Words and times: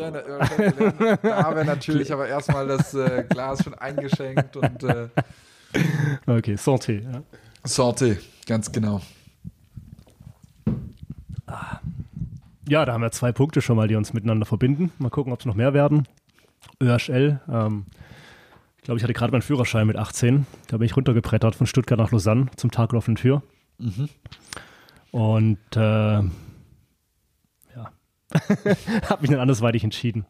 Bier 0.00 0.06
in 0.08 0.12
der 0.14 0.26
Örstadt 0.26 0.76
gelernt. 0.76 1.20
Da 1.22 1.54
wäre 1.54 1.64
natürlich 1.64 2.12
aber 2.12 2.26
erstmal 2.26 2.66
das 2.66 2.94
äh, 2.94 3.24
Glas 3.28 3.62
schon 3.62 3.74
eingeschenkt 3.74 4.56
und 4.56 4.82
äh, 4.82 5.08
Okay, 6.26 6.54
Santé. 6.54 7.02
Ja. 7.02 7.22
Sorte, 7.64 8.18
ganz 8.46 8.72
genau. 8.72 9.00
ja, 12.68 12.84
da 12.84 12.92
haben 12.92 13.02
wir 13.02 13.10
zwei 13.10 13.32
Punkte 13.32 13.60
schon 13.60 13.76
mal, 13.76 13.88
die 13.88 13.96
uns 13.96 14.12
miteinander 14.12 14.46
verbinden. 14.46 14.92
Mal 14.98 15.10
gucken, 15.10 15.32
ob 15.32 15.40
es 15.40 15.46
noch 15.46 15.54
mehr 15.54 15.74
werden. 15.74 16.06
ÖHL, 16.82 17.40
ähm, 17.48 17.86
ich 18.78 18.84
glaube, 18.84 18.98
ich 18.98 19.02
hatte 19.04 19.12
gerade 19.12 19.32
meinen 19.32 19.42
Führerschein 19.42 19.86
mit 19.86 19.96
18. 19.96 20.46
Da 20.68 20.78
bin 20.78 20.86
ich 20.86 20.96
runtergebrettert 20.96 21.54
von 21.54 21.66
Stuttgart 21.66 21.98
nach 21.98 22.12
Lausanne 22.12 22.46
zum 22.56 22.70
Tag 22.70 22.94
offenen 22.94 23.16
Tür. 23.16 23.42
Und 25.10 25.58
äh, 25.76 26.22
habe 29.08 29.22
mich 29.22 29.30
dann 29.30 29.40
andersweitig 29.40 29.84
entschieden 29.84 30.24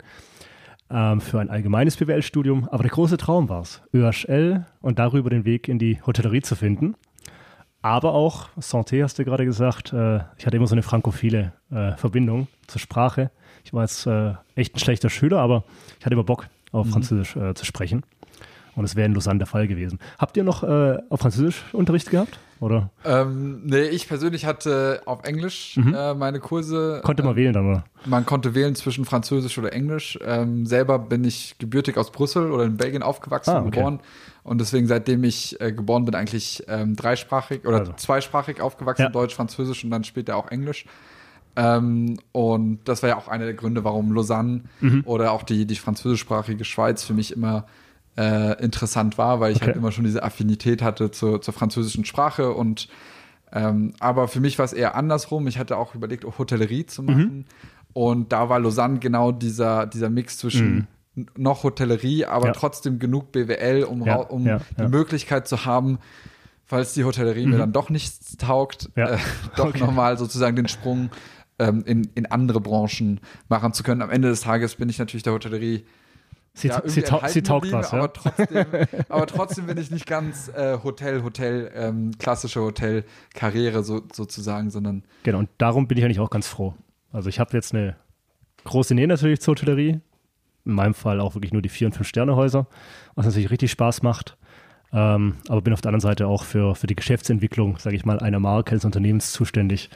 ähm, 0.90 1.20
für 1.20 1.40
ein 1.40 1.50
allgemeines 1.50 1.96
BWL-Studium. 1.96 2.68
Aber 2.70 2.82
der 2.82 2.92
große 2.92 3.16
Traum 3.16 3.48
war 3.48 3.62
es, 3.62 3.82
ÖHL 3.95 4.66
und 4.80 4.98
darüber 4.98 5.30
den 5.30 5.45
Weg 5.45 5.68
in 5.68 5.78
die 5.78 6.00
Hotellerie 6.04 6.42
zu 6.42 6.56
finden. 6.56 6.95
Aber 7.82 8.12
auch, 8.12 8.48
Santé 8.59 9.02
hast 9.02 9.18
du 9.18 9.24
gerade 9.24 9.46
gesagt, 9.46 9.92
äh, 9.92 10.20
ich 10.36 10.46
hatte 10.46 10.56
immer 10.56 10.66
so 10.66 10.74
eine 10.74 10.82
frankophile 10.82 11.52
äh, 11.70 11.92
Verbindung 11.92 12.48
zur 12.66 12.80
Sprache. 12.80 13.30
Ich 13.64 13.73
war 13.73 13.82
jetzt 13.82 14.06
äh, 14.06 14.34
echt 14.54 14.76
ein 14.76 14.80
schlechter 14.80 15.09
Schüler, 15.09 15.38
aber 15.38 15.64
ich 15.98 16.04
hatte 16.04 16.14
immer 16.14 16.24
Bock, 16.24 16.48
auf 16.73 16.88
Französisch 16.88 17.37
äh, 17.37 17.54
zu 17.54 17.64
sprechen. 17.64 18.04
Und 18.76 18.84
es 18.84 18.96
wäre 18.96 19.06
in 19.06 19.14
Lausanne 19.14 19.38
der 19.38 19.46
Fall 19.46 19.66
gewesen. 19.66 19.98
Habt 20.18 20.37
ihr 20.37 20.45
noch 20.45 20.62
äh, 20.62 20.98
auf 21.09 21.20
Französisch 21.20 21.64
Unterricht 21.73 22.10
gehabt? 22.10 22.38
Oder 22.60 22.91
Ähm, 23.05 23.62
nee, 23.64 23.84
ich 23.84 24.06
persönlich 24.06 24.45
hatte 24.45 25.01
auf 25.06 25.24
Englisch 25.24 25.78
äh, 25.78 26.12
meine 26.14 26.41
Kurse. 26.41 27.01
konnte 27.02 27.23
man 27.23 27.34
wählen 27.34 27.54
dann, 27.54 27.66
oder? 27.71 27.84
Man 28.04 28.26
konnte 28.26 28.54
wählen 28.54 28.74
zwischen 28.74 29.04
Französisch 29.07 29.57
oder 29.59 29.73
Englisch. 29.73 30.18
Ähm, 30.24 30.66
selber 30.66 30.99
bin 30.99 31.24
ich 31.24 31.57
gebürtig 31.59 31.96
aus 31.96 32.12
Brüssel 32.12 32.51
oder 32.52 32.65
in 32.65 32.76
Belgien 32.76 33.02
aufgewachsen 33.02 33.51
Ah, 33.51 33.59
und 33.60 33.68
okay. 33.68 33.76
geboren. 33.76 34.01
Und 34.43 34.60
deswegen, 34.60 34.87
seitdem 34.87 35.24
ich 35.24 35.59
äh, 35.60 35.73
geboren 35.73 36.04
bin, 36.04 36.15
eigentlich 36.15 36.62
ähm, 36.68 36.96
dreisprachig 36.96 37.66
oder 37.66 37.79
Also. 37.80 37.93
zweisprachig 37.95 38.60
aufgewachsen, 38.60 39.02
Ja. 39.04 39.09
Deutsch, 39.09 39.34
Französisch 39.34 39.82
und 39.84 39.90
dann 39.90 40.04
später 40.04 40.37
auch 40.37 40.49
Englisch. 40.51 40.84
Ähm, 41.56 42.18
und 42.32 42.80
das 42.84 43.02
war 43.02 43.10
ja 43.10 43.16
auch 43.18 43.29
einer 43.29 43.45
der 43.45 43.54
Gründe, 43.54 43.84
warum 43.84 44.12
Lausanne 44.12 44.62
Mhm. 44.80 45.02
oder 45.04 45.32
auch 45.32 45.43
die, 45.43 45.66
die 45.66 45.77
französischsprachige 45.77 46.65
Schweiz 46.65 47.02
für 47.04 47.12
mich 47.15 47.32
immer 47.32 47.66
äh, 48.16 48.62
interessant 48.62 49.18
war, 49.18 49.40
weil 49.40 49.52
ich 49.52 49.56
Okay. 49.58 49.66
halt 49.66 49.76
immer 49.76 49.92
schon 49.92 50.04
diese 50.04 50.22
Affinität 50.22 50.82
hatte 50.82 51.10
zur, 51.10 51.40
zur 51.42 51.54
französischen 51.54 52.04
Sprache 52.04 52.52
und 52.52 52.88
ähm, 53.52 53.94
aber 53.98 54.28
für 54.28 54.38
mich 54.40 54.58
war 54.58 54.64
es 54.64 54.72
eher 54.72 54.94
andersrum. 54.94 55.46
Ich 55.48 55.58
hatte 55.58 55.76
auch 55.76 55.94
überlegt, 55.96 56.24
Hotellerie 56.38 56.86
zu 56.86 57.02
machen. 57.02 57.36
Mhm. 57.38 57.44
Und 57.92 58.32
da 58.32 58.48
war 58.48 58.60
Lausanne 58.60 59.00
genau 59.00 59.32
dieser, 59.32 59.86
dieser 59.86 60.08
Mix 60.08 60.38
zwischen 60.38 60.86
n- 61.16 61.26
noch 61.36 61.64
Hotellerie, 61.64 62.26
aber 62.26 62.46
Mhm. 62.46 62.46
Ja. 62.46 62.52
trotzdem 62.52 62.98
genug 63.00 63.32
BWL, 63.32 63.82
um, 63.82 64.06
Ja, 64.06 64.14
um 64.16 64.47
ja, 64.47 64.60
die. 64.78 64.86
Möglichkeit 64.86 65.48
zu 65.48 65.64
haben, 65.64 65.98
falls 66.64 66.94
die 66.94 67.03
Hotellerie 67.04 67.47
mir 67.47 67.58
dann 67.58 67.72
doch 67.72 67.91
nichts 67.91 68.36
taugt, 68.36 68.88
äh, 68.94 69.16
doch 69.56 69.66
Okay. 69.66 69.81
nochmal 69.81 70.16
sozusagen 70.16 70.54
den 70.54 70.69
Sprung 70.69 71.10
ähm, 71.58 71.82
in, 71.84 72.04
in 72.14 72.26
andere 72.26 72.60
Branchen 72.60 73.19
machen 73.48 73.72
zu 73.72 73.82
können. 73.82 74.00
Am 74.03 74.10
Ende 74.10 74.28
des 74.28 74.42
Tages 74.42 74.76
bin 74.76 74.88
ich 74.88 75.00
natürlich 75.00 75.25
der 75.25 75.32
Hotellerie 75.32 75.84
Sie, 76.53 76.69
ja, 76.69 76.82
sie, 76.84 77.04
erhalten 77.04 77.28
sie 77.28 77.43
taugt 77.43 77.70
was, 77.70 77.93
ja. 77.93 77.98
aber 77.98 78.12
trotzdem, 78.12 78.66
aber 79.09 79.26
trotzdem 79.26 79.66
bin 79.66 79.78
ich 79.78 79.91
nicht 79.91 80.06
ganz 80.06 80.48
äh, 80.48 80.78
Hotel, 80.82 81.22
Hotel, 81.22 81.70
ähm, 81.75 82.10
klassische 82.19 82.60
Hotelkarriere 82.60 83.84
so, 83.84 84.03
sozusagen, 84.12 84.71
sondern 84.71 85.04
Genau, 85.22 85.38
und 85.38 85.48
darum 85.59 85.87
bin 85.87 85.97
ich 85.97 86.04
eigentlich 86.04 86.21
auch 86.21 86.31
ganz 86.31 86.48
froh. 86.48 86.75
Also 87.12 87.28
ich 87.28 87.38
habe 87.38 87.56
jetzt 87.56 87.72
eine 87.72 87.97
große 88.65 88.94
Nähe 88.94 89.06
natürlich 89.06 89.41
zur 89.41 89.53
Hotellerie. 89.53 90.00
In 90.66 90.72
meinem 90.72 90.94
Fall 90.94 91.21
auch 91.21 91.34
wirklich 91.34 91.53
nur 91.53 91.62
die 91.62 91.69
Vier- 91.69 91.87
und 91.87 91.94
Fünf-Sterne-Häuser, 91.94 92.67
was 93.15 93.27
natürlich 93.27 93.50
richtig 93.50 93.71
Spaß 93.71 94.03
macht. 94.03 94.37
Ähm, 94.93 95.37
aber 95.49 95.62
bin 95.62 95.72
auf 95.72 95.81
der 95.81 95.91
anderen 95.91 96.00
Seite 96.00 96.27
auch 96.27 96.44
für, 96.44 96.75
für 96.75 96.87
die 96.87 96.97
Geschäftsentwicklung, 96.97 97.78
sage 97.78 97.97
ich 97.97 98.05
mal, 98.05 98.19
einer 98.19 98.41
Marke 98.41 98.75
des 98.75 98.84
Unternehmens 98.84 99.32
zuständig. 99.32 99.88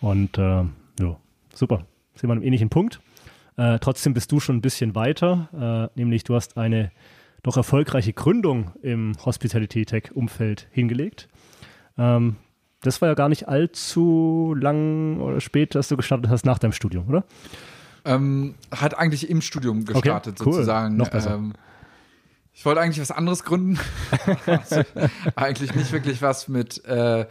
Und 0.00 0.38
äh, 0.38 0.64
ja, 1.00 1.16
super. 1.54 1.84
Sind 2.14 2.28
wir 2.28 2.32
an 2.32 2.38
einem 2.38 2.46
ähnlichen 2.46 2.70
Punkt. 2.70 3.00
Äh, 3.58 3.78
trotzdem 3.80 4.14
bist 4.14 4.32
du 4.32 4.40
schon 4.40 4.56
ein 4.56 4.62
bisschen 4.62 4.94
weiter, 4.94 5.90
äh, 5.94 5.98
nämlich 5.98 6.24
du 6.24 6.34
hast 6.34 6.56
eine 6.56 6.90
doch 7.42 7.58
erfolgreiche 7.58 8.14
Gründung 8.14 8.72
im 8.80 9.12
Hospitality-Tech-Umfeld 9.22 10.68
hingelegt. 10.70 11.28
Ähm, 11.98 12.36
das 12.80 13.02
war 13.02 13.08
ja 13.10 13.14
gar 13.14 13.28
nicht 13.28 13.48
allzu 13.48 14.54
lang 14.58 15.20
oder 15.20 15.40
spät, 15.40 15.74
dass 15.74 15.88
du 15.88 15.96
gestartet 15.96 16.30
hast 16.30 16.46
nach 16.46 16.58
deinem 16.58 16.72
Studium, 16.72 17.06
oder? 17.08 17.24
ähm, 18.08 18.54
hat 18.70 18.98
eigentlich 18.98 19.28
im 19.28 19.40
Studium 19.40 19.84
gestartet 19.84 20.40
cool. 20.40 20.52
sozusagen. 20.52 20.96
Noch 20.96 21.10
besser. 21.10 21.34
Ähm, 21.34 21.52
ich 22.54 22.64
wollte 22.64 22.80
eigentlich 22.80 23.00
was 23.00 23.10
anderes 23.10 23.44
gründen. 23.44 23.78
also, 24.46 24.82
eigentlich 25.36 25.74
nicht 25.74 25.92
wirklich 25.92 26.22
was 26.22 26.48
mit, 26.48 26.84
äh, 26.86 27.26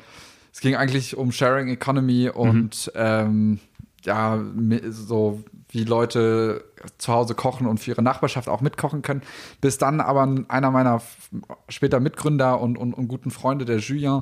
es 0.53 0.61
ging 0.61 0.75
eigentlich 0.75 1.17
um 1.17 1.31
Sharing 1.31 1.67
Economy 1.67 2.29
und 2.29 2.91
ähm, 2.95 3.59
ja, 4.03 4.39
so 4.89 5.43
wie 5.69 5.83
Leute 5.83 6.63
zu 6.97 7.11
Hause 7.11 7.35
kochen 7.35 7.67
und 7.67 7.79
für 7.79 7.91
ihre 7.91 8.01
Nachbarschaft 8.01 8.47
auch 8.47 8.61
mitkochen 8.61 9.01
können. 9.01 9.21
Bis 9.59 9.77
dann 9.77 9.99
aber 9.99 10.45
einer 10.47 10.71
meiner 10.71 11.01
später 11.67 11.99
Mitgründer 11.99 12.61
und, 12.61 12.77
und, 12.77 12.93
und 12.93 13.07
guten 13.07 13.31
Freunde, 13.31 13.65
der 13.65 13.79
Julien, 13.79 14.21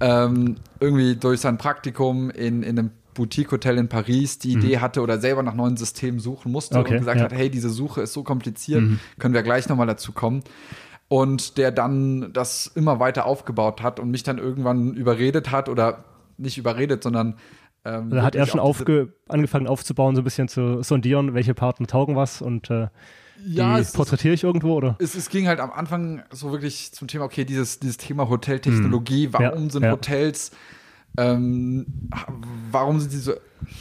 ähm, 0.00 0.56
irgendwie 0.80 1.16
durch 1.16 1.40
sein 1.40 1.56
Praktikum 1.56 2.30
in, 2.30 2.62
in 2.62 2.78
einem 2.78 2.90
Boutique-Hotel 3.14 3.78
in 3.78 3.88
Paris 3.88 4.38
die 4.38 4.52
Idee 4.52 4.78
hatte 4.78 5.00
oder 5.00 5.18
selber 5.18 5.42
nach 5.42 5.54
neuen 5.54 5.76
Systemen 5.76 6.18
suchen 6.20 6.50
musste 6.50 6.78
Okay, 6.78 6.94
und 6.94 6.98
gesagt 6.98 7.18
ja. 7.18 7.24
hat, 7.24 7.32
hey, 7.32 7.48
diese 7.48 7.70
Suche 7.70 8.02
ist 8.02 8.12
so 8.12 8.24
kompliziert, 8.24 8.82
können 9.18 9.34
wir 9.34 9.42
gleich 9.42 9.68
nochmal 9.68 9.86
dazu 9.86 10.12
kommen. 10.12 10.42
Und 11.08 11.58
der 11.58 11.70
dann 11.70 12.32
das 12.32 12.66
immer 12.66 12.98
weiter 12.98 13.26
aufgebaut 13.26 13.82
hat 13.82 14.00
und 14.00 14.10
mich 14.10 14.24
dann 14.24 14.38
irgendwann 14.38 14.94
überredet 14.94 15.52
hat 15.52 15.68
oder 15.68 16.04
nicht 16.38 16.58
überredet, 16.58 17.04
sondern 17.04 17.36
ähm, 17.84 18.10
Da 18.10 18.22
hat 18.22 18.34
er 18.34 18.46
schon 18.46 18.60
angefangen 19.28 19.66
aufzubauen, 19.66 20.14
so 20.14 20.20
ein 20.22 20.24
bisschen 20.24 20.48
zu 20.48 20.82
sondieren, 20.82 21.34
welche 21.34 21.54
Partner 21.54 21.86
taugen 21.86 22.16
was 22.16 22.40
und 22.42 22.70
äh, 22.70 22.88
Ja, 23.46 23.80
porträtiere 23.92 24.34
ich 24.34 24.44
irgendwo, 24.44 24.74
oder? 24.74 24.96
es, 25.00 25.14
es 25.14 25.28
ging 25.28 25.46
halt 25.48 25.60
am 25.60 25.70
Anfang 25.70 26.22
so 26.30 26.50
wirklich 26.52 26.92
zum 26.92 27.08
Thema, 27.08 27.24
okay, 27.24 27.44
dieses, 27.44 27.80
dieses 27.80 27.96
Thema 27.98 28.28
Hoteltechnologie, 28.28 29.28
warum 29.32 29.58
Hm. 29.58 29.64
Ja, 29.66 29.70
sind 29.70 29.82
ja. 29.82 29.90
Hotels, 29.92 30.50
ähm, 31.16 31.86
warum 32.70 32.98
sind 33.00 33.12
die 33.12 33.18
so, 33.18 33.34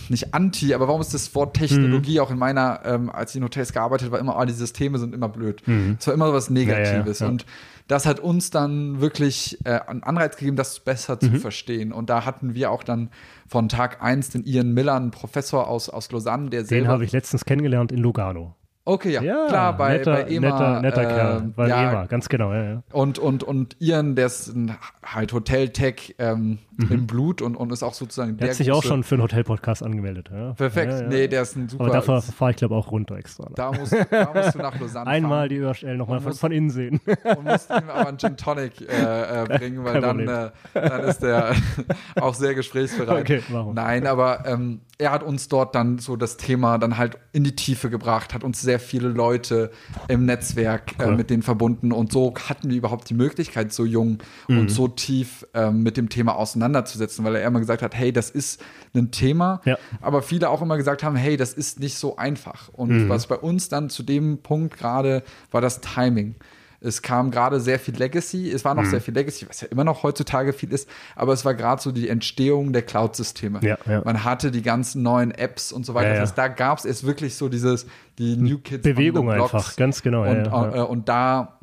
nicht 0.09 0.33
anti, 0.33 0.73
aber 0.73 0.87
warum 0.87 1.01
ist 1.01 1.13
das 1.13 1.33
Wort 1.35 1.55
Technologie 1.55 2.15
Hm. 2.17 2.19
auch 2.23 2.31
in 2.31 2.37
meiner, 2.37 2.81
ähm, 2.85 3.09
als 3.09 3.31
ich 3.31 3.37
in 3.37 3.43
Hotels 3.43 3.73
gearbeitet 3.73 4.11
war, 4.11 4.19
immer, 4.19 4.37
ah, 4.37 4.45
die 4.45 4.53
Systeme 4.53 4.97
sind 4.99 5.13
immer 5.15 5.29
blöd. 5.29 5.63
Es 5.99 6.07
war 6.07 6.13
immer 6.13 6.31
was 6.33 6.49
Negatives. 6.49 7.19
Hm. 7.19 7.25
Ja. 7.25 7.31
Und 7.31 7.45
das 7.87 8.05
hat 8.05 8.19
uns 8.19 8.49
dann 8.49 9.01
wirklich 9.01 9.59
äh, 9.65 9.79
einen 9.87 10.03
Anreiz 10.03 10.37
gegeben, 10.37 10.55
das 10.57 10.79
besser 10.79 11.15
Mhm. 11.15 11.19
zu 11.19 11.39
verstehen. 11.39 11.91
Und 11.91 12.09
da 12.09 12.25
hatten 12.25 12.53
wir 12.55 12.71
auch 12.71 12.83
dann 12.83 13.09
von 13.47 13.69
Tag 13.69 14.01
eins 14.01 14.29
den 14.29 14.43
Ian 14.45 14.73
Miller, 14.73 14.95
einen 14.95 15.11
Professor 15.11 15.67
aus, 15.67 15.89
aus 15.89 16.11
Lausanne, 16.11 16.49
der 16.49 16.63
Den 16.63 16.87
habe 16.87 17.03
ich 17.05 17.11
letztens 17.11 17.45
kennengelernt 17.45 17.91
in 17.91 17.99
Lugano. 17.99 18.55
Okay, 18.85 19.11
ja, 19.13 19.21
klar, 19.47 19.77
bei, 19.77 19.93
netter, 19.97 20.11
bei 20.11 20.23
EMA. 20.29 20.47
netter, 20.49 20.81
netter 20.81 21.05
Kerl, 21.05 21.37
ähm, 21.41 21.53
bei 21.55 21.69
ja, 21.69 21.89
EMA, 21.89 22.05
ganz 22.07 22.27
genau, 22.27 22.51
ja, 22.51 22.63
ja. 22.63 22.83
Und, 22.91 23.17
und, 23.17 23.41
und 23.41 23.77
Ian, 23.79 24.15
der 24.15 24.25
ist 24.25 24.49
ein, 24.53 24.75
halt 25.05 25.31
Hotel-Tech 25.31 26.15
ähm, 26.19 26.59
im 26.89 27.07
Blut 27.07 27.41
und, 27.41 27.55
und 27.55 27.71
ist 27.71 27.83
auch 27.83 27.93
sozusagen 27.93 28.31
Mhm. 28.33 28.37
Der 28.37 28.47
der 28.47 28.51
hat 28.51 28.57
sich 28.57 28.71
auch 28.71 28.83
schon 28.83 29.03
für 29.03 29.15
einen 29.15 29.23
Hotel-Podcast 29.23 29.83
angemeldet. 29.83 30.29
Ja. 30.33 30.53
Perfekt. 30.53 30.91
Ja, 30.93 31.01
ja. 31.01 31.07
Nee, 31.07 31.27
der 31.27 31.41
ist 31.43 31.55
ein 31.55 31.69
super. 31.69 31.83
Aber 31.85 31.93
dafür 31.93 32.21
fahre 32.21 32.51
ich, 32.51 32.57
glaube 32.57 32.75
auch 32.75 32.91
runter 32.91 33.15
extra. 33.15 33.49
da, 33.55 33.71
musst, 33.71 33.93
da 34.09 34.31
musst 34.33 34.55
du 34.55 34.59
nach 34.59 34.79
Lausanne 34.79 35.07
Einmal 35.09 35.47
fahren 35.47 35.49
die 35.49 35.55
ÖHL 35.57 35.97
nochmal 35.97 36.19
von, 36.21 36.33
von 36.33 36.51
innen 36.51 36.69
sehen. 36.69 36.99
und 37.23 37.43
musst 37.43 37.69
ihm 37.69 37.89
aber 37.89 38.07
einen 38.07 38.17
Gin 38.17 38.37
Tonic 38.37 38.81
äh, 38.81 39.43
äh, 39.43 39.45
bringen, 39.45 39.83
weil 39.83 40.01
dann, 40.01 40.19
äh, 40.27 40.49
dann 40.73 41.01
ist 41.03 41.19
der 41.21 41.53
auch 42.19 42.33
sehr 42.33 42.55
gesprächsbereit. 42.55 43.21
Okay, 43.21 43.43
warum? 43.49 43.75
Nein, 43.75 44.07
aber 44.07 44.45
ähm, 44.47 44.81
er 44.97 45.11
hat 45.11 45.23
uns 45.23 45.49
dort 45.49 45.75
dann 45.75 45.99
so 45.99 46.15
das 46.15 46.37
Thema 46.37 46.77
dann 46.77 46.97
halt 46.97 47.17
in 47.33 47.43
die 47.43 47.55
Tiefe 47.55 47.89
gebracht, 47.89 48.33
hat 48.33 48.43
uns 48.43 48.61
sehr 48.61 48.79
viele 48.79 49.09
Leute 49.09 49.71
im 50.07 50.25
Netzwerk 50.25 50.93
äh, 50.99 51.05
Cool. 51.07 51.15
mit 51.17 51.29
denen 51.29 51.43
verbunden 51.43 51.91
und 51.91 52.11
so 52.11 52.33
hatten 52.47 52.69
wir 52.69 52.77
überhaupt 52.77 53.09
die 53.09 53.13
Möglichkeit, 53.15 53.73
so 53.73 53.85
jung 53.85 54.19
Mhm. 54.47 54.57
und 54.59 54.71
so 54.71 54.87
tief 54.87 55.45
ähm, 55.53 55.83
mit 55.83 55.97
dem 55.97 56.09
Thema 56.09 56.35
auseinanderzusetzen, 56.35 56.62
weil 56.71 57.35
er 57.35 57.47
immer 57.47 57.59
gesagt 57.59 57.81
hat, 57.81 57.95
hey, 57.95 58.11
das 58.11 58.29
ist 58.29 58.61
ein 58.95 59.11
Thema, 59.11 59.61
Ja. 59.65 59.77
aber 60.01 60.21
viele 60.21 60.49
auch 60.49 60.61
immer 60.61 60.77
gesagt 60.77 61.03
haben, 61.03 61.15
hey, 61.15 61.35
das 61.37 61.53
ist 61.53 61.79
nicht 61.79 61.97
so 61.97 62.15
einfach. 62.17 62.69
Und 62.73 62.89
Mhm. 63.05 63.09
was 63.09 63.27
bei 63.27 63.35
uns 63.35 63.69
dann 63.69 63.89
zu 63.89 64.03
dem 64.03 64.37
Punkt 64.39 64.77
gerade 64.77 65.23
war 65.51 65.61
das 65.61 65.81
Timing. 65.81 66.35
Es 66.85 67.01
kam 67.01 67.31
gerade 67.31 67.61
sehr 67.61 67.79
viel 67.79 67.95
Legacy, 67.95 68.51
es 68.51 68.63
Mhm. 68.63 68.65
war 68.67 68.75
noch 68.75 68.83
sehr 68.85 68.99
viel 68.99 69.13
Legacy, 69.13 69.47
was 69.47 69.61
ja 69.61 69.69
immer 69.69 69.85
noch 69.85 70.03
heutzutage 70.03 70.51
viel 70.51 70.71
ist, 70.73 70.89
aber 71.15 71.31
es 71.31 71.45
war 71.45 71.53
gerade 71.53 71.81
so 71.81 71.93
die 71.93 72.09
Entstehung 72.09 72.73
der 72.73 72.81
Cloud-Systeme. 72.81 73.59
Ja, 73.63 73.77
ja. 73.87 74.01
Man 74.03 74.25
hatte 74.25 74.51
die 74.51 74.61
ganzen 74.61 75.01
neuen 75.01 75.31
Apps 75.31 75.71
und 75.71 75.85
so 75.85 75.93
weiter. 75.93 76.09
Ja, 76.09 76.13
Das 76.15 76.29
heißt, 76.31 76.37
da 76.37 76.49
gab 76.49 76.79
es 76.79 76.83
erst 76.85 77.05
wirklich 77.05 77.35
so 77.35 77.47
dieses, 77.47 77.85
die 78.17 78.35
New 78.35 78.57
Kids 78.59 78.83
Bewegung 78.83 79.27
on 79.27 79.31
the 79.31 79.37
Blocks. 79.37 79.53
einfach, 79.53 79.75
ganz 79.77 80.01
genau, 80.01 80.23
Und. 80.29 80.45
Äh, 80.47 80.79
und 80.81 81.07
da 81.07 81.57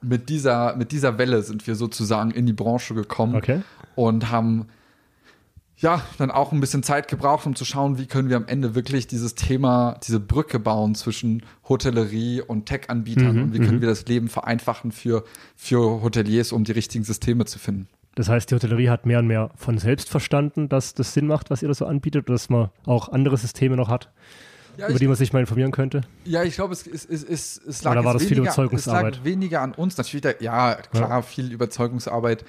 mit 0.00 0.28
dieser, 0.28 0.76
mit 0.76 0.92
dieser 0.92 1.18
Welle 1.18 1.42
sind 1.42 1.66
wir 1.66 1.74
sozusagen 1.74 2.30
in 2.30 2.46
die 2.46 2.52
Branche 2.52 2.94
gekommen 2.94 3.34
Okay. 3.36 3.62
und 3.94 4.30
haben 4.30 4.66
ja, 5.78 6.00
dann 6.18 6.30
auch 6.30 6.52
ein 6.52 6.60
bisschen 6.60 6.84
Zeit 6.84 7.08
gebraucht, 7.08 7.44
um 7.44 7.56
zu 7.56 7.64
schauen, 7.64 7.98
wie 7.98 8.06
können 8.06 8.28
wir 8.28 8.36
am 8.36 8.46
Ende 8.46 8.76
wirklich 8.76 9.08
dieses 9.08 9.34
Thema, 9.34 9.98
diese 10.06 10.20
Brücke 10.20 10.60
bauen 10.60 10.94
zwischen 10.94 11.42
Hotellerie 11.68 12.40
und 12.40 12.66
Tech-Anbietern 12.66 13.36
Mhm, 13.36 13.42
und 13.42 13.54
wie 13.54 13.58
können 13.58 13.80
wir 13.80 13.88
das 13.88 14.06
Leben 14.06 14.28
vereinfachen 14.28 14.92
für, 14.92 15.24
für 15.56 16.00
Hoteliers, 16.02 16.52
um 16.52 16.62
die 16.62 16.70
richtigen 16.72 17.02
Systeme 17.02 17.46
zu 17.46 17.58
finden. 17.58 17.88
Das 18.14 18.28
heißt, 18.28 18.50
die 18.50 18.54
Hotellerie 18.54 18.90
hat 18.90 19.06
mehr 19.06 19.18
und 19.18 19.26
mehr 19.26 19.50
von 19.56 19.78
selbst 19.78 20.08
verstanden, 20.08 20.68
dass 20.68 20.94
das 20.94 21.14
Sinn 21.14 21.26
macht, 21.26 21.50
was 21.50 21.62
ihr 21.62 21.68
da 21.68 21.74
so 21.74 21.86
anbietet, 21.86 22.28
dass 22.28 22.48
man 22.48 22.68
auch 22.86 23.08
andere 23.08 23.36
Systeme 23.36 23.74
noch 23.74 23.88
hat, 23.88 24.10
Ja, 24.76 24.86
über 24.86 24.94
ich, 24.94 24.98
die 25.00 25.06
man 25.06 25.16
sich 25.16 25.32
mal 25.32 25.40
informieren 25.40 25.70
könnte. 25.70 26.00
ja, 26.24 26.42
ich 26.44 26.54
glaube, 26.54 26.72
es, 26.72 26.86
es, 26.86 27.04
es, 27.04 27.22
es, 27.24 27.60
es 27.66 27.82
lag 27.82 27.92
Oder 27.92 28.04
war 28.04 28.12
das 28.14 28.22
viel 28.22 28.30
weniger, 28.36 28.50
es 28.50 28.54
Überzeugungsarbeit? 28.56 29.16
lag 29.16 29.24
weniger 29.24 29.60
an 29.60 29.72
uns. 29.72 29.96
Natürlich, 29.98 30.22
da, 30.22 30.30
ja, 30.40 30.74
klar, 30.90 31.22
viel 31.22 31.52
Überzeugungsarbeit. 31.52 32.44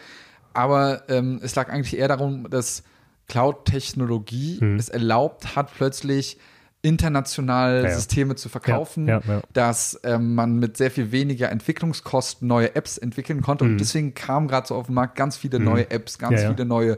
Aber 0.53 1.03
ähm, 1.09 1.39
es 1.43 1.55
lag 1.55 1.69
eigentlich 1.69 1.97
eher 1.97 2.07
darum, 2.07 2.49
dass 2.49 2.83
Cloud-Technologie 3.27 4.59
Hm. 4.59 4.77
es 4.77 4.89
erlaubt 4.89 5.55
hat, 5.55 5.73
plötzlich 5.75 6.37
international 6.81 7.83
Ja, 7.83 7.89
ja. 7.89 7.95
Systeme 7.95 8.35
zu 8.35 8.49
verkaufen, 8.49 9.07
Ja, 9.07 9.21
ja, 9.25 9.33
ja. 9.35 9.41
dass 9.53 9.99
ähm, 10.03 10.35
man 10.35 10.59
mit 10.59 10.75
sehr 10.77 10.91
viel 10.91 11.11
weniger 11.11 11.49
Entwicklungskosten 11.49 12.47
neue 12.47 12.75
Apps 12.75 12.97
entwickeln 12.97 13.41
konnte. 13.41 13.63
Und 13.63 13.77
deswegen 13.77 14.13
kamen 14.13 14.47
gerade 14.49 14.67
so 14.67 14.75
auf 14.75 14.87
den 14.87 14.95
Markt 14.95 15.15
ganz 15.15 15.37
viele 15.37 15.59
neue 15.59 15.89
Apps, 15.91 16.17
ganz 16.19 16.31
Hm. 16.33 16.37
Ja, 16.37 16.43
ja. 16.49 16.53
viele 16.55 16.65
neue, 16.65 16.97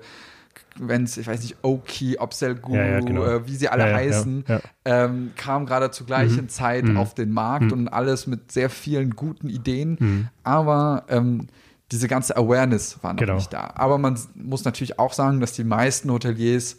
wenn 0.80 1.04
es, 1.04 1.18
ich 1.18 1.28
weiß 1.28 1.42
nicht, 1.42 1.58
Oki, 1.62 2.18
Opsel 2.18 2.56
Guru, 2.56 2.76
Ja, 2.78 2.86
ja, 2.86 3.00
genau. 3.00 3.24
äh, 3.24 3.48
wie 3.48 3.56
sie 3.56 3.70
alle 3.70 3.90
Ja, 3.90 3.96
heißen, 3.96 4.44
ähm, 4.86 5.32
kam 5.36 5.66
gerade 5.66 5.92
zur 5.92 6.06
gleichen 6.06 6.50
Zeit 6.50 6.84
Mhm. 6.86 6.98
auf 6.98 7.14
den 7.14 7.32
Markt 7.32 7.72
und 7.72 7.88
alles 7.88 8.28
mit 8.28 8.52
sehr 8.52 8.70
vielen 8.70 9.12
guten 9.16 9.48
Ideen. 9.50 9.98
Mhm. 10.00 10.28
Aber 10.44 11.06
ähm, 11.10 11.48
diese 11.92 12.08
ganze 12.08 12.36
Awareness 12.36 12.98
war 13.04 13.14
noch 13.14 13.20
Genau. 13.20 13.36
nicht 13.36 13.54
da. 13.54 13.72
Aber 13.76 13.98
man 13.98 14.20
muss 14.36 14.66
natürlich 14.66 15.00
auch 15.00 15.14
sagen, 15.14 15.40
dass 15.40 15.54
die 15.54 15.64
meisten 15.64 16.10
Hoteliers 16.12 16.78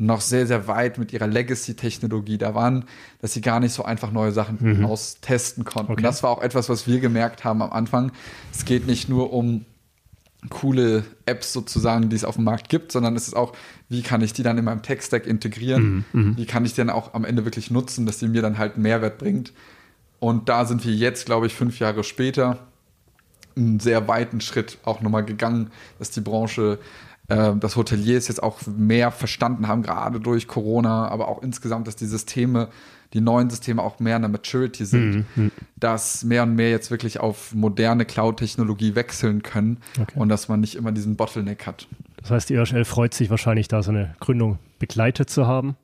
noch 0.00 0.20
sehr, 0.20 0.46
sehr 0.46 0.68
weit 0.68 0.96
mit 0.98 1.12
ihrer 1.12 1.26
Legacy-Technologie 1.26 2.38
da 2.38 2.54
waren, 2.54 2.84
dass 3.20 3.32
sie 3.34 3.40
gar 3.40 3.58
nicht 3.60 3.72
so 3.74 3.84
einfach 3.84 4.12
neue 4.12 4.30
Sachen 4.32 4.84
austesten 4.84 5.64
konnten. 5.64 5.92
Mhm. 5.92 5.94
Okay. 5.94 6.02
Das 6.02 6.22
war 6.22 6.30
auch 6.30 6.40
etwas, 6.42 6.68
was 6.68 6.86
wir 6.86 7.00
gemerkt 7.00 7.44
haben 7.44 7.62
am 7.62 7.72
Anfang. 7.72 8.12
Es 8.52 8.64
geht 8.64 8.86
nicht 8.86 9.08
nur 9.08 9.32
um 9.32 9.64
coole 10.50 11.04
Apps 11.26 11.52
sozusagen, 11.52 12.08
die 12.08 12.16
es 12.16 12.24
auf 12.24 12.36
dem 12.36 12.44
Markt 12.44 12.68
gibt, 12.68 12.92
sondern 12.92 13.16
es 13.16 13.26
ist 13.26 13.34
auch, 13.34 13.52
wie 13.88 14.02
kann 14.02 14.20
ich 14.20 14.32
die 14.32 14.42
dann 14.42 14.56
in 14.56 14.64
meinem 14.64 14.82
Tech-Stack 14.82 15.26
integrieren? 15.26 16.04
Wie 16.36 16.46
kann 16.46 16.64
ich 16.64 16.74
die 16.74 16.80
dann 16.80 16.90
auch 16.90 17.14
am 17.14 17.24
Ende 17.24 17.44
wirklich 17.44 17.70
nutzen, 17.70 18.06
dass 18.06 18.18
die 18.18 18.28
mir 18.28 18.42
dann 18.42 18.58
halt 18.58 18.74
einen 18.74 18.82
Mehrwert 18.82 19.18
bringt? 19.18 19.52
Und 20.20 20.48
da 20.48 20.64
sind 20.64 20.84
wir 20.84 20.92
jetzt, 20.92 21.26
glaube 21.26 21.46
ich, 21.46 21.54
fünf 21.54 21.78
Jahre 21.78 22.04
später 22.04 22.58
einen 23.56 23.80
sehr 23.80 24.06
weiten 24.06 24.40
Schritt 24.40 24.78
auch 24.84 25.00
nochmal 25.00 25.24
gegangen, 25.24 25.70
dass 25.98 26.10
die 26.10 26.20
Branche, 26.20 26.78
äh, 27.28 27.54
dass 27.56 27.76
Hoteliers 27.76 28.28
jetzt 28.28 28.42
auch 28.42 28.60
mehr 28.66 29.10
verstanden 29.10 29.66
haben, 29.66 29.82
gerade 29.82 30.20
durch 30.20 30.46
Corona, 30.46 31.08
aber 31.08 31.28
auch 31.28 31.42
insgesamt, 31.42 31.86
dass 31.88 31.96
die 31.96 32.06
Systeme, 32.06 32.68
die 33.14 33.20
neuen 33.20 33.48
Systeme 33.48 33.82
auch 33.82 34.00
mehr 34.00 34.16
in 34.16 34.22
der 34.22 34.28
Maturity 34.28 34.84
sind, 34.84 35.24
dass 35.76 36.24
mehr 36.24 36.42
und 36.42 36.54
mehr 36.54 36.70
jetzt 36.70 36.90
wirklich 36.90 37.20
auf 37.20 37.54
moderne 37.54 38.04
Cloud-Technologie 38.04 38.94
wechseln 38.94 39.42
können 39.42 39.78
Okay. 40.00 40.12
und 40.18 40.28
dass 40.28 40.48
man 40.48 40.60
nicht 40.60 40.74
immer 40.74 40.92
diesen 40.92 41.16
Bottleneck 41.16 41.66
hat. 41.66 41.86
Das 42.20 42.30
heißt, 42.30 42.50
die 42.50 42.54
IHL 42.54 42.84
freut 42.84 43.14
sich 43.14 43.30
wahrscheinlich, 43.30 43.68
da 43.68 43.82
so 43.82 43.90
eine 43.90 44.14
Gründung 44.20 44.58
begleitet 44.78 45.30
zu 45.30 45.46
haben. 45.46 45.76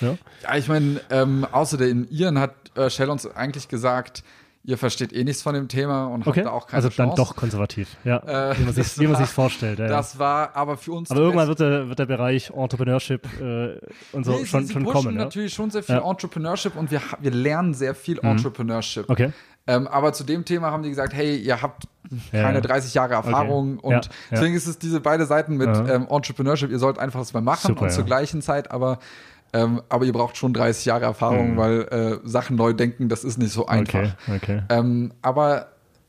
Ja? 0.00 0.16
Ja, 0.42 0.56
ich 0.56 0.68
meine, 0.68 1.00
ähm, 1.10 1.44
außer 1.50 1.80
in 1.86 2.08
Iren 2.10 2.38
hat 2.38 2.54
äh, 2.76 2.88
Shell 2.88 3.10
uns 3.10 3.26
eigentlich 3.26 3.68
gesagt, 3.68 4.22
ihr 4.62 4.76
versteht 4.76 5.12
eh 5.12 5.24
nichts 5.24 5.42
von 5.42 5.54
dem 5.54 5.68
Thema 5.68 6.06
und 6.06 6.26
Okay, 6.26 6.40
habt 6.40 6.46
da 6.46 6.50
auch 6.52 6.66
keine 6.66 6.76
also 6.84 6.88
dann 6.96 7.08
Chance. 7.08 7.16
doch 7.22 7.36
konservativ. 7.36 7.96
Ja, 8.04 8.18
Äh, 8.50 8.54
wie 8.58 8.64
man 8.64 8.74
sich 8.74 8.84
das 8.84 8.98
wie 8.98 9.04
man 9.04 9.14
war- 9.14 9.20
sich's 9.20 9.32
vorstellt. 9.32 9.78
Ja, 9.78 9.86
ja. 9.86 9.90
Das 9.90 10.18
war 10.18 10.54
aber 10.54 10.76
für 10.76 10.92
uns 10.92 11.10
Aber 11.10 11.20
irgendwann 11.20 11.48
wird 11.48 11.60
der, 11.60 11.88
wird 11.88 11.98
der 11.98 12.06
Bereich 12.06 12.50
Entrepreneurship 12.50 13.26
äh, 13.40 13.78
und 14.12 14.24
so 14.24 14.32
Nee, 14.32 14.44
schon, 14.46 14.66
sie, 14.66 14.72
schon 14.74 14.84
pushen 14.84 15.02
kommen. 15.02 15.16
Ja? 15.16 15.24
natürlich 15.24 15.54
schon 15.54 15.70
sehr 15.70 15.82
viel 15.82 15.94
Ja. 15.96 16.02
Mhm. 16.02 16.10
Entrepreneurship 16.10 16.76
und 16.76 16.90
wir, 16.90 17.00
wir 17.20 17.30
lernen 17.30 17.74
sehr 17.74 17.94
viel 17.94 18.18
Entrepreneurship. 18.22 19.08
Okay. 19.08 19.32
Ähm, 19.66 19.86
aber 19.88 20.12
zu 20.12 20.24
dem 20.24 20.44
Thema 20.44 20.70
haben 20.70 20.82
die 20.82 20.88
gesagt, 20.90 21.12
hey, 21.12 21.36
ihr 21.36 21.60
habt 21.62 21.84
Ja, 22.32 22.42
keine 22.42 22.58
ja. 22.58 22.60
30 22.62 22.92
Jahre 22.94 23.14
Erfahrung 23.14 23.78
Okay. 23.78 23.90
Ja, 23.92 23.96
und 23.98 24.06
ja. 24.06 24.10
deswegen 24.32 24.54
ist 24.54 24.66
es 24.66 24.78
diese 24.78 25.00
beide 25.00 25.26
Seiten 25.26 25.56
mit 25.56 25.68
Ja. 25.68 25.86
ähm, 25.88 26.06
Entrepreneurship, 26.08 26.70
ihr 26.70 26.78
sollt 26.78 26.98
einfach 26.98 27.20
das 27.20 27.32
mal 27.32 27.40
machen 27.42 27.68
Super, 27.68 27.82
und 27.82 27.88
ja. 27.88 27.94
zur 27.94 28.04
gleichen 28.04 28.42
Zeit 28.42 28.70
aber 28.70 28.98
ähm, 29.52 29.82
aber 29.88 30.04
ihr 30.04 30.12
braucht 30.12 30.36
schon 30.36 30.52
30 30.52 30.84
Jahre 30.84 31.04
Erfahrung, 31.04 31.52
Mhm. 31.52 31.56
weil 31.56 31.80
äh, 32.24 32.28
Sachen 32.28 32.56
neu 32.56 32.72
denken, 32.72 33.08
das 33.08 33.24
ist 33.24 33.38
nicht 33.38 33.52
so 33.52 33.66
einfach. 33.66 34.14
Okay, 34.28 34.34
okay. 34.36 34.62
Ähm, 34.68 35.12
aber 35.22 35.68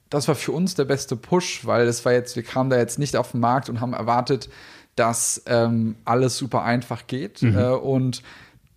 das 0.09 0.27
war 0.27 0.35
für 0.35 0.51
uns 0.51 0.75
der 0.75 0.85
beste 0.85 1.15
Push, 1.15 1.65
weil 1.65 1.87
es 1.87 2.03
war 2.05 2.11
jetzt, 2.13 2.35
wir 2.35 2.43
kamen 2.43 2.69
da 2.69 2.77
jetzt 2.77 2.99
nicht 2.99 3.15
auf 3.15 3.31
den 3.31 3.39
Markt 3.39 3.69
und 3.69 3.79
haben 3.81 3.93
erwartet, 3.93 4.49
dass 4.95 5.41
ähm, 5.47 5.95
alles 6.05 6.37
super 6.37 6.63
einfach 6.63 7.07
geht. 7.07 7.41
Mhm. 7.41 7.57
Äh, 7.57 7.69
und 7.69 8.21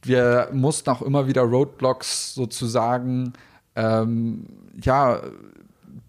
wir 0.03 0.49
mussten 0.53 0.91
auch 0.91 1.03
immer 1.03 1.27
wieder 1.27 1.43
Roadblocks 1.43 2.35
sozusagen 2.35 3.33
ähm, 3.75 4.47
ja, 4.81 5.21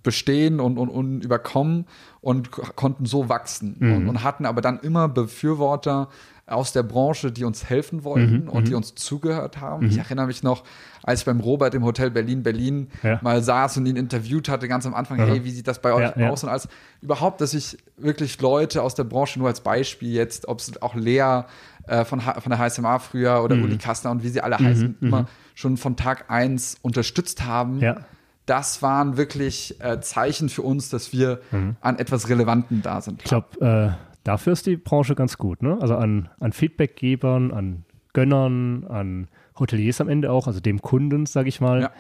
bestehen 0.04 0.60
und, 0.60 0.78
und, 0.78 0.90
und 0.90 1.22
überkommen 1.24 1.88
und 2.22 2.52
konnten 2.52 3.06
so 3.06 3.30
wachsen 3.30 3.76
Mhm. 3.80 3.94
und, 3.96 4.10
und 4.10 4.24
hatten 4.24 4.46
aber 4.46 4.62
dann 4.62 4.80
immer 4.80 5.08
Befürworter 5.10 6.10
aus 6.48 6.72
der 6.74 6.84
Branche, 6.84 7.32
die 7.32 7.44
uns 7.44 7.66
helfen 7.70 8.04
wollten 8.04 8.44
Mhm, 8.44 8.50
und 8.50 8.68
die 8.68 8.76
uns 8.76 8.94
zugehört 8.94 9.60
haben. 9.62 9.88
Ich 9.88 9.98
erinnere 9.98 10.28
mich 10.28 10.44
noch, 10.44 10.64
als 11.02 11.22
ich 11.22 11.26
beim 11.26 11.40
Robert 11.40 11.74
im 11.74 11.84
Hotel 11.84 12.12
Berlin 12.12 12.44
Berlin 12.44 12.90
Ja. 13.02 13.20
mal 13.24 13.42
saß 13.42 13.78
und 13.78 13.88
ihn 13.88 13.96
interviewt 13.96 14.48
hatte, 14.48 14.68
ganz 14.68 14.86
am 14.86 14.94
Anfang, 14.94 15.20
Aha. 15.20 15.28
hey, 15.28 15.44
wie 15.44 15.50
sieht 15.50 15.68
das 15.68 15.80
bei 15.82 15.92
euch 15.94 16.02
Ja, 16.16 16.20
ja. 16.20 16.30
aus 16.30 16.44
und 16.44 16.50
alles. 16.50 16.68
Überhaupt, 17.02 17.42
dass 17.42 17.56
ich 17.56 17.78
wirklich 17.98 18.40
Leute 18.42 18.84
aus 18.84 18.94
der 18.94 19.06
Branche, 19.06 19.40
nur 19.40 19.48
als 19.48 19.62
Beispiel 19.62 20.12
jetzt, 20.14 20.48
ob 20.48 20.60
es 20.60 20.80
auch 20.84 20.94
Lea 20.94 21.46
äh, 21.88 22.06
von, 22.06 22.26
H 22.26 22.40
von 22.42 22.52
der 22.52 22.60
HSMA 22.60 23.00
früher 23.00 23.44
oder 23.44 23.56
Mhm. 23.56 23.64
Uli 23.64 23.78
Kastner 23.80 24.12
und 24.12 24.22
wie 24.24 24.30
sie 24.30 24.42
alle 24.42 24.60
heißen, 24.60 24.98
immer 25.02 25.28
schon 25.56 25.78
von 25.78 25.96
Tag 25.96 26.30
eins 26.30 26.78
unterstützt 26.84 27.44
haben. 27.46 27.80
Ja. 27.80 27.98
Das 28.46 28.84
waren 28.84 29.18
wirklich 29.18 29.82
äh, 29.82 30.00
Zeichen 30.02 30.50
für 30.50 30.62
uns, 30.62 30.90
dass 30.90 31.12
wir 31.12 31.40
an 31.82 31.98
etwas 31.98 32.30
Relevanten 32.30 32.84
da 32.84 33.02
sind. 33.02 33.16
Mhm. 33.16 33.20
Ich 33.24 33.30
glaube, 33.30 33.98
äh, 33.98 34.15
dafür 34.26 34.52
ist 34.52 34.66
die 34.66 34.76
Branche 34.76 35.16
ganz 35.16 35.38
gut. 35.38 35.64
Ne? 35.64 35.78
Also 35.80 35.96
an, 35.96 36.28
an 36.42 36.52
Feedbackgebern, 36.52 37.52
an 37.54 37.86
Gönnern, 38.12 38.86
an 38.88 39.28
Hoteliers 39.58 40.02
am 40.02 40.10
Ende 40.10 40.32
auch, 40.32 40.48
also 40.48 40.60
dem 40.60 40.82
Kunden, 40.82 41.26
sage 41.26 41.48
ich 41.48 41.62
mal, 41.62 41.82
Ja. 41.84 41.92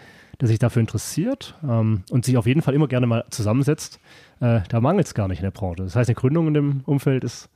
der 0.41 0.47
sich 0.49 0.59
dafür 0.59 0.81
interessiert 0.81 1.55
ähm, 1.63 2.03
und 2.09 2.25
sich 2.25 2.35
auf 2.37 2.45
jeden 2.45 2.61
Fall 2.61 2.73
immer 2.73 2.87
gerne 2.89 3.07
mal 3.07 3.23
zusammensetzt. 3.29 3.99
Äh, 4.41 4.61
da 4.67 4.81
mangelt 4.81 5.07
es 5.07 5.13
gar 5.13 5.29
nicht 5.29 5.39
in 5.39 5.43
der 5.45 5.51
Branche. 5.51 5.83
Das 5.83 5.95
heißt, 5.95 6.09
eine 6.09 6.15
Gründung 6.15 6.47
in 6.47 6.53
dem 6.53 6.81
Umfeld 6.85 7.23
ist 7.23 7.49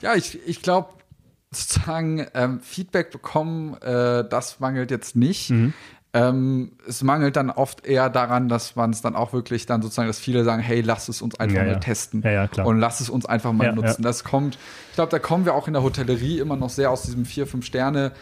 Ja, 0.00 0.14
ich, 0.16 0.38
ich 0.46 0.62
glaube, 0.62 0.88
sozusagen 1.52 2.26
ähm, 2.34 2.60
Feedback 2.60 3.10
bekommen, 3.10 3.74
äh, 3.82 4.24
das 4.28 4.58
mangelt 4.58 4.90
jetzt 4.90 5.14
nicht. 5.16 5.50
Mhm. 5.50 5.72
Ähm, 6.14 6.72
es 6.86 7.02
mangelt 7.02 7.36
dann 7.36 7.48
oft 7.48 7.86
eher 7.86 8.10
daran, 8.10 8.48
dass 8.50 8.76
man 8.76 8.90
es 8.90 9.00
dann 9.00 9.16
auch 9.16 9.32
wirklich 9.32 9.64
dann 9.64 9.80
sozusagen, 9.80 10.08
dass 10.08 10.18
viele 10.18 10.44
sagen, 10.44 10.60
hey, 10.62 10.82
lass 10.82 11.08
es 11.08 11.22
uns 11.22 11.40
einfach 11.40 11.56
Ja, 11.56 11.64
mal 11.64 11.72
ja. 11.72 11.78
testen 11.78 12.20
Ja, 12.22 12.30
ja, 12.32 12.48
klar. 12.48 12.66
und 12.66 12.78
lass 12.78 13.00
es 13.00 13.08
uns 13.08 13.24
einfach 13.24 13.52
mal 13.52 13.72
nutzen. 13.72 14.02
Das 14.02 14.22
kommt, 14.22 14.58
ich 14.90 14.94
glaube, 14.96 15.10
da 15.10 15.18
kommen 15.18 15.46
wir 15.46 15.54
auch 15.54 15.68
in 15.68 15.72
der 15.72 15.82
Hotellerie 15.82 16.38
immer 16.38 16.56
noch 16.56 16.68
sehr 16.68 16.90
aus 16.90 17.04
diesem 17.04 17.24
vier, 17.24 17.46
fünf 17.46 17.64
Sterne 17.64 18.12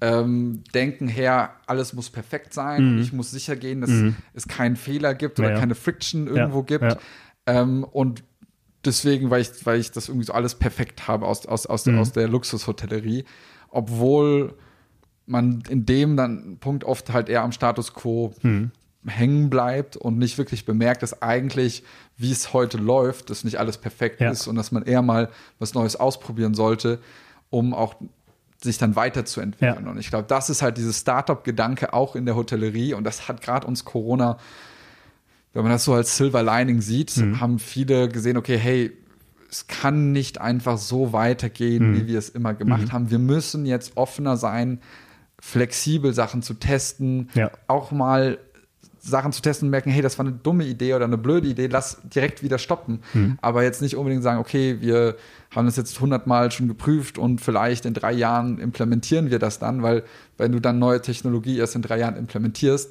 ähm, 0.00 0.62
Denken 0.74 1.08
her, 1.08 1.50
alles 1.66 1.92
muss 1.92 2.08
perfekt 2.08 2.54
sein 2.54 2.86
und 2.88 2.98
ich 3.00 3.12
muss 3.12 3.32
sicher 3.32 3.56
gehen, 3.56 3.80
dass 3.80 3.90
es 4.32 4.46
keinen 4.48 4.76
Fehler 4.76 5.14
gibt 5.14 5.38
oder 5.40 5.50
Mhm. 5.50 5.54
Keine 5.56 5.74
Friction 5.74 6.26
irgendwo 6.28 6.62
gibt. 6.62 6.96
Ähm, 7.46 7.82
und 7.84 8.22
deswegen, 8.84 9.28
weil 9.30 9.42
ich, 9.42 9.50
weil 9.66 9.78
ich 9.80 9.90
das 9.90 10.08
irgendwie 10.08 10.24
so 10.26 10.32
alles 10.34 10.54
perfekt 10.54 11.08
habe 11.08 11.26
aus, 11.26 11.44
aus, 11.46 11.66
aus, 11.66 11.82
der, 11.82 11.94
Mhm. 11.94 11.98
aus 11.98 12.12
der 12.12 12.28
Luxushotellerie, 12.28 13.24
obwohl 13.70 14.54
man 15.30 15.62
in 15.68 15.86
dem 15.86 16.16
dann 16.16 16.58
Punkt 16.60 16.84
oft 16.84 17.12
halt 17.12 17.28
eher 17.28 17.42
am 17.42 17.52
Status 17.52 17.94
quo 17.94 18.32
Mhm. 18.42 18.70
hängen 19.06 19.48
bleibt 19.48 19.96
und 19.96 20.18
nicht 20.18 20.36
wirklich 20.36 20.66
bemerkt, 20.66 21.02
dass 21.02 21.22
eigentlich, 21.22 21.84
wie 22.18 22.30
es 22.32 22.52
heute 22.52 22.76
läuft, 22.76 23.30
dass 23.30 23.44
nicht 23.44 23.58
alles 23.58 23.78
perfekt 23.78 24.20
Ja. 24.20 24.30
ist 24.30 24.46
und 24.46 24.56
dass 24.56 24.72
man 24.72 24.82
eher 24.82 25.00
mal 25.02 25.30
was 25.58 25.72
Neues 25.74 25.96
ausprobieren 25.96 26.52
sollte, 26.54 26.98
um 27.48 27.72
auch 27.72 27.94
sich 28.62 28.76
dann 28.76 28.94
weiterzuentwickeln. 28.96 29.84
Ja. 29.86 29.90
Und 29.90 29.98
ich 29.98 30.10
glaube, 30.10 30.26
das 30.28 30.50
ist 30.50 30.60
halt 30.60 30.76
dieses 30.76 31.00
Startup-Gedanke 31.00 31.94
auch 31.94 32.14
in 32.14 32.26
der 32.26 32.36
Hotellerie 32.36 32.92
und 32.92 33.04
das 33.04 33.26
hat 33.26 33.40
gerade 33.40 33.66
uns 33.66 33.84
Corona 33.86 34.36
wenn 35.52 35.62
man 35.62 35.72
das 35.72 35.82
so 35.84 35.94
als 35.94 36.16
Silver 36.16 36.44
Lining 36.44 36.80
sieht, 36.80 37.16
Mhm. 37.16 37.40
haben 37.40 37.58
viele 37.58 38.08
gesehen, 38.08 38.36
okay, 38.36 38.56
hey, 38.56 38.92
es 39.50 39.66
kann 39.66 40.12
nicht 40.12 40.40
einfach 40.40 40.78
so 40.78 41.12
weitergehen, 41.12 41.90
Mhm. 41.90 41.96
wie 41.96 42.06
wir 42.06 42.18
es 42.20 42.28
immer 42.28 42.54
gemacht 42.54 42.92
haben. 42.92 43.10
Wir 43.10 43.18
müssen 43.18 43.66
jetzt 43.66 43.96
offener 43.96 44.36
sein, 44.36 44.78
flexibel 45.40 46.12
Sachen 46.12 46.42
zu 46.42 46.54
testen, 46.54 47.28
Ja. 47.34 47.50
auch 47.66 47.90
mal 47.90 48.38
Sachen 49.02 49.32
zu 49.32 49.40
testen 49.40 49.66
und 49.66 49.70
merken, 49.70 49.90
hey, 49.90 50.02
das 50.02 50.18
war 50.18 50.26
eine 50.26 50.34
dumme 50.34 50.64
Idee 50.64 50.92
oder 50.92 51.06
eine 51.06 51.16
blöde 51.16 51.48
Idee, 51.48 51.68
lass 51.68 51.98
direkt 52.04 52.42
wieder 52.42 52.58
stoppen. 52.58 53.00
Mhm. 53.14 53.38
Aber 53.40 53.62
jetzt 53.62 53.80
nicht 53.80 53.96
unbedingt 53.96 54.22
sagen, 54.22 54.38
okay, 54.38 54.76
wir 54.80 55.16
haben 55.56 55.64
das 55.64 55.76
jetzt 55.76 55.98
hundertmal 56.00 56.52
schon 56.52 56.68
geprüft 56.68 57.16
und 57.16 57.40
vielleicht 57.40 57.86
in 57.86 57.94
drei 57.94 58.12
Jahren 58.12 58.58
implementieren 58.58 59.30
wir 59.30 59.38
das 59.38 59.58
dann, 59.58 59.82
weil 59.82 60.04
wenn 60.36 60.52
du 60.52 60.60
dann 60.60 60.78
neue 60.78 61.00
Technologie 61.00 61.56
erst 61.58 61.76
in 61.76 61.82
drei 61.82 61.98
Jahren 61.98 62.16
implementierst, 62.16 62.90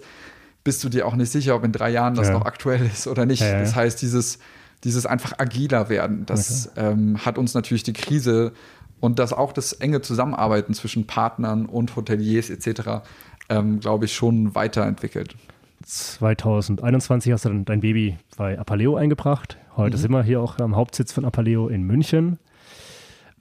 bist 0.63 0.83
du 0.83 0.89
dir 0.89 1.05
auch 1.05 1.15
nicht 1.15 1.31
sicher, 1.31 1.55
ob 1.55 1.63
in 1.63 1.71
drei 1.71 1.91
Jahren 1.91 2.15
das 2.15 2.27
Ja. 2.29 2.33
noch 2.33 2.45
aktuell 2.45 2.83
ist 2.87 3.05
oder 3.07 3.27
nicht. 3.27 3.41
Ja, 3.41 3.49
ja. 3.51 3.59
Das 3.59 3.75
heißt, 3.75 4.01
dieses, 4.01 4.39
dieses 4.83 5.05
einfach 5.05 5.33
agiler 5.37 5.89
werden, 5.89 6.25
das 6.25 6.71
ähm, 6.75 7.23
hat 7.23 7.37
uns 7.37 7.53
natürlich 7.53 7.83
die 7.83 7.93
Krise 7.93 8.51
und 8.99 9.19
dass 9.19 9.33
auch 9.33 9.53
das 9.53 9.73
enge 9.73 10.01
Zusammenarbeiten 10.01 10.73
zwischen 10.73 11.07
Partnern 11.07 11.65
und 11.65 11.95
Hoteliers 11.95 12.49
etc., 12.49 13.01
ähm, 13.49 13.79
glaube 13.79 14.05
ich, 14.05 14.13
schon 14.13 14.53
weiterentwickelt. 14.55 15.35
2021 15.83 17.31
hast 17.31 17.45
du 17.45 17.49
dann 17.49 17.65
dein 17.65 17.79
Baby 17.79 18.17
bei 18.37 18.59
Apaleo 18.59 18.95
eingebracht. 18.95 19.57
Heute 19.77 19.97
mhm. 19.97 20.01
sind 20.01 20.11
wir 20.11 20.23
hier 20.23 20.41
auch 20.41 20.59
am 20.59 20.75
Hauptsitz 20.75 21.13
von 21.13 21.25
Apaleo 21.25 21.67
in 21.67 21.83
München. 21.83 22.37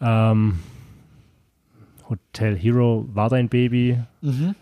Ähm, 0.00 0.60
Hotel 2.08 2.56
Hero 2.56 3.06
war 3.12 3.28
dein 3.28 3.48
Baby. 3.48 4.00
Mhm. 4.22 4.54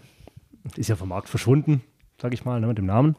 Ist 0.76 0.88
ja 0.88 0.96
vom 0.96 1.10
Markt 1.10 1.28
verschwunden, 1.28 1.82
sage 2.20 2.34
ich 2.34 2.44
mal, 2.44 2.60
ne, 2.60 2.66
mit 2.66 2.78
dem 2.78 2.86
Namen. 2.86 3.16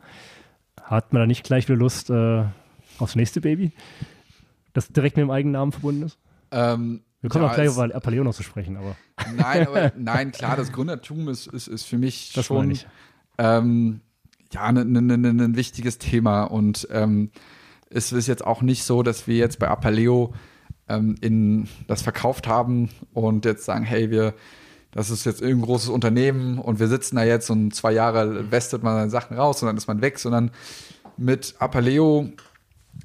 Hat 0.82 1.14
man 1.14 1.22
da 1.22 1.28
nicht 1.28 1.44
gleich 1.44 1.68
wieder 1.70 1.78
Lust 1.78 2.10
äh, 2.10 2.44
aufs 2.98 3.16
nächste 3.16 3.42
Baby, 3.42 3.72
das 4.74 4.90
direkt 4.90 5.18
mit 5.18 5.24
dem 5.24 5.32
eigenen 5.32 5.54
Namen 5.54 5.72
verbunden 5.72 6.04
ist? 6.04 6.18
Ähm, 6.52 7.02
wir 7.22 7.30
kommen 7.30 7.46
ja, 7.46 7.52
auch 7.52 7.56
gleich 7.56 7.72
über 7.72 7.96
Apaleo 7.96 8.24
noch 8.24 8.36
zu 8.36 8.44
sprechen, 8.44 8.78
aber. 8.78 8.96
Nein, 9.36 9.68
aber 9.68 9.92
nein, 9.98 10.32
klar, 10.32 10.56
das 10.56 10.72
Gründertum 10.72 11.28
ist, 11.30 11.48
ist, 11.48 11.68
ist 11.68 11.86
für 11.86 11.98
mich 11.98 12.32
das 12.34 12.46
schon 12.46 12.78
ähm, 13.38 14.02
ja, 14.54 14.64
ein 14.64 14.76
ne, 14.76 15.02
ne, 15.02 15.18
ne, 15.18 15.34
ne, 15.34 15.56
wichtiges 15.56 15.98
Thema. 15.98 16.44
Und 16.44 16.88
ähm, 16.92 17.32
es 17.90 18.12
ist 18.12 18.28
jetzt 18.28 18.46
auch 18.46 18.62
nicht 18.62 18.84
so, 18.84 19.04
dass 19.04 19.28
wir 19.28 19.38
jetzt 19.38 19.60
bei 19.60 19.68
Apaleo 19.68 20.34
ähm, 20.88 21.16
in 21.22 21.68
das 21.88 22.02
verkauft 22.02 22.48
haben 22.48 22.90
und 23.14 23.46
jetzt 23.46 23.66
sagen, 23.66 23.84
hey, 23.84 24.12
wir, 24.12 24.34
das 24.92 25.10
ist 25.10 25.26
jetzt 25.26 25.42
irgendein 25.42 25.66
großes 25.66 25.90
Unternehmen 25.90 26.60
und 26.60 26.80
wir 26.80 26.88
sitzen 26.88 27.16
da 27.16 27.24
jetzt 27.24 27.50
und 27.50 27.74
zwei 27.74 27.92
Jahre 27.92 28.46
vestet 28.46 28.84
man 28.84 28.96
seine 28.96 29.10
Sachen 29.10 29.38
raus 29.38 29.62
und 29.62 29.68
dann 29.68 29.78
ist 29.78 29.88
man 29.88 30.02
weg, 30.02 30.20
sondern 30.20 30.52
mit 31.18 31.56
Apaleo 31.60 32.30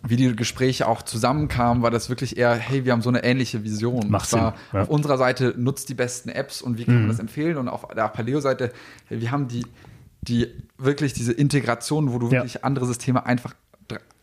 wie 0.07 0.17
die 0.17 0.35
Gespräche 0.35 0.89
auch 0.89 1.03
zusammenkamen, 1.03 1.83
war 1.83 1.91
das 1.91 2.09
wirklich 2.09 2.37
eher, 2.37 2.55
hey, 2.55 2.85
wir 2.85 2.93
haben 2.93 3.03
so 3.03 3.09
eine 3.09 3.23
ähnliche 3.25 3.63
Vision. 3.65 4.11
Macht 4.11 4.31
Sinn. 4.31 4.53
Ja. 4.73 4.83
Auf 4.83 4.89
unserer 4.89 5.19
Seite 5.19 5.55
nutzt 5.57 5.89
die 5.89 5.95
besten 5.95 6.29
Apps 6.29 6.63
und 6.63 6.79
wie 6.79 6.85
kann 6.85 6.95
mhm. 6.95 7.01
man 7.03 7.11
das 7.11 7.19
empfehlen? 7.19 7.57
Und 7.57 7.69
auf 7.69 7.87
der 7.89 8.09
Paleo-Seite, 8.09 8.73
hey, 9.07 9.21
wir 9.21 9.31
haben 9.31 9.49
die, 9.49 9.65
die 10.23 10.49
wirklich 10.79 11.13
diese 11.13 11.33
Integration, 11.33 12.13
wo 12.13 12.19
du 12.19 12.31
wirklich 12.31 12.55
ja. 12.55 12.61
andere 12.63 12.87
Systeme 12.87 13.27
einfach, 13.27 13.55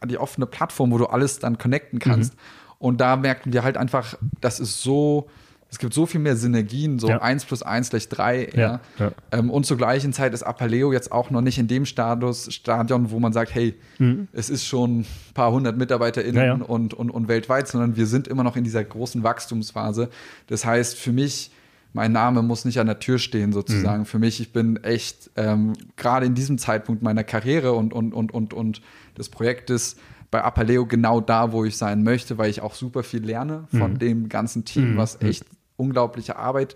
die 0.06 0.18
offene 0.18 0.46
Plattform, 0.46 0.92
wo 0.92 0.98
du 0.98 1.06
alles 1.08 1.40
dann 1.40 1.58
connecten 1.58 2.00
kannst. 2.00 2.34
Mhm. 2.34 2.40
Und 2.80 3.02
da 3.02 3.16
merken 3.16 3.54
wir 3.54 3.64
halt 3.64 3.78
einfach, 3.78 4.16
das 4.42 4.60
ist 4.60 4.82
so, 4.82 5.30
es 5.72 5.78
gibt 5.78 5.94
so 5.94 6.08
viel 6.08 6.20
mehr 6.20 6.36
Synergien, 6.36 6.98
so 6.98 7.10
ja. 7.10 7.22
1 7.22 7.46
plus 7.46 7.62
1 7.62 7.92
gleich 7.92 8.10
3. 8.10 8.50
Ja, 8.56 8.80
ja. 8.98 9.12
Ähm, 9.32 9.52
und 9.52 9.66
zur 9.66 9.78
gleichen 9.78 10.14
Zeit 10.14 10.34
ist 10.34 10.42
Apaleo 10.42 10.92
jetzt 10.92 11.12
auch 11.12 11.30
noch 11.30 11.42
nicht 11.42 11.60
in 11.60 11.68
dem 11.68 11.86
Status, 11.86 12.52
Stadion, 12.52 13.12
wo 13.12 13.20
man 13.20 13.34
sagt, 13.34 13.54
hey, 13.54 13.76
mhm. 14.00 14.28
es 14.34 14.50
ist 14.50 14.66
schon 14.66 15.02
ein 15.02 15.06
paar 15.36 15.52
hundert 15.52 15.78
MitarbeiterInnen 15.78 16.64
Und, 16.64 16.94
und, 16.96 17.12
und 17.12 17.28
weltweit, 17.28 17.68
sondern 17.68 17.96
wir 17.96 18.08
sind 18.08 18.28
immer 18.28 18.44
noch 18.44 18.56
in 18.56 18.64
dieser 18.64 18.84
großen 18.84 19.22
Wachstumsphase. 19.22 20.10
Das 20.48 20.66
heißt, 20.66 20.98
für 20.98 21.12
mich, 21.12 21.52
mein 21.94 22.12
Name 22.12 22.42
muss 22.42 22.66
nicht 22.66 22.80
an 22.80 22.88
der 22.88 23.00
Tür 23.00 23.20
stehen, 23.20 23.54
sozusagen. 23.54 24.02
Mhm. 24.02 24.06
Für 24.06 24.20
mich, 24.20 24.42
ich 24.42 24.52
bin 24.52 24.84
echt 24.84 25.30
ähm, 25.36 25.74
gerade 25.98 26.26
in 26.26 26.34
diesem 26.34 26.58
Zeitpunkt 26.58 27.04
meiner 27.04 27.24
Karriere 27.24 27.74
und, 27.74 27.94
und, 27.94 28.14
und, 28.14 28.34
und, 28.34 28.56
und 28.56 28.82
des 29.18 29.30
Projektes 29.30 29.98
bei 30.32 30.44
Apaleo 30.44 30.86
genau 30.86 31.22
da, 31.22 31.52
wo 31.52 31.66
ich 31.66 31.78
sein 31.78 32.04
möchte, 32.04 32.38
weil 32.38 32.50
ich 32.50 32.62
auch 32.62 32.76
super 32.76 33.04
viel 33.04 33.24
lerne 33.24 33.68
von 33.72 33.94
mhm. 33.94 34.00
dem 34.00 34.30
ganzen 34.30 34.66
Team, 34.66 34.94
mhm. 34.94 34.98
was 34.98 35.22
echt 35.22 35.46
unglaubliche 35.80 36.36
Arbeit 36.36 36.76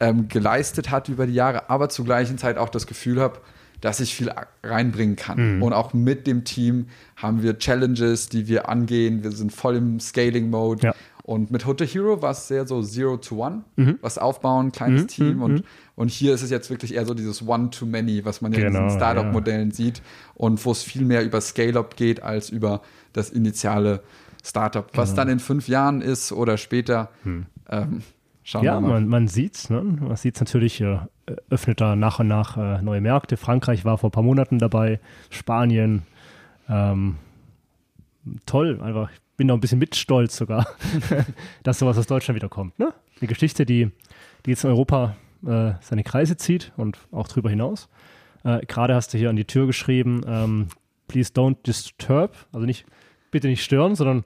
ähm, 0.00 0.28
geleistet 0.28 0.90
hat 0.90 1.08
über 1.08 1.26
die 1.26 1.34
Jahre, 1.34 1.70
aber 1.70 1.88
zur 1.88 2.04
gleichen 2.04 2.38
Zeit 2.38 2.58
auch 2.58 2.68
das 2.68 2.86
Gefühl 2.86 3.20
habe, 3.20 3.40
dass 3.80 4.00
ich 4.00 4.14
viel 4.14 4.32
reinbringen 4.62 5.16
kann. 5.16 5.56
Mhm. 5.56 5.62
Und 5.62 5.72
auch 5.72 5.92
mit 5.92 6.26
dem 6.26 6.44
Team 6.44 6.86
haben 7.16 7.42
wir 7.42 7.58
Challenges, 7.58 8.28
die 8.28 8.46
wir 8.46 8.68
angehen. 8.68 9.24
Wir 9.24 9.32
sind 9.32 9.52
voll 9.52 9.76
im 9.76 10.00
Scaling-Mode. 10.00 10.86
Ja. 10.86 10.94
Und 11.24 11.50
mit 11.50 11.66
Hotel 11.66 11.86
Hero 11.86 12.20
war 12.22 12.30
es 12.32 12.48
sehr 12.48 12.66
so 12.66 12.82
Zero 12.82 13.16
to 13.16 13.44
One, 13.44 13.62
mhm. 13.76 13.98
was 14.00 14.18
aufbauen, 14.18 14.72
kleines 14.72 15.02
mhm. 15.02 15.08
Team. 15.08 15.42
Und, 15.42 15.52
mhm. 15.52 15.64
und 15.96 16.10
hier 16.10 16.34
ist 16.34 16.42
es 16.42 16.50
jetzt 16.50 16.70
wirklich 16.70 16.94
eher 16.94 17.06
so 17.06 17.14
dieses 17.14 17.46
One-to-Many, 17.46 18.24
was 18.24 18.40
man 18.40 18.52
genau, 18.52 18.66
in 18.66 18.72
diesen 18.72 18.86
genau, 18.86 18.96
Startup-Modellen 18.96 19.70
ja. 19.70 19.74
sieht. 19.74 20.02
Und 20.34 20.64
wo 20.64 20.72
es 20.72 20.82
viel 20.82 21.04
mehr 21.04 21.24
über 21.24 21.40
Scale-Up 21.40 21.96
geht 21.96 22.22
als 22.22 22.50
über 22.50 22.82
das 23.12 23.30
initiale 23.30 24.02
Startup. 24.44 24.88
Was 24.94 25.10
genau. 25.10 25.22
dann 25.22 25.28
in 25.28 25.38
fünf 25.38 25.68
Jahren 25.68 26.02
ist 26.02 26.32
oder 26.32 26.56
später, 26.56 27.10
hm. 27.22 27.46
ähm, 27.68 28.02
Schauen 28.44 28.64
ja, 28.64 28.80
man, 28.80 29.06
man 29.06 29.28
sieht 29.28 29.54
es. 29.54 29.70
Ne? 29.70 29.82
Man 29.82 30.16
sieht 30.16 30.34
es 30.34 30.40
natürlich, 30.40 30.80
äh, 30.80 30.98
öffnet 31.48 31.80
da 31.80 31.94
nach 31.94 32.18
und 32.18 32.28
nach 32.28 32.56
äh, 32.56 32.82
neue 32.82 33.00
Märkte. 33.00 33.36
Frankreich 33.36 33.84
war 33.84 33.98
vor 33.98 34.08
ein 34.08 34.12
paar 34.12 34.22
Monaten 34.22 34.58
dabei, 34.58 34.98
Spanien. 35.30 36.02
Ähm, 36.68 37.16
toll, 38.46 38.80
einfach. 38.82 39.10
Ich 39.12 39.20
bin 39.36 39.48
da 39.48 39.54
ein 39.54 39.60
bisschen 39.60 39.78
mitstolz 39.78 40.36
sogar, 40.36 40.66
dass 41.62 41.78
sowas 41.78 41.98
aus 41.98 42.06
Deutschland 42.06 42.36
wieder 42.36 42.48
kommt. 42.48 42.78
Ne? 42.78 42.92
Eine 43.20 43.28
Geschichte, 43.28 43.64
die, 43.64 43.90
die 44.44 44.50
jetzt 44.50 44.64
in 44.64 44.70
Europa 44.70 45.16
äh, 45.46 45.72
seine 45.80 46.04
Kreise 46.04 46.36
zieht 46.36 46.72
und 46.76 46.98
auch 47.12 47.28
darüber 47.28 47.50
hinaus. 47.50 47.88
Äh, 48.44 48.64
gerade 48.66 48.94
hast 48.94 49.14
du 49.14 49.18
hier 49.18 49.30
an 49.30 49.36
die 49.36 49.44
Tür 49.44 49.66
geschrieben, 49.66 50.22
ähm, 50.26 50.68
please 51.08 51.32
don't 51.32 51.56
disturb, 51.66 52.34
also 52.52 52.66
nicht, 52.66 52.86
bitte 53.30 53.48
nicht 53.48 53.62
stören, 53.62 53.94
sondern 53.94 54.24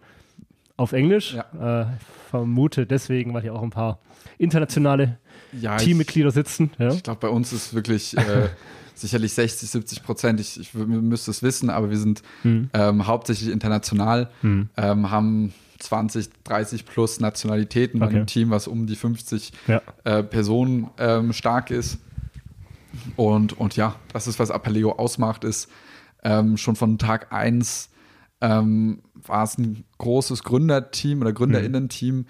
auf 0.76 0.92
Englisch. 0.92 1.34
Ja. 1.34 1.82
Äh, 1.82 1.86
vermute 2.30 2.86
deswegen, 2.86 3.32
weil 3.34 3.42
hier 3.42 3.54
auch 3.54 3.62
ein 3.62 3.70
paar 3.70 3.98
internationale 4.38 5.18
ja, 5.52 5.76
Teammitglieder 5.76 6.30
sitzen. 6.30 6.70
Ja? 6.78 6.92
Ich 6.92 7.02
glaube, 7.02 7.20
bei 7.20 7.28
uns 7.28 7.52
ist 7.52 7.74
wirklich 7.74 8.16
äh, 8.16 8.48
sicherlich 8.94 9.32
60, 9.32 9.70
70 9.70 10.02
Prozent. 10.02 10.40
Ich, 10.40 10.60
ich 10.60 10.74
müsste 10.74 11.30
es 11.30 11.42
wissen, 11.42 11.70
aber 11.70 11.90
wir 11.90 11.98
sind 11.98 12.22
hm. 12.42 12.70
ähm, 12.74 13.06
hauptsächlich 13.06 13.50
international, 13.50 14.30
hm. 14.40 14.68
ähm, 14.76 15.10
haben 15.10 15.54
20, 15.78 16.30
30 16.44 16.86
plus 16.86 17.20
Nationalitäten 17.20 18.02
okay. 18.02 18.10
bei 18.10 18.16
einem 18.16 18.26
Team, 18.26 18.50
was 18.50 18.66
um 18.66 18.86
die 18.86 18.96
50 18.96 19.52
ja. 19.66 19.82
äh, 20.04 20.22
Personen 20.22 20.88
ähm, 20.98 21.32
stark 21.32 21.70
ist. 21.70 21.98
Und, 23.16 23.58
und 23.58 23.76
ja, 23.76 23.96
das 24.12 24.26
ist, 24.26 24.38
was 24.38 24.50
Apaleo 24.50 24.92
ausmacht, 24.92 25.44
ist 25.44 25.68
ähm, 26.24 26.56
schon 26.56 26.76
von 26.76 26.98
Tag 26.98 27.32
1 27.32 27.90
ähm, 28.40 29.02
war 29.14 29.44
es 29.44 29.58
ein 29.58 29.84
großes 29.98 30.44
Gründerteam 30.44 31.20
oder 31.20 31.32
Gründerinnen-Team, 31.32 32.26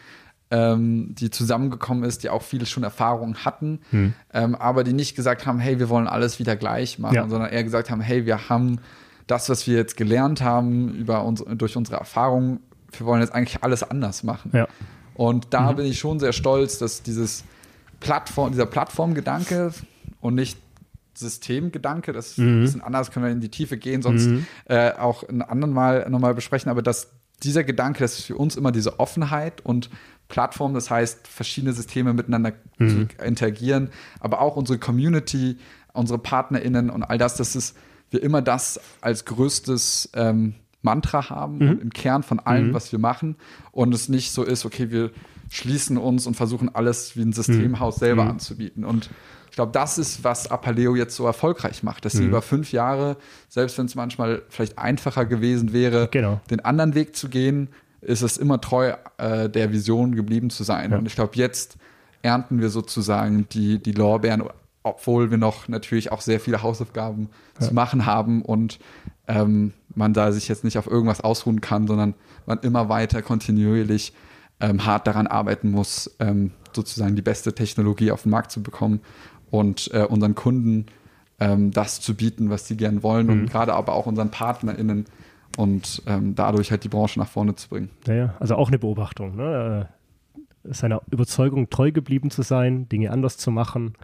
ähm, 0.51 1.15
die 1.15 1.31
zusammengekommen 1.31 2.05
ist, 2.05 2.23
die 2.23 2.31
auch 2.31 2.43
viel 2.43 2.65
schon 2.67 2.85
Erfahrung 2.85 3.37
hatten, 3.39 3.81
hm. 3.91 4.15
ähm, 4.33 4.55
aber 4.55 4.85
die 4.85 4.93
nicht 4.93 5.17
gesagt 5.17 5.47
haben, 5.47 5.59
hey, 5.59 5.79
wir 5.79 5.89
wollen 5.89 6.07
alles 6.07 6.39
wieder 6.39 6.55
gleich 6.55 6.99
machen, 6.99 7.15
ja. 7.15 7.29
sondern 7.29 7.51
eher 7.51 7.65
gesagt 7.65 7.91
haben, 7.91 8.01
hey, 8.01 8.27
wir 8.27 8.49
haben 8.49 8.79
das, 9.27 9.49
was 9.49 9.67
wir 9.67 9.77
jetzt 9.77 9.97
gelernt 9.97 10.41
haben 10.41 10.95
über 10.95 11.25
uns, 11.25 11.45
durch 11.57 11.77
unsere 11.77 11.97
Erfahrung, 11.97 12.61
wir 12.93 13.07
wollen 13.07 13.21
jetzt 13.21 13.35
eigentlich 13.35 13.65
alles 13.65 13.83
anders 13.83 14.23
machen. 14.23 14.53
Ja. 14.55 14.69
Und 15.15 15.49
da 15.51 15.73
mhm. 15.73 15.77
bin 15.77 15.87
ich 15.87 15.99
schon 15.99 16.21
sehr 16.21 16.33
stolz, 16.33 16.79
dass 16.79 17.03
dieses 17.03 17.45
Plattform, 17.99 18.53
dieser 18.53 18.67
Plattformgedanke 18.67 19.73
und 20.21 20.35
nicht 20.35 20.59
Systemgedanke, 21.17 22.13
das 22.13 22.33
ist 22.33 22.39
mhm. 22.39 22.59
ein 22.59 22.61
bisschen 22.61 22.81
anders, 22.83 23.11
können 23.11 23.25
wir 23.25 23.33
in 23.33 23.41
die 23.41 23.51
Tiefe 23.51 23.77
gehen, 23.77 24.03
sonst 24.03 24.27
mhm. 24.27 24.47
äh, 24.67 24.93
auch 24.93 25.25
einen 25.25 25.43
anderen 25.43 25.73
Mal 25.73 26.09
nochmal 26.11 26.35
besprechen, 26.35 26.71
aber 26.71 26.83
dass 26.83 27.11
dieser 27.43 27.65
Gedanke, 27.65 28.01
das 28.01 28.19
ist 28.19 28.25
für 28.25 28.37
uns 28.37 28.57
immer 28.57 28.73
diese 28.73 28.99
Offenheit 28.99 29.65
und 29.65 29.91
Plattform, 30.29 30.75
das 30.75 30.91
heißt, 30.91 31.29
verschiedene 31.29 31.73
Systeme 31.73 32.13
miteinander 32.13 32.53
mhm. 32.79 33.09
interagieren, 33.25 33.91
aber 34.21 34.41
auch 34.41 34.57
unsere 34.57 34.79
Community, 34.79 35.59
unsere 35.93 36.19
PartnerInnen 36.19 36.91
und 36.91 37.03
all 37.03 37.19
das, 37.19 37.37
dass 37.37 37.55
es, 37.55 37.75
wir 38.11 38.23
immer 38.23 38.43
das 38.43 38.81
als 39.01 39.25
größtes 39.25 40.11
ähm, 40.15 40.55
Mantra 40.83 41.31
haben 41.31 41.59
mhm. 41.59 41.81
im 41.81 41.91
Kern 41.91 42.23
von 42.23 42.41
allem, 42.41 42.69
mhm. 42.69 42.75
was 42.75 42.93
wir 42.93 42.99
machen 42.99 43.37
und 43.73 43.95
es 43.95 44.09
nicht 44.09 44.33
so 44.33 44.43
ist, 44.43 44.65
okay, 44.65 44.91
wir 44.91 45.11
schließen 45.51 45.97
uns 45.97 46.27
und 46.27 46.35
versuchen 46.35 46.75
alles 46.75 47.17
wie 47.17 47.23
ein 47.23 47.33
Systemhaus 47.33 47.97
mhm. 47.97 48.01
selber 48.01 48.25
mhm. 48.25 48.31
anzubieten 48.31 48.85
und 48.85 49.11
ich 49.57 49.59
glaube, 49.59 49.73
das 49.73 49.97
ist, 49.97 50.23
was 50.23 50.51
Apaleo 50.51 50.97
jetzt 50.97 51.17
so 51.17 51.25
erfolgreich 51.25 51.83
macht, 51.83 52.05
dass 52.05 52.13
sie 52.13 52.25
mhm. 52.25 52.29
über 52.29 52.43
fünf 52.43 52.73
Jahre, 52.73 53.17
selbst 53.49 53.79
wenn 53.79 53.87
es 53.87 53.95
manchmal 53.95 54.43
vielleicht 54.51 54.79
einfacher 54.79 55.25
gewesen 55.25 55.73
wäre, 55.73 56.09
genau. 56.11 56.43
den 56.51 56.63
anderen 56.63 56.95
Weg 56.95 57.17
zu 57.17 57.31
gehen, 57.31 57.71
ist 58.03 58.21
es 58.21 58.37
immer 58.37 58.61
treu 58.61 58.93
äh, 59.17 59.49
der 59.49 59.73
Vision 59.73 60.15
geblieben 60.15 60.51
zu 60.51 60.63
sein. 60.63 60.91
Ja. 60.91 60.99
Und 60.99 61.07
ich 61.07 61.15
glaube, 61.15 61.37
jetzt 61.37 61.79
ernten 62.21 62.61
wir 62.61 62.69
sozusagen 62.69 63.49
die, 63.49 63.83
die 63.83 63.93
Lorbeeren, 63.93 64.43
obwohl 64.83 65.31
wir 65.31 65.39
noch 65.39 65.69
natürlich 65.69 66.13
auch 66.13 66.21
sehr 66.21 66.39
viele 66.39 66.63
Hausaufgaben 66.63 67.31
ja. 67.59 67.69
zu 67.69 67.73
machen 67.73 68.05
haben 68.05 68.43
und 68.43 68.79
ähm, 69.27 69.73
man 69.95 70.13
da 70.13 70.33
sich 70.33 70.49
jetzt 70.49 70.65
nicht 70.65 70.77
auf 70.77 70.87
irgendwas 70.87 71.23
ausruhen 71.23 71.63
kann, 71.63 71.87
sondern 71.87 72.13
man 72.45 72.59
immer 72.59 72.91
weiter 72.91 73.23
kontinuierlich 73.23 74.13
ähm, 74.61 74.85
hart 74.85 75.07
daran 75.07 75.27
arbeiten 75.27 75.71
muss, 75.71 76.15
ähm, 76.19 76.51
sozusagen 76.75 77.17
die 77.17 77.23
beste 77.23 77.55
Technologie 77.55 78.11
auf 78.11 78.25
den 78.25 78.31
Markt 78.31 78.53
zu 78.53 78.63
bekommen 78.63 79.01
und 79.51 79.91
äh, 79.93 80.03
unseren 80.03 80.35
Kunden 80.35 80.87
ähm, 81.39 81.71
das 81.71 82.01
zu 82.01 82.15
bieten, 82.15 82.51
was 82.51 82.67
sie 82.67 82.77
gern 82.77 83.03
wollen 83.03 83.27
mhm. 83.27 83.33
und 83.33 83.51
gerade 83.51 83.75
aber 83.75 83.95
auch 83.95 84.07
unseren 84.07 84.31
PartnerInnen 84.31 85.07
und 85.57 86.03
ähm, 86.07 86.35
dadurch 86.35 86.71
halt 86.71 86.85
die 86.85 86.89
Branche 86.89 87.19
nach 87.19 87.29
vorne 87.29 87.55
zu 87.55 87.69
bringen. 87.69 87.91
Ja, 88.07 88.15
ja. 88.15 88.35
also 88.41 88.57
auch 88.57 88.69
eine 88.69 88.79
Beobachtung, 88.79 89.37
ne? 89.37 89.89
Äh, 90.65 90.73
seiner 90.73 91.01
Überzeugung 91.11 91.71
treu 91.71 91.93
geblieben 91.93 92.31
zu 92.31 92.43
sein, 92.43 92.89
Dinge 92.89 93.13
anders 93.13 93.37
zu 93.37 93.53
machen, 93.53 93.95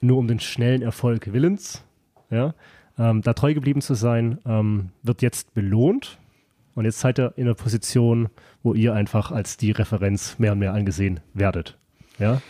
nur 0.00 0.18
um 0.18 0.26
den 0.26 0.40
schnellen 0.40 0.82
Erfolg 0.82 1.32
willens, 1.32 1.84
ja, 2.30 2.54
ähm, 2.98 3.22
da 3.22 3.32
treu 3.32 3.54
geblieben 3.54 3.80
zu 3.80 3.94
sein, 3.94 4.38
ähm, 4.44 4.90
wird 5.02 5.22
jetzt 5.22 5.54
belohnt 5.54 6.18
Und 6.74 6.84
jetzt 6.84 7.00
seid 7.00 7.18
ihr 7.18 7.32
in 7.36 7.46
einer 7.46 7.54
Position, 7.54 8.28
wo 8.62 8.74
ihr 8.74 8.94
einfach 8.94 9.30
als 9.30 9.56
die 9.56 9.70
Referenz 9.72 10.38
mehr 10.38 10.52
und 10.52 10.58
mehr 10.58 10.72
angesehen 10.72 11.20
werdet. 11.34 11.78
Ja. 12.18 12.40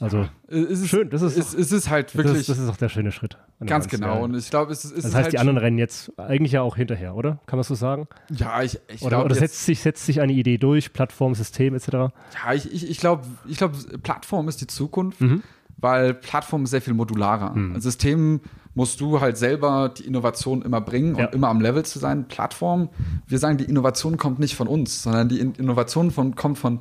Also 0.00 0.26
Es 0.48 0.80
ist, 0.80 0.88
Schön, 0.88 1.08
das 1.08 1.22
ist 1.22 1.36
es, 1.38 1.54
es 1.54 1.70
ist 1.70 1.88
halt 1.88 2.16
wirklich 2.16 2.38
das, 2.38 2.56
das 2.56 2.58
ist 2.58 2.68
auch 2.68 2.76
der 2.76 2.88
schöne 2.88 3.12
Schritt. 3.12 3.38
ganz 3.64 3.88
genau. 3.88 4.24
Und 4.24 4.34
ich 4.36 4.50
glaube, 4.50 4.72
es 4.72 4.84
ist, 4.84 4.96
Das 4.96 5.04
ist 5.04 5.14
heißt, 5.14 5.24
halt 5.24 5.32
die 5.32 5.38
anderen 5.38 5.56
rennen 5.58 5.78
jetzt 5.78 6.12
eigentlich 6.18 6.52
ja 6.52 6.62
auch 6.62 6.76
hinterher, 6.76 7.14
oder? 7.14 7.38
Kann 7.46 7.58
man 7.58 7.62
so 7.64 7.74
sagen? 7.76 8.08
Ja, 8.30 8.60
ich, 8.62 8.80
ich 8.88 9.02
Oder, 9.02 9.10
glaube, 9.10 9.24
oder 9.26 9.34
setzt, 9.36 9.64
sich, 9.64 9.80
setzt 9.80 10.04
sich 10.04 10.20
eine 10.20 10.32
Idee 10.32 10.58
durch, 10.58 10.92
Plattform, 10.92 11.34
System 11.36 11.74
etc.? 11.76 11.88
ja, 11.92 12.10
ich, 12.54 12.72
ich, 12.72 12.90
ich 12.90 12.98
glaube, 12.98 13.22
ich 13.46 13.56
glaube, 13.56 13.76
Plattform 14.02 14.48
ist 14.48 14.60
die 14.60 14.66
Zukunft, 14.66 15.20
Mhm. 15.20 15.42
weil 15.76 16.12
Plattform 16.12 16.64
ist 16.64 16.70
sehr 16.70 16.82
viel 16.82 16.94
modularer. 16.94 17.54
Als 17.74 17.84
System 17.84 18.40
musst 18.74 19.00
du 19.00 19.20
halt 19.20 19.36
selber 19.36 19.94
die 19.96 20.04
Innovation 20.04 20.62
immer 20.62 20.80
bringen 20.80 21.14
Ja. 21.14 21.26
und 21.26 21.34
immer 21.36 21.48
am 21.48 21.60
Level 21.60 21.84
zu 21.84 22.00
sein. 22.00 22.26
Plattform, 22.26 22.88
wir 23.28 23.38
sagen, 23.38 23.58
die 23.58 23.64
Innovation 23.64 24.16
kommt 24.16 24.40
nicht 24.40 24.56
von 24.56 24.66
uns, 24.66 25.04
sondern 25.04 25.28
die 25.28 25.38
In- 25.38 25.54
Innovation 25.54 26.10
von, 26.10 26.34
kommt 26.34 26.58
von 26.58 26.80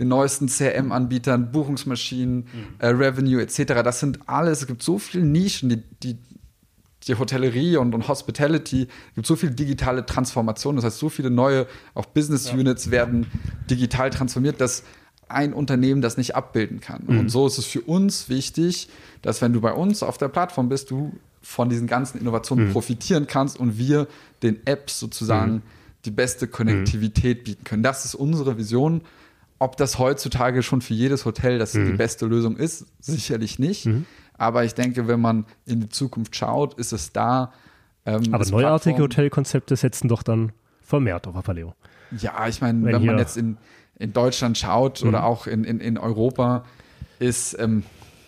den 0.00 0.08
neuesten 0.08 0.48
CRM-Anbietern, 0.48 1.52
Buchungsmaschinen, 1.52 2.38
Mhm. 2.38 2.46
äh, 2.78 2.86
Revenue 2.88 3.40
etc. 3.40 3.82
Das 3.84 4.00
sind 4.00 4.18
alles, 4.26 4.62
es 4.62 4.66
gibt 4.66 4.82
so 4.82 4.98
viele 4.98 5.24
Nischen, 5.24 5.68
die, 5.68 5.82
die 6.02 6.18
die 7.08 7.14
Hotellerie 7.14 7.78
und, 7.78 7.94
und 7.94 8.08
Hospitality, 8.08 8.82
es 8.82 9.14
gibt 9.14 9.26
so 9.26 9.34
viel 9.34 9.50
digitale 9.50 10.04
Transformation, 10.04 10.76
das 10.76 10.84
heißt, 10.84 10.98
so 10.98 11.08
viele 11.08 11.30
neue, 11.30 11.66
auch 11.94 12.04
Business 12.04 12.52
Units 12.52 12.90
werden 12.90 13.26
digital 13.70 14.10
transformiert, 14.10 14.60
dass 14.60 14.82
ein 15.26 15.54
Unternehmen 15.54 16.02
das 16.02 16.18
nicht 16.18 16.36
abbilden 16.36 16.80
kann. 16.80 17.04
Mhm. 17.06 17.18
Und 17.20 17.28
so 17.30 17.46
ist 17.46 17.56
es 17.56 17.64
für 17.64 17.80
uns 17.80 18.28
wichtig, 18.28 18.90
dass 19.22 19.40
wenn 19.40 19.54
du 19.54 19.62
bei 19.62 19.72
uns 19.72 20.02
auf 20.02 20.18
der 20.18 20.28
Plattform 20.28 20.68
bist, 20.68 20.90
du 20.90 21.12
von 21.40 21.70
diesen 21.70 21.86
ganzen 21.86 22.20
Innovationen 22.20 22.68
Mhm. 22.68 22.72
profitieren 22.72 23.26
kannst 23.26 23.58
und 23.58 23.78
wir 23.78 24.06
den 24.42 24.58
Apps 24.66 25.00
sozusagen 25.00 25.62
die 26.04 26.10
beste 26.10 26.48
Konnektivität 26.48 27.44
bieten 27.44 27.64
können. 27.64 27.82
Das 27.82 28.04
ist 28.04 28.14
unsere 28.14 28.58
Vision. 28.58 29.00
Ob 29.60 29.76
das 29.76 29.98
heutzutage 29.98 30.62
schon 30.64 30.80
für 30.80 30.94
jedes 30.94 31.24
Hotel 31.26 31.58
das 31.58 31.74
Mhm. 31.74 31.86
die 31.86 31.92
beste 31.92 32.26
Lösung 32.26 32.56
ist, 32.56 32.86
sicherlich 32.98 33.58
nicht. 33.60 33.88
Aber 34.36 34.64
ich 34.64 34.74
denke, 34.74 35.06
wenn 35.06 35.20
man 35.20 35.44
in 35.66 35.80
die 35.80 35.88
Zukunft 35.90 36.34
schaut, 36.34 36.74
ist 36.74 36.92
es 36.92 37.12
da. 37.12 37.52
ähm, 38.06 38.22
Aber 38.32 38.44
neuartige 38.46 38.94
Plattform- 38.96 39.02
Hotelkonzepte 39.02 39.76
setzen 39.76 40.08
doch 40.08 40.22
dann 40.22 40.52
vermehrt 40.82 41.26
auf 41.26 41.36
Apaleo. 41.36 41.74
Ja, 42.18 42.48
ich 42.48 42.60
meine, 42.62 42.82
Wenn 42.86 42.94
wenn, 42.94 43.04
man 43.04 43.14
Mhm. 43.16 43.20
jetzt 43.20 43.36
in, 43.36 43.58
in 43.98 44.12
Deutschland 44.14 44.56
schaut 44.58 45.02
oder 45.04 45.24
auch 45.24 45.46
in, 45.46 45.64
in, 45.64 45.78
in 45.78 45.98
Europa, 45.98 46.64
ist 47.18 47.56
ähm, 47.60 47.82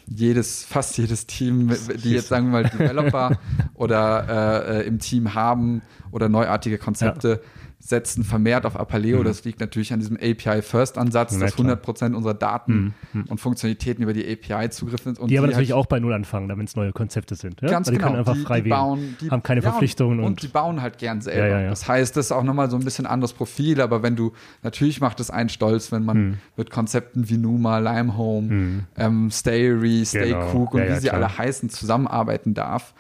jedes, 0.06 0.64
fast 0.64 0.98
jedes 0.98 1.26
Team, 1.26 1.70
die 2.04 2.10
jetzt 2.10 2.28
sagen 2.28 2.52
wir 2.52 2.60
mal 2.62 2.64
Developer 2.68 3.38
oder 3.74 4.68
äh, 4.68 4.80
äh, 4.82 4.86
im 4.86 4.98
Team 4.98 5.32
haben 5.34 5.80
oder 6.10 6.28
neuartige 6.28 6.76
Konzepte, 6.76 7.40
setzen 7.84 8.22
vermehrt 8.22 8.64
auf 8.64 8.78
Apaleo. 8.78 9.24
Das 9.24 9.42
liegt 9.44 9.58
natürlich 9.58 9.92
an 9.92 9.98
diesem 9.98 10.16
API-First-Ansatz, 10.16 11.34
Mhm. 11.34 11.40
Dass 11.40 11.56
klar. 11.56 11.66
Mhm. 11.66 11.72
100% 11.72 12.14
unserer 12.14 12.34
Daten 12.34 12.94
und 13.28 13.40
Funktionalitäten 13.40 14.04
über 14.04 14.12
die 14.12 14.24
API 14.32 14.70
zugriffen 14.70 15.14
sind. 15.16 15.22
Und 15.22 15.30
Die 15.30 15.36
aber 15.38 15.46
halt 15.48 15.54
natürlich 15.54 15.72
auch 15.72 15.86
bei 15.86 15.98
Null 15.98 16.12
anfangen, 16.12 16.48
wenn 16.48 16.64
es 16.64 16.76
neue 16.76 16.92
Konzepte 16.92 17.34
sind. 17.34 17.60
Ja? 17.60 17.68
Ganz 17.70 17.88
die 17.88 17.94
genau. 17.94 18.06
können 18.06 18.18
einfach 18.20 18.34
die, 18.34 18.40
frei 18.42 18.60
die 18.60 18.66
wählen, 18.66 18.76
bauen, 18.78 19.16
die, 19.20 19.30
haben 19.30 19.42
keine 19.42 19.60
ja, 19.62 19.70
Verpflichtungen 19.70 20.18
und, 20.20 20.24
und, 20.24 20.30
und 20.32 20.42
die 20.42 20.48
bauen 20.48 20.80
halt 20.80 20.98
gern 20.98 21.20
selber. 21.20 21.60
Ja. 21.60 21.70
Das 21.70 21.88
heißt, 21.88 22.16
das 22.16 22.26
ist 22.26 22.32
auch 22.32 22.44
nochmal 22.44 22.70
so 22.70 22.76
ein 22.76 22.84
bisschen 22.84 23.04
anderes 23.04 23.32
Profil, 23.32 23.80
aber 23.80 24.02
wenn 24.04 24.14
du, 24.14 24.32
natürlich 24.62 25.00
macht 25.00 25.18
es 25.18 25.30
einen 25.30 25.48
stolz, 25.48 25.90
wenn 25.90 26.04
man 26.04 26.16
Hm. 26.16 26.38
mit 26.56 26.70
Konzepten 26.70 27.28
wie 27.28 27.36
Numa, 27.36 27.78
Limehome, 27.78 28.84
ähm, 28.96 29.30
Stayery, 29.30 30.04
Stay 30.06 30.28
Genau. 30.28 30.52
Cook 30.52 30.74
und 30.74 30.80
Ja, 30.82 30.86
ja, 30.86 30.94
wie 30.96 31.00
sie 31.00 31.08
klar. 31.08 31.22
alle 31.22 31.36
heißen, 31.38 31.68
zusammenarbeiten 31.68 32.54
darf, 32.54 32.94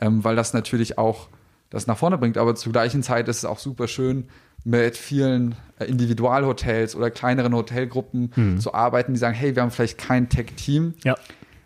ähm, 0.00 0.22
weil 0.22 0.36
das 0.36 0.52
natürlich 0.54 0.96
auch 0.96 1.28
das 1.70 1.86
nach 1.86 1.98
vorne 1.98 2.18
bringt. 2.18 2.38
Aber 2.38 2.54
zur 2.54 2.72
gleichen 2.72 3.02
Zeit 3.02 3.28
ist 3.28 3.38
es 3.38 3.44
auch 3.44 3.58
super 3.58 3.88
schön, 3.88 4.28
mit 4.64 4.96
vielen 4.96 5.54
äh, 5.78 5.84
Individualhotels 5.84 6.96
oder 6.96 7.10
kleineren 7.10 7.54
Hotelgruppen 7.54 8.30
Hm. 8.34 8.58
zu 8.60 8.74
arbeiten, 8.74 9.12
die 9.14 9.18
sagen, 9.18 9.34
hey, 9.36 9.54
wir 9.54 9.62
haben 9.62 9.70
vielleicht 9.70 9.98
kein 9.98 10.28
Tech-Team, 10.28 10.94
ja, 11.04 11.14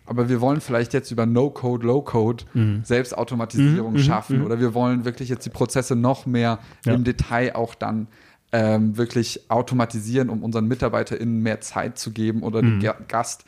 aber 0.05 0.29
wir 0.29 0.41
wollen 0.41 0.61
vielleicht 0.61 0.93
jetzt 0.93 1.11
über 1.11 1.25
No-Code, 1.25 1.87
Low-Code 1.87 2.43
Selbstautomatisierung 2.83 3.97
schaffen 3.97 4.43
oder 4.43 4.59
wir 4.59 4.73
wollen 4.73 5.05
wirklich 5.05 5.29
jetzt 5.29 5.45
die 5.45 5.49
Prozesse 5.49 5.95
noch 5.95 6.25
mehr 6.25 6.59
Ja. 6.85 6.93
im 6.93 7.03
Detail 7.03 7.55
auch 7.55 7.75
dann 7.75 8.07
ähm, 8.51 8.97
wirklich 8.97 9.49
automatisieren, 9.49 10.29
um 10.29 10.43
unseren 10.43 10.67
MitarbeiterInnen 10.67 11.41
mehr 11.41 11.61
Zeit 11.61 11.97
zu 11.97 12.11
geben 12.11 12.43
oder 12.43 12.61
dem 12.61 12.79
Ga- 12.79 12.97
Gast 13.07 13.45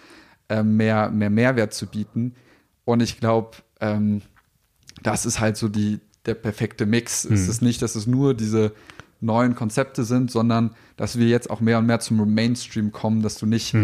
ähm, 0.49 0.77
mehr, 0.77 1.09
mehr 1.11 1.29
Mehrwert 1.29 1.73
zu 1.73 1.87
bieten. 1.87 2.35
Und 2.85 3.01
ich 3.03 3.19
glaube, 3.19 3.57
ähm, 3.81 4.21
das 5.03 5.25
ist 5.25 5.39
halt 5.39 5.57
so 5.57 5.67
die, 5.69 5.99
der 6.25 6.33
perfekte 6.35 6.85
Mix. 6.85 7.25
Es 7.25 7.47
ist 7.47 7.61
nicht, 7.61 7.81
dass 7.81 7.95
es 7.95 8.07
nur 8.07 8.33
diese 8.33 8.71
neuen 9.21 9.55
Konzepte 9.55 10.03
sind, 10.03 10.29
sondern 10.31 10.71
dass 10.97 11.17
wir 11.17 11.27
jetzt 11.27 11.49
auch 11.49 11.61
mehr 11.61 11.77
und 11.79 11.85
mehr 11.85 11.99
zum 11.99 12.33
Mainstream 12.33 12.91
kommen, 12.91 13.21
dass 13.21 13.37
du 13.37 13.45
nicht 13.45 13.75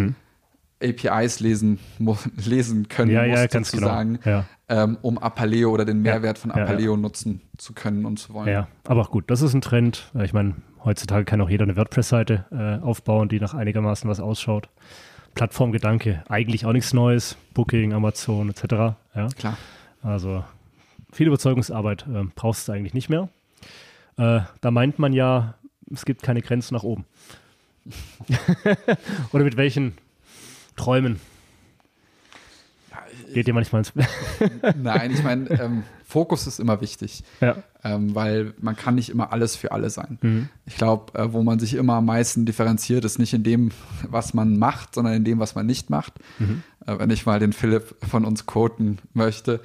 APIs 0.83 1.39
lesen, 1.39 1.79
lesen 2.45 2.87
können 2.89 3.11
Ja, 3.11 3.23
ja, 3.23 3.41
musst, 3.41 3.51
genau. 3.51 3.63
sozusagen, 3.65 4.19
Ja. 4.25 4.45
ähm, 4.67 4.97
um 5.01 5.17
Apaleo 5.19 5.71
oder 5.71 5.85
den 5.85 6.01
Mehrwert 6.01 6.37
von 6.37 6.51
Ja, 6.51 6.57
ja. 6.57 6.63
Apaleo 6.63 6.97
nutzen 6.97 7.41
zu 7.57 7.73
können 7.73 8.05
und 8.05 8.17
zu 8.17 8.33
wollen. 8.33 8.49
ja, 8.49 8.67
aber 8.85 9.03
gut, 9.05 9.29
das 9.29 9.41
ist 9.41 9.53
ein 9.53 9.61
Trend. 9.61 10.11
Äh, 10.15 10.25
Ich 10.25 10.33
meine, 10.33 10.55
heutzutage 10.83 11.23
kann 11.25 11.39
auch 11.41 11.49
jeder 11.49 11.63
eine 11.65 11.75
WordPress-Seite 11.77 12.45
äh, 12.51 12.83
aufbauen, 12.83 13.29
die 13.29 13.39
nach 13.39 13.53
einigermaßen 13.53 14.09
was 14.09 14.19
ausschaut. 14.19 14.69
Plattformgedanke, 15.35 16.23
eigentlich 16.27 16.65
auch 16.65 16.73
nichts 16.73 16.93
Neues. 16.93 17.37
Booking, 17.53 17.93
Amazon 17.93 18.49
etc. 18.49 18.63
Ja. 19.15 19.27
Klar. 19.37 19.57
Also 20.01 20.43
viel 21.11 21.27
Überzeugungsarbeit 21.27 22.05
äh, 22.07 22.23
brauchst 22.35 22.67
du 22.67 22.71
eigentlich 22.71 22.93
nicht 22.93 23.09
mehr. 23.09 23.29
Äh, 24.17 24.41
da 24.61 24.71
meint 24.71 24.99
man 24.99 25.13
ja, 25.13 25.55
es 25.91 26.05
gibt 26.05 26.23
keine 26.23 26.41
Grenzen 26.41 26.73
nach 26.73 26.83
oben. 26.83 27.05
Oder 29.31 29.43
mit 29.43 29.57
welchen 29.57 29.93
Träumen 30.75 31.19
geht 33.33 33.47
dir 33.47 33.53
manchmal 33.53 33.81
ins 33.81 33.93
Nein, 34.81 35.11
ich 35.11 35.23
meine, 35.23 35.49
ähm, 35.51 35.83
Fokus 36.05 36.47
ist 36.47 36.59
immer 36.59 36.81
wichtig, 36.81 37.23
ja. 37.39 37.55
ähm, 37.83 38.13
weil 38.13 38.53
man 38.59 38.75
kann 38.75 38.95
nicht 38.95 39.09
immer 39.09 39.31
alles 39.31 39.55
für 39.55 39.71
alle 39.71 39.89
sein. 39.89 40.17
Mhm. 40.21 40.49
Ich 40.65 40.75
glaube, 40.75 41.17
äh, 41.17 41.31
wo 41.31 41.41
man 41.41 41.59
sich 41.59 41.73
immer 41.73 41.95
am 41.95 42.05
meisten 42.05 42.45
differenziert, 42.45 43.05
ist 43.05 43.19
nicht 43.19 43.33
in 43.33 43.43
dem, 43.43 43.71
was 44.09 44.33
man 44.33 44.57
macht, 44.57 44.95
sondern 44.95 45.13
in 45.13 45.23
dem, 45.23 45.39
was 45.39 45.55
man 45.55 45.65
nicht 45.65 45.89
macht. 45.89 46.13
Mhm. 46.39 46.63
Äh, 46.85 46.99
wenn 46.99 47.09
ich 47.09 47.25
mal 47.25 47.39
den 47.39 47.53
Philipp 47.53 47.95
von 48.07 48.25
uns 48.25 48.45
quoten 48.45 48.97
möchte, 49.13 49.61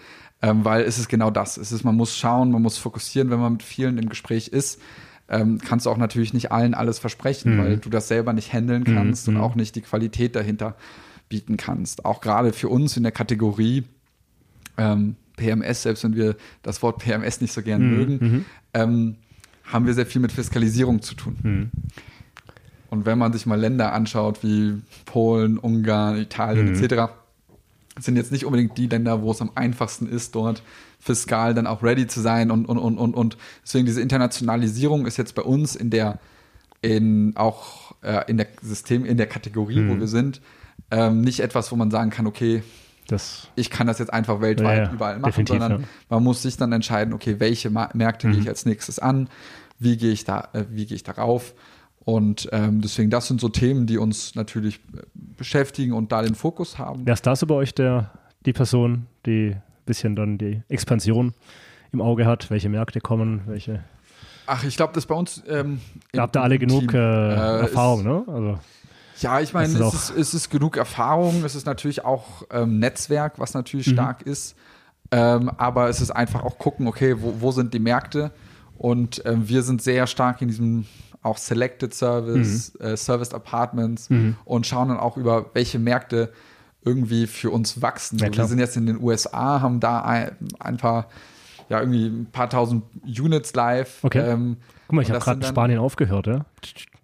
ähm, 0.46 0.64
weil 0.64 0.82
es 0.84 0.98
ist 0.98 1.08
genau 1.08 1.30
das. 1.30 1.56
Es 1.56 1.72
ist, 1.72 1.84
man 1.84 1.96
muss 1.96 2.16
schauen, 2.16 2.50
man 2.52 2.62
muss 2.62 2.78
fokussieren, 2.78 3.30
wenn 3.30 3.40
man 3.40 3.54
mit 3.54 3.62
vielen 3.62 3.98
im 3.98 4.08
Gespräch 4.08 4.48
ist. 4.48 4.80
Ähm, 5.28 5.58
kannst 5.58 5.86
du 5.86 5.90
auch 5.90 5.96
natürlich 5.96 6.32
nicht 6.34 6.52
allen 6.52 6.74
alles 6.74 6.98
versprechen, 7.00 7.54
Mhm. 7.54 7.58
weil 7.58 7.76
du 7.78 7.90
das 7.90 8.06
selber 8.06 8.32
nicht 8.32 8.52
handeln 8.52 8.84
kannst 8.84 9.26
und 9.28 9.36
auch 9.38 9.56
nicht 9.56 9.74
die 9.74 9.80
Qualität 9.80 10.36
dahinter 10.36 10.76
bieten 11.28 11.56
kannst. 11.56 12.04
Auch 12.04 12.20
gerade 12.20 12.52
für 12.52 12.68
uns 12.68 12.96
in 12.96 13.02
der 13.02 13.10
Kategorie 13.12 13.84
ähm, 14.78 15.16
PMS, 15.36 15.82
selbst 15.82 16.04
wenn 16.04 16.14
wir 16.14 16.36
das 16.62 16.80
Wort 16.82 16.98
PMS 17.02 17.40
nicht 17.40 17.52
so 17.52 17.62
gern 17.62 17.82
Mhm. 17.90 17.96
mögen, 17.96 18.44
ähm, 18.74 19.16
haben 19.64 19.86
wir 19.86 19.94
sehr 19.94 20.06
viel 20.06 20.20
mit 20.22 20.30
Fiskalisierung 20.32 21.02
zu 21.02 21.14
tun. 21.16 21.36
Mhm. 21.42 21.70
Und 22.88 23.04
wenn 23.04 23.18
man 23.18 23.32
sich 23.32 23.46
mal 23.46 23.58
Länder 23.58 23.92
anschaut 23.92 24.44
wie 24.44 24.80
Polen, 25.06 25.58
Ungarn, 25.58 26.18
Italien 26.18 26.66
Mhm. 26.72 26.84
etc., 26.84 27.10
sind 27.98 28.16
jetzt 28.16 28.32
nicht 28.32 28.44
unbedingt 28.44 28.76
die 28.76 28.86
Länder, 28.88 29.22
wo 29.22 29.30
es 29.30 29.40
am 29.40 29.50
einfachsten 29.54 30.06
ist, 30.08 30.34
dort 30.34 30.62
fiskal 31.00 31.54
dann 31.54 31.66
auch 31.66 31.82
ready 31.82 32.06
zu 32.06 32.20
sein 32.20 32.50
und, 32.50 32.66
und, 32.66 32.78
und, 32.78 32.98
und, 32.98 33.14
und 33.14 33.36
deswegen 33.64 33.86
diese 33.86 34.00
Internationalisierung 34.00 35.06
ist 35.06 35.16
jetzt 35.16 35.34
bei 35.34 35.42
uns 35.42 35.74
in 35.76 35.90
der, 35.90 36.18
in 36.82 37.32
auch 37.36 37.94
äh, 38.02 38.24
in 38.30 38.36
der 38.36 38.48
System, 38.62 39.04
in 39.04 39.16
der 39.16 39.26
Kategorie, 39.26 39.80
Mhm. 39.80 39.88
wo 39.88 39.98
wir 39.98 40.08
sind, 40.08 40.40
ähm, 40.90 41.20
nicht 41.22 41.40
etwas, 41.40 41.72
wo 41.72 41.76
man 41.76 41.90
sagen 41.90 42.10
kann, 42.10 42.26
okay, 42.26 42.62
Das, 43.08 43.48
ich 43.54 43.70
kann 43.70 43.86
das 43.86 43.98
jetzt 43.98 44.12
einfach 44.12 44.40
weltweit 44.40 44.78
Ja, 44.78 44.84
ja, 44.84 44.92
überall 44.92 45.18
machen, 45.18 45.46
sondern 45.46 45.72
ja. 45.82 45.88
man 46.10 46.22
muss 46.22 46.42
sich 46.42 46.56
dann 46.56 46.72
entscheiden, 46.72 47.14
okay, 47.14 47.36
welche 47.38 47.70
Märkte 47.70 48.26
Mhm. 48.26 48.32
gehe 48.32 48.40
ich 48.42 48.48
als 48.48 48.66
nächstes 48.66 48.98
an, 48.98 49.28
wie 49.78 49.96
gehe 49.96 50.12
ich 50.12 50.24
da, 50.24 50.48
äh, 50.52 50.64
wie 50.70 50.86
gehe 50.86 50.96
ich 50.96 51.02
darauf 51.04 51.54
und 52.06 52.48
ähm, 52.52 52.80
deswegen, 52.80 53.10
das 53.10 53.26
sind 53.26 53.40
so 53.40 53.48
Themen, 53.50 53.86
die 53.86 53.98
uns 53.98 54.34
natürlich 54.36 54.76
äh, 54.96 55.00
beschäftigen 55.36 55.92
und 55.92 56.12
da 56.12 56.22
den 56.22 56.34
Fokus 56.36 56.78
haben. 56.78 57.02
wer 57.04 57.14
ist 57.14 57.26
da 57.26 57.34
so 57.36 57.46
bei 57.46 57.56
euch 57.56 57.74
der, 57.74 58.10
die 58.46 58.52
Person, 58.54 59.06
die 59.26 59.50
ein 59.56 59.62
bisschen 59.84 60.14
dann 60.16 60.38
die 60.38 60.62
Expansion 60.68 61.34
im 61.92 62.00
Auge 62.00 62.24
hat? 62.24 62.48
Welche 62.48 62.68
Märkte 62.68 63.00
kommen? 63.00 63.42
Welche? 63.46 63.82
Ach, 64.46 64.62
ich 64.62 64.76
glaube, 64.76 64.92
das 64.94 65.04
bei 65.06 65.16
uns. 65.16 65.42
Ähm, 65.48 65.80
Da 66.12 66.22
habt 66.22 66.36
ihr 66.36 66.42
alle 66.42 66.58
genug 66.60 66.94
äh, 66.94 66.96
äh, 66.96 67.60
Erfahrung, 67.62 67.98
ist- 68.00 68.06
ne? 68.06 68.24
Also, 68.28 68.58
Ja, 69.20 69.40
ich 69.40 69.52
meine, 69.52 69.74
Das 69.74 69.92
es 69.94 70.10
ist, 70.10 70.16
es 70.16 70.34
ist 70.34 70.50
genug 70.50 70.76
Erfahrung, 70.76 71.42
es 71.44 71.56
ist 71.56 71.66
natürlich 71.66 72.04
auch 72.04 72.44
ähm, 72.52 72.78
Netzwerk, 72.78 73.40
was 73.40 73.54
natürlich 73.54 73.88
Mhm. 73.88 73.92
stark 73.94 74.22
ist. 74.22 74.54
Ähm, 75.10 75.50
aber 75.56 75.88
es 75.88 76.00
ist 76.00 76.10
einfach 76.12 76.44
auch 76.44 76.56
gucken, 76.58 76.86
okay, 76.86 77.16
wo, 77.20 77.34
wo 77.40 77.50
sind 77.50 77.74
die 77.74 77.78
Märkte? 77.80 78.30
Und 78.78 79.22
ähm, 79.24 79.48
wir 79.48 79.62
sind 79.62 79.82
sehr 79.82 80.06
stark 80.06 80.42
in 80.42 80.48
diesem 80.48 80.86
auch 81.22 81.38
Selected 81.38 81.92
Service, 81.94 82.72
Mhm. 82.78 82.86
äh, 82.86 82.96
Serviced 82.96 83.34
Apartments 83.34 84.08
und 84.44 84.66
schauen 84.66 84.88
dann 84.88 84.98
auch 84.98 85.16
über 85.16 85.46
welche 85.54 85.78
Märkte 85.78 86.32
irgendwie 86.84 87.26
für 87.26 87.50
uns 87.50 87.82
wachsen. 87.82 88.18
Ja, 88.18 88.32
wir 88.32 88.44
sind 88.44 88.60
jetzt 88.60 88.76
in 88.76 88.86
den 88.86 89.02
USA, 89.02 89.60
haben 89.60 89.80
da 89.80 90.02
ein, 90.02 90.30
ein 90.60 90.76
paar 90.76 91.08
ja 91.68 91.80
irgendwie 91.80 92.06
ein 92.06 92.26
paar 92.30 92.48
tausend 92.48 92.84
Units 93.04 93.52
live. 93.54 94.04
Okay. 94.04 94.20
Ähm, 94.20 94.58
Guck 94.86 94.94
mal, 94.94 95.02
ich 95.02 95.10
habe 95.10 95.18
gerade 95.18 95.40
dann- 95.40 95.48
Spanien 95.50 95.80
aufgehört, 95.80 96.28
ja? 96.28 96.44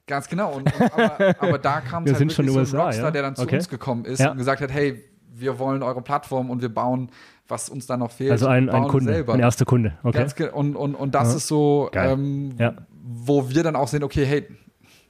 Ganz 0.07 0.29
genau. 0.29 0.53
Und, 0.53 0.73
und, 0.73 0.93
aber, 0.95 1.35
aber 1.41 1.59
da 1.59 1.81
kam 1.89 2.05
Wir 2.05 2.13
halt 2.13 2.19
sind 2.19 2.33
schon 2.33 2.47
so 2.47 2.53
ein 2.53 2.59
USA, 2.61 2.85
Rockstar, 2.85 3.05
ja? 3.07 3.11
der 3.11 3.23
dann 3.23 3.35
zu 3.35 3.43
Okay. 3.43 3.57
uns 3.57 3.69
gekommen 3.69 4.05
ist 4.05 4.21
Ja. 4.21 4.31
und 4.31 4.37
gesagt 4.39 4.61
hat, 4.61 4.71
hey, 4.71 5.03
wir 5.35 5.59
wollen 5.59 5.83
eure 5.83 6.01
Plattform 6.03 6.49
und 6.51 6.63
wir 6.63 6.73
bauen, 6.73 7.11
was 7.49 7.69
uns 7.69 7.87
da 7.87 7.97
noch 7.97 8.11
fehlt. 8.11 8.31
Also 8.31 8.47
ein, 8.47 8.69
ein 8.71 8.89
Kunde, 8.89 9.13
selber. 9.13 9.35
ein 9.35 9.41
erster 9.41 9.65
Kunde. 9.65 9.95
Okay. 10.03 10.27
Ge- 10.37 10.51
und, 10.51 10.77
und, 10.77 10.95
und 10.95 11.15
das 11.15 11.31
Ja. 11.31 11.37
ist 11.37 11.49
so, 11.49 11.91
ähm, 11.95 12.55
Ja. 12.59 12.75
wo 13.03 13.49
wir 13.51 13.63
dann 13.63 13.77
auch 13.77 13.89
sehen, 13.89 14.03
okay, 14.05 14.25
hey, 14.25 14.47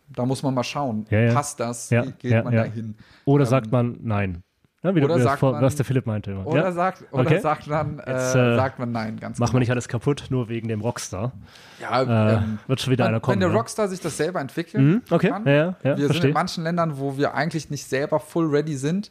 da 0.09 0.25
muss 0.27 0.43
man 0.43 0.53
mal 0.55 0.65
schauen. 0.65 1.07
Ja. 1.11 1.33
Passt 1.33 1.61
das? 1.61 1.91
Ja, 1.91 2.05
Wie 2.07 2.13
geht 2.13 2.45
man 2.45 2.55
da 2.55 2.65
hin? 2.65 2.97
Oder 3.25 3.45
Ähm, 3.45 3.51
sagt 3.51 3.73
man 3.73 3.99
nein. 4.03 4.43
Ja, 4.85 4.93
wie 4.97 4.99
du- 5.01 5.05
oder 5.07 5.15
das 5.15 5.23
sagt 5.23 5.39
vor, 5.39 5.53
man- 5.53 5.63
was 5.63 5.77
der 5.77 5.85
Philipp 5.85 6.07
meinte 6.07 6.33
immer. 6.33 6.45
Oder, 6.45 6.65
ja? 6.65 6.73
sagt, 6.73 7.05
oder 7.13 7.23
Okay. 7.23 7.39
sagt 7.39 7.69
man, 7.69 8.01
äh, 8.01 8.11
Jetzt, 8.11 8.35
äh, 8.35 8.57
sagt 8.57 8.81
man 8.81 8.91
nein, 8.91 9.17
ganz 9.21 9.39
Machen 9.39 9.51
wir 9.51 9.53
genau. 9.53 9.59
nicht 9.61 9.71
alles 9.71 9.87
kaputt, 9.87 10.25
nur 10.31 10.49
wegen 10.49 10.67
dem 10.67 10.81
Rockstar. 10.81 11.33
Ja, 11.81 12.03
Äh, 12.03 12.35
ähm, 12.39 12.59
wird 12.67 12.81
schon 12.81 12.91
wieder 12.91 13.05
wenn, 13.05 13.11
einer 13.11 13.21
kommen. 13.21 13.35
wenn 13.35 13.41
der 13.41 13.51
ja. 13.51 13.55
Rockstar 13.55 13.87
sich 13.87 14.01
das 14.01 14.17
selber 14.17 14.41
entwickeln 14.41 14.85
Mhm, 14.95 15.03
okay, 15.11 15.29
kann. 15.29 15.47
ja, 15.47 15.53
ja, 15.55 15.77
wir 15.85 15.97
sind 15.99 16.07
verstehe. 16.07 16.31
in 16.31 16.35
manchen 16.35 16.65
Ländern, 16.65 16.99
wo 16.99 17.17
wir 17.17 17.33
eigentlich 17.35 17.71
nicht 17.71 17.85
selber 17.85 18.19
full 18.19 18.49
ready 18.51 18.75
sind. 18.77 19.11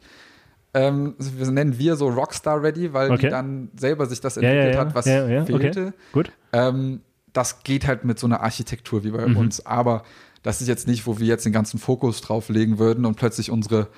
Ähm, 0.74 1.14
wir 1.18 1.50
nennen 1.50 1.78
wir 1.78 1.96
so 1.96 2.08
Rockstar 2.08 2.62
ready, 2.62 2.92
weil 2.92 3.10
Okay. 3.12 3.26
die 3.26 3.28
dann 3.28 3.70
selber 3.78 4.06
sich 4.06 4.20
das 4.20 4.36
ja, 4.36 4.42
ja, 4.42 4.48
entwickelt 4.48 4.74
ja, 4.74 4.80
hat, 4.80 4.94
was 4.94 5.04
fehlte. 5.04 5.52
Okay. 5.88 5.92
Gut. 6.12 6.32
Ähm, 6.52 7.00
das 7.34 7.62
geht 7.62 7.86
halt 7.86 8.04
mit 8.04 8.18
so 8.18 8.26
einer 8.26 8.40
Architektur 8.40 9.04
wie 9.04 9.10
bei 9.10 9.26
Mhm. 9.26 9.36
uns. 9.36 9.64
Aber 9.66 10.02
das 10.42 10.60
ist 10.60 10.68
jetzt 10.68 10.86
nicht, 10.86 11.06
wo 11.06 11.18
wir 11.18 11.26
jetzt 11.26 11.44
den 11.44 11.52
ganzen 11.52 11.78
Fokus 11.78 12.20
drauf 12.20 12.48
legen 12.48 12.78
würden 12.78 13.04
und 13.06 13.16
plötzlich 13.16 13.50
unsere 13.50 13.88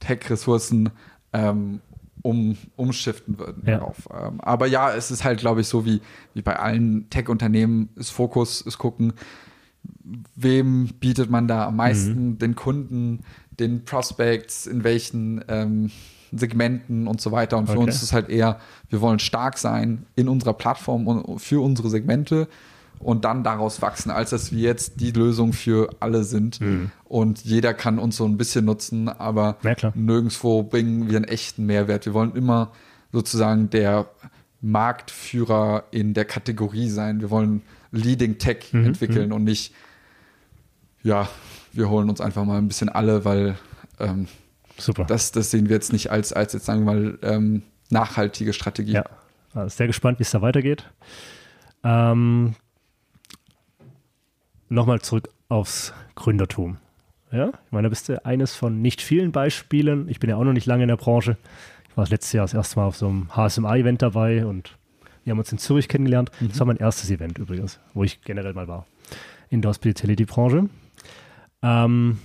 Tech-Ressourcen 0.00 0.90
ähm, 1.32 1.80
um, 2.22 2.56
umschiften 2.76 3.38
würden 3.38 3.62
Ja. 3.66 3.78
darauf. 3.78 4.08
Ähm, 4.12 4.40
aber 4.40 4.66
ja, 4.66 4.94
es 4.94 5.10
ist 5.10 5.24
halt, 5.24 5.38
glaube 5.40 5.60
ich, 5.62 5.66
so 5.68 5.84
wie, 5.84 6.00
wie 6.34 6.42
bei 6.42 6.56
allen 6.58 7.08
Tech-Unternehmen, 7.10 7.88
ist 7.96 8.10
Fokus, 8.10 8.60
ist 8.60 8.78
gucken, 8.78 9.12
wem 10.36 10.88
bietet 11.00 11.30
man 11.30 11.48
da 11.48 11.66
am 11.66 11.76
meisten, 11.76 12.30
Mhm. 12.30 12.38
den 12.38 12.54
Kunden, 12.54 13.20
den 13.58 13.84
Prospects, 13.84 14.66
in 14.66 14.84
welchen 14.84 15.44
ähm, 15.48 15.90
Segmenten 16.32 17.06
und 17.06 17.20
so 17.20 17.30
weiter. 17.32 17.58
Und 17.58 17.66
für 17.66 17.72
Okay. 17.72 17.82
uns 17.84 17.96
ist 17.96 18.02
es 18.02 18.12
halt 18.12 18.28
eher, 18.28 18.58
wir 18.88 19.00
wollen 19.00 19.18
stark 19.18 19.58
sein 19.58 20.06
in 20.16 20.28
unserer 20.28 20.54
Plattform 20.54 21.06
und 21.06 21.38
für 21.40 21.62
unsere 21.62 21.90
Segmente 21.90 22.48
und 22.98 23.24
dann 23.24 23.42
daraus 23.44 23.82
wachsen, 23.82 24.10
als 24.10 24.30
dass 24.30 24.52
wir 24.52 24.60
jetzt 24.60 25.00
die 25.00 25.10
Lösung 25.10 25.52
für 25.52 25.90
alle 26.00 26.22
sind. 26.24 26.60
Mhm. 26.60 26.90
Und 27.04 27.44
jeder 27.44 27.74
kann 27.74 27.98
uns 27.98 28.16
so 28.16 28.24
ein 28.24 28.36
bisschen 28.36 28.64
nutzen, 28.64 29.08
aber 29.08 29.56
Ja, 29.62 29.74
nirgendwo 29.94 30.62
bringen 30.62 31.10
wir 31.10 31.16
einen 31.16 31.24
echten 31.26 31.66
Mehrwert. 31.66 32.06
Wir 32.06 32.14
wollen 32.14 32.34
immer 32.34 32.70
sozusagen 33.12 33.68
der 33.70 34.06
Marktführer 34.60 35.84
in 35.90 36.14
der 36.14 36.24
Kategorie 36.24 36.88
sein. 36.88 37.20
Wir 37.20 37.30
wollen 37.30 37.62
Leading 37.90 38.38
Tech 38.38 38.72
Mhm, 38.72 38.86
entwickeln 38.86 39.32
und 39.32 39.44
nicht, 39.44 39.74
ja, 41.02 41.28
wir 41.72 41.88
holen 41.90 42.08
uns 42.08 42.20
einfach 42.20 42.44
mal 42.44 42.58
ein 42.58 42.68
bisschen 42.68 42.88
alle, 42.88 43.24
weil 43.24 43.56
ähm, 43.98 44.26
Super. 44.82 45.04
das, 45.04 45.32
das 45.32 45.50
sehen 45.50 45.68
wir 45.68 45.76
jetzt 45.76 45.92
nicht 45.92 46.10
als, 46.10 46.32
als 46.32 46.52
jetzt 46.52 46.66
sagen 46.66 46.84
wir 46.84 46.92
mal 46.92 47.18
ähm, 47.22 47.62
nachhaltige 47.90 48.52
Strategie. 48.52 48.92
Ja, 48.92 49.04
also 49.54 49.68
sehr 49.68 49.86
gespannt, 49.86 50.18
wie 50.18 50.22
es 50.22 50.30
da 50.30 50.42
weitergeht. 50.42 50.90
Ähm, 51.84 52.54
Nochmal 54.72 55.02
zurück 55.02 55.28
aufs 55.50 55.92
Gründertum. 56.14 56.78
Ja, 57.30 57.48
ich 57.48 57.72
meine, 57.72 57.86
da 57.86 57.88
bist 57.90 58.08
du 58.08 58.24
eines 58.24 58.54
von 58.54 58.80
nicht 58.80 59.02
vielen 59.02 59.30
Beispielen. 59.30 60.08
Ich 60.08 60.18
bin 60.18 60.30
ja 60.30 60.36
auch 60.36 60.44
noch 60.44 60.54
nicht 60.54 60.64
lange 60.64 60.84
in 60.84 60.88
der 60.88 60.96
Branche. 60.96 61.36
Ich 61.90 61.96
war 61.98 62.08
letztes 62.08 62.32
Jahr 62.32 62.44
das 62.44 62.54
erste 62.54 62.78
Mal 62.78 62.86
auf 62.86 62.96
so 62.96 63.06
einem 63.06 63.28
HSMA-Event 63.36 64.00
dabei 64.00 64.46
und 64.46 64.78
wir 65.24 65.32
haben 65.32 65.38
uns 65.38 65.52
in 65.52 65.58
Zürich 65.58 65.88
kennengelernt. 65.88 66.30
Das 66.40 66.58
war 66.58 66.66
mein 66.66 66.78
erstes 66.78 67.10
Event 67.10 67.36
übrigens, 67.36 67.80
wo 67.92 68.02
ich 68.02 68.22
generell 68.22 68.54
mal 68.54 68.66
war 68.66 68.86
in 69.50 69.60
der 69.60 69.68
Hospitality-Branche. 69.68 70.70
Ähm, 71.62 72.18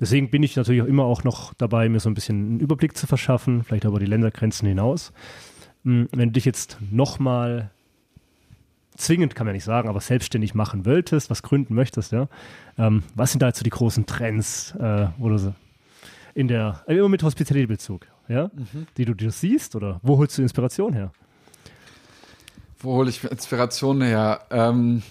deswegen 0.00 0.30
bin 0.30 0.42
ich 0.42 0.56
natürlich 0.56 0.82
auch 0.82 0.86
immer 0.86 1.04
auch 1.04 1.24
noch 1.24 1.54
dabei, 1.54 1.88
mir 1.88 2.00
so 2.00 2.08
ein 2.08 2.14
bisschen 2.14 2.36
einen 2.36 2.60
Überblick 2.60 2.96
zu 2.96 3.06
verschaffen, 3.06 3.62
vielleicht 3.62 3.84
über 3.84 4.00
die 4.00 4.06
Ländergrenzen 4.06 4.66
hinaus. 4.66 5.12
Hm, 5.84 6.08
Wenn 6.12 6.30
du 6.30 6.32
dich 6.32 6.44
jetzt 6.44 6.78
nochmal 6.90 7.70
zwingend, 8.96 9.34
kann 9.34 9.46
man 9.46 9.54
ja 9.54 9.56
nicht 9.56 9.64
sagen, 9.64 9.88
aber 9.88 10.00
selbstständig 10.00 10.54
machen 10.54 10.84
wolltest, 10.84 11.30
was 11.30 11.42
gründen 11.42 11.74
möchtest, 11.74 12.12
ja, 12.12 12.28
ähm, 12.78 13.02
was 13.14 13.32
sind 13.32 13.40
da 13.40 13.48
jetzt 13.48 13.58
so 13.58 13.64
die 13.64 13.70
großen 13.70 14.06
Trends, 14.06 14.74
äh, 14.78 15.08
du 15.18 15.38
so 15.38 15.54
in 16.34 16.48
der, 16.48 16.82
äh, 16.86 16.96
immer 16.96 17.08
mit 17.08 17.22
Hospitality-Bezug, 17.22 18.06
ja, 18.28 18.50
die 18.96 19.04
du 19.04 19.14
dir 19.14 19.30
siehst 19.30 19.74
oder 19.74 20.00
wo 20.02 20.18
holst 20.18 20.38
du 20.38 20.42
Inspiration 20.42 20.92
her? 20.92 21.12
Wo 22.78 22.94
hole 22.94 23.10
ich 23.10 23.22
Inspiration 23.24 24.00
her? 24.00 24.40
Ähm, 24.50 25.02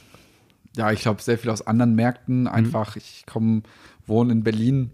ja, 0.75 0.91
ich 0.91 1.01
glaube, 1.01 1.21
sehr 1.21 1.37
viel 1.37 1.51
aus 1.51 1.65
anderen 1.65 1.95
Märkten. 1.95 2.47
Einfach, 2.47 2.95
ich 2.95 3.25
komme, 3.25 3.61
wohne 4.09 4.33
in 4.33 4.43
Berlin. 4.43 4.91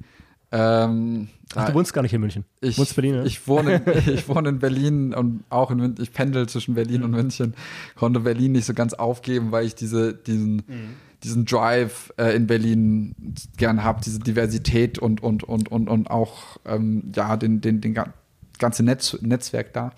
Ähm, 0.52 1.28
Ach, 1.56 1.68
du 1.70 1.74
wohnst 1.74 1.94
gar 1.94 2.02
nicht 2.02 2.14
in 2.14 2.22
München. 2.22 2.46
ich, 2.62 2.78
wohnst 2.78 2.92
in 2.92 2.96
Berlin, 2.96 3.16
ja? 3.16 3.24
ich, 3.26 3.48
wohne 3.48 3.76
in, 3.86 4.14
ich 4.14 4.28
wohne 4.30 4.50
in 4.50 4.60
Berlin 4.60 5.14
und 5.14 5.44
auch 5.50 5.72
in 5.72 5.78
München. 5.78 6.04
Ich 6.04 6.14
pendel 6.14 6.48
zwischen 6.48 6.76
Berlin 6.76 7.00
Mhm. 7.00 7.06
und 7.06 7.12
München. 7.12 7.54
Konnte 7.96 8.20
Berlin 8.22 8.54
nicht 8.54 8.66
so 8.66 8.74
ganz 8.74 8.94
aufgeben, 8.94 9.52
weil 9.52 9.66
ich 9.66 9.76
diese, 9.76 10.14
diesen, 10.14 10.58
Mhm. 10.58 10.96
diesen 11.24 11.46
Drive 11.46 12.14
äh, 12.18 12.36
in 12.36 12.48
Berlin 12.48 13.16
gern 13.58 13.84
habe, 13.84 14.02
diese 14.04 14.20
Diversität 14.20 15.00
und, 15.00 15.24
und, 15.24 15.44
und, 15.44 15.72
und, 15.72 15.90
und 15.90 16.10
auch 16.12 16.58
ähm, 16.66 17.12
ja, 17.16 17.36
den, 17.38 17.62
den, 17.62 17.82
den 17.82 17.94
ga- 17.94 18.14
ganze 18.60 18.84
Netz, 18.84 19.18
Netzwerk 19.22 19.74
da. 19.74 19.92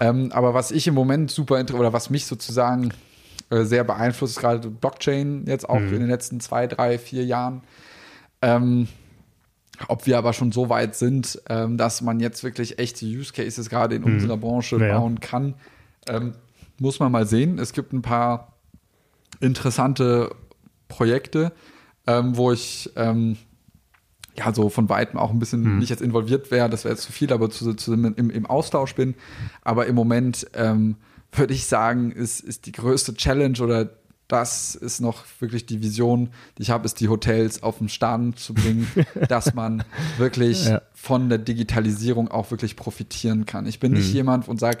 Ähm, 0.00 0.30
aber 0.32 0.54
was 0.54 0.70
ich 0.70 0.86
im 0.86 0.94
Moment 0.94 1.30
super 1.30 1.58
inter 1.58 1.78
oder 1.78 1.92
was 1.92 2.10
mich 2.10 2.26
sozusagen 2.26 2.90
äh, 3.50 3.64
sehr 3.64 3.84
beeinflusst, 3.84 4.36
ist 4.36 4.40
gerade 4.40 4.68
Blockchain 4.68 5.44
jetzt 5.46 5.68
auch 5.68 5.80
Mhm. 5.80 5.94
in 5.94 6.00
den 6.00 6.08
letzten 6.08 6.40
zwei, 6.40 6.66
drei, 6.66 6.98
vier 6.98 7.24
Jahren. 7.24 7.62
Ähm, 8.42 8.88
ob 9.86 10.06
wir 10.06 10.18
aber 10.18 10.32
schon 10.32 10.50
so 10.50 10.68
weit 10.68 10.96
sind, 10.96 11.40
ähm, 11.48 11.76
dass 11.76 12.02
man 12.02 12.18
jetzt 12.20 12.42
wirklich 12.42 12.78
echte 12.78 13.06
Use 13.06 13.32
Cases 13.32 13.68
gerade 13.68 13.94
in 13.94 14.02
unserer 14.02 14.36
Branche. 14.36 14.76
Ja, 14.78 14.98
bauen 14.98 15.20
kann, 15.20 15.54
ähm, 16.08 16.34
muss 16.80 16.98
man 16.98 17.12
mal 17.12 17.26
sehen. 17.26 17.58
Es 17.58 17.72
gibt 17.72 17.92
ein 17.92 18.02
paar 18.02 18.54
interessante 19.40 20.34
Projekte, 20.88 21.52
ähm, 22.06 22.36
wo 22.36 22.50
ich 22.52 22.90
ähm, 22.96 23.36
ja 24.36 24.52
so 24.52 24.68
von 24.68 24.88
weitem 24.88 25.18
auch 25.18 25.30
ein 25.30 25.38
bisschen 25.38 25.62
Mhm. 25.62 25.78
nicht 25.78 25.90
jetzt 25.90 26.02
involviert 26.02 26.50
wäre, 26.50 26.68
das 26.68 26.84
wäre 26.84 26.94
jetzt 26.94 27.04
zu 27.04 27.12
viel, 27.12 27.32
aber 27.32 27.50
zu, 27.50 27.74
zu, 27.74 27.92
im, 27.92 28.30
im 28.30 28.46
Austausch 28.46 28.94
bin. 28.94 29.14
Aber 29.62 29.86
im 29.86 29.94
Moment 29.94 30.46
ähm, 30.54 30.96
würde 31.32 31.54
ich 31.54 31.66
sagen, 31.66 32.10
ist, 32.10 32.40
ist 32.40 32.66
die 32.66 32.72
größte 32.72 33.14
Challenge 33.14 33.58
oder 33.60 33.90
das 34.28 34.74
ist 34.74 35.00
noch 35.00 35.24
wirklich 35.40 35.64
die 35.66 35.82
Vision, 35.82 36.28
die 36.58 36.62
ich 36.62 36.70
habe, 36.70 36.84
ist 36.84 37.00
die 37.00 37.08
Hotels 37.08 37.62
auf 37.62 37.78
den 37.78 37.88
Stand 37.88 38.38
zu 38.38 38.54
bringen, 38.54 38.86
dass 39.28 39.54
man 39.54 39.82
wirklich 40.18 40.66
Ja. 40.66 40.82
von 40.94 41.28
der 41.28 41.38
Digitalisierung 41.38 42.28
auch 42.28 42.50
wirklich 42.50 42.76
profitieren 42.76 43.46
kann. 43.46 43.66
Ich 43.66 43.80
bin 43.80 43.92
Mhm. 43.92 43.98
nicht 43.98 44.12
jemand 44.12 44.46
und 44.48 44.60
sage, 44.60 44.80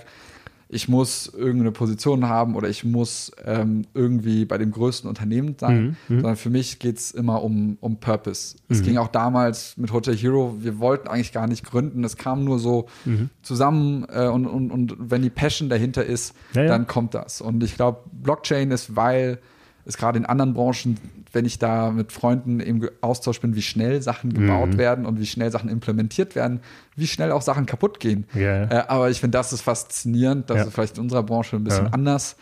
ich 0.70 0.86
muss 0.88 1.26
irgendeine 1.34 1.72
Position 1.72 2.28
haben 2.28 2.54
oder 2.54 2.68
ich 2.68 2.84
muss 2.84 3.32
ähm, 3.44 3.86
irgendwie 3.94 4.44
bei 4.44 4.58
dem 4.58 4.70
größten 4.70 5.08
Unternehmen 5.08 5.56
sein, 5.58 5.96
Mhm, 6.08 6.20
sondern 6.20 6.36
für 6.36 6.50
mich 6.50 6.78
geht 6.78 6.98
es 6.98 7.10
immer 7.10 7.42
um, 7.42 7.78
um 7.80 8.00
Purpose. 8.00 8.56
Es 8.68 8.80
Mhm. 8.80 8.84
ging 8.84 8.96
auch 8.98 9.08
damals 9.08 9.76
mit 9.78 9.92
Hotel 9.92 10.14
Hero, 10.16 10.56
wir 10.60 10.78
wollten 10.78 11.08
eigentlich 11.08 11.32
gar 11.32 11.46
nicht 11.46 11.64
gründen, 11.64 12.04
es 12.04 12.16
kam 12.18 12.44
nur 12.44 12.58
so 12.58 12.86
Mhm. 13.06 13.30
zusammen 13.42 14.06
äh, 14.12 14.26
und, 14.28 14.46
und, 14.46 14.70
und 14.70 14.96
wenn 14.98 15.22
die 15.22 15.30
Passion 15.30 15.68
dahinter 15.70 16.04
ist, 16.04 16.34
Ja, 16.54 16.62
ja. 16.62 16.68
dann 16.68 16.86
kommt 16.86 17.14
das. 17.14 17.40
Und 17.40 17.62
ich 17.64 17.74
glaube, 17.76 18.00
Blockchain 18.12 18.70
ist, 18.70 18.94
weil 18.94 19.38
es 19.86 19.96
gerade 19.96 20.18
in 20.18 20.26
anderen 20.26 20.52
Branchen, 20.52 20.98
wenn 21.32 21.44
ich 21.44 21.58
da 21.58 21.90
mit 21.90 22.12
Freunden 22.12 22.60
im 22.60 22.88
Austausch 23.00 23.40
bin, 23.40 23.54
wie 23.54 23.62
schnell 23.62 24.00
Sachen 24.02 24.32
gebaut 24.32 24.70
Mhm. 24.70 24.78
werden 24.78 25.06
und 25.06 25.18
wie 25.20 25.26
schnell 25.26 25.50
Sachen 25.50 25.68
implementiert 25.68 26.34
werden, 26.34 26.60
wie 26.96 27.06
schnell 27.06 27.32
auch 27.32 27.42
Sachen 27.42 27.66
kaputt 27.66 28.00
gehen. 28.00 28.24
Ja. 28.34 28.64
Äh, 28.64 28.84
aber 28.88 29.10
ich 29.10 29.20
finde, 29.20 29.36
das 29.38 29.52
ist 29.52 29.60
faszinierend. 29.62 30.48
Das 30.50 30.58
Ja. 30.58 30.64
ist 30.64 30.72
vielleicht 30.74 30.96
in 30.96 31.04
unserer 31.04 31.22
Branche 31.22 31.56
ein 31.56 31.64
bisschen 31.64 31.86
Ja. 31.86 31.92
anders. 31.92 32.36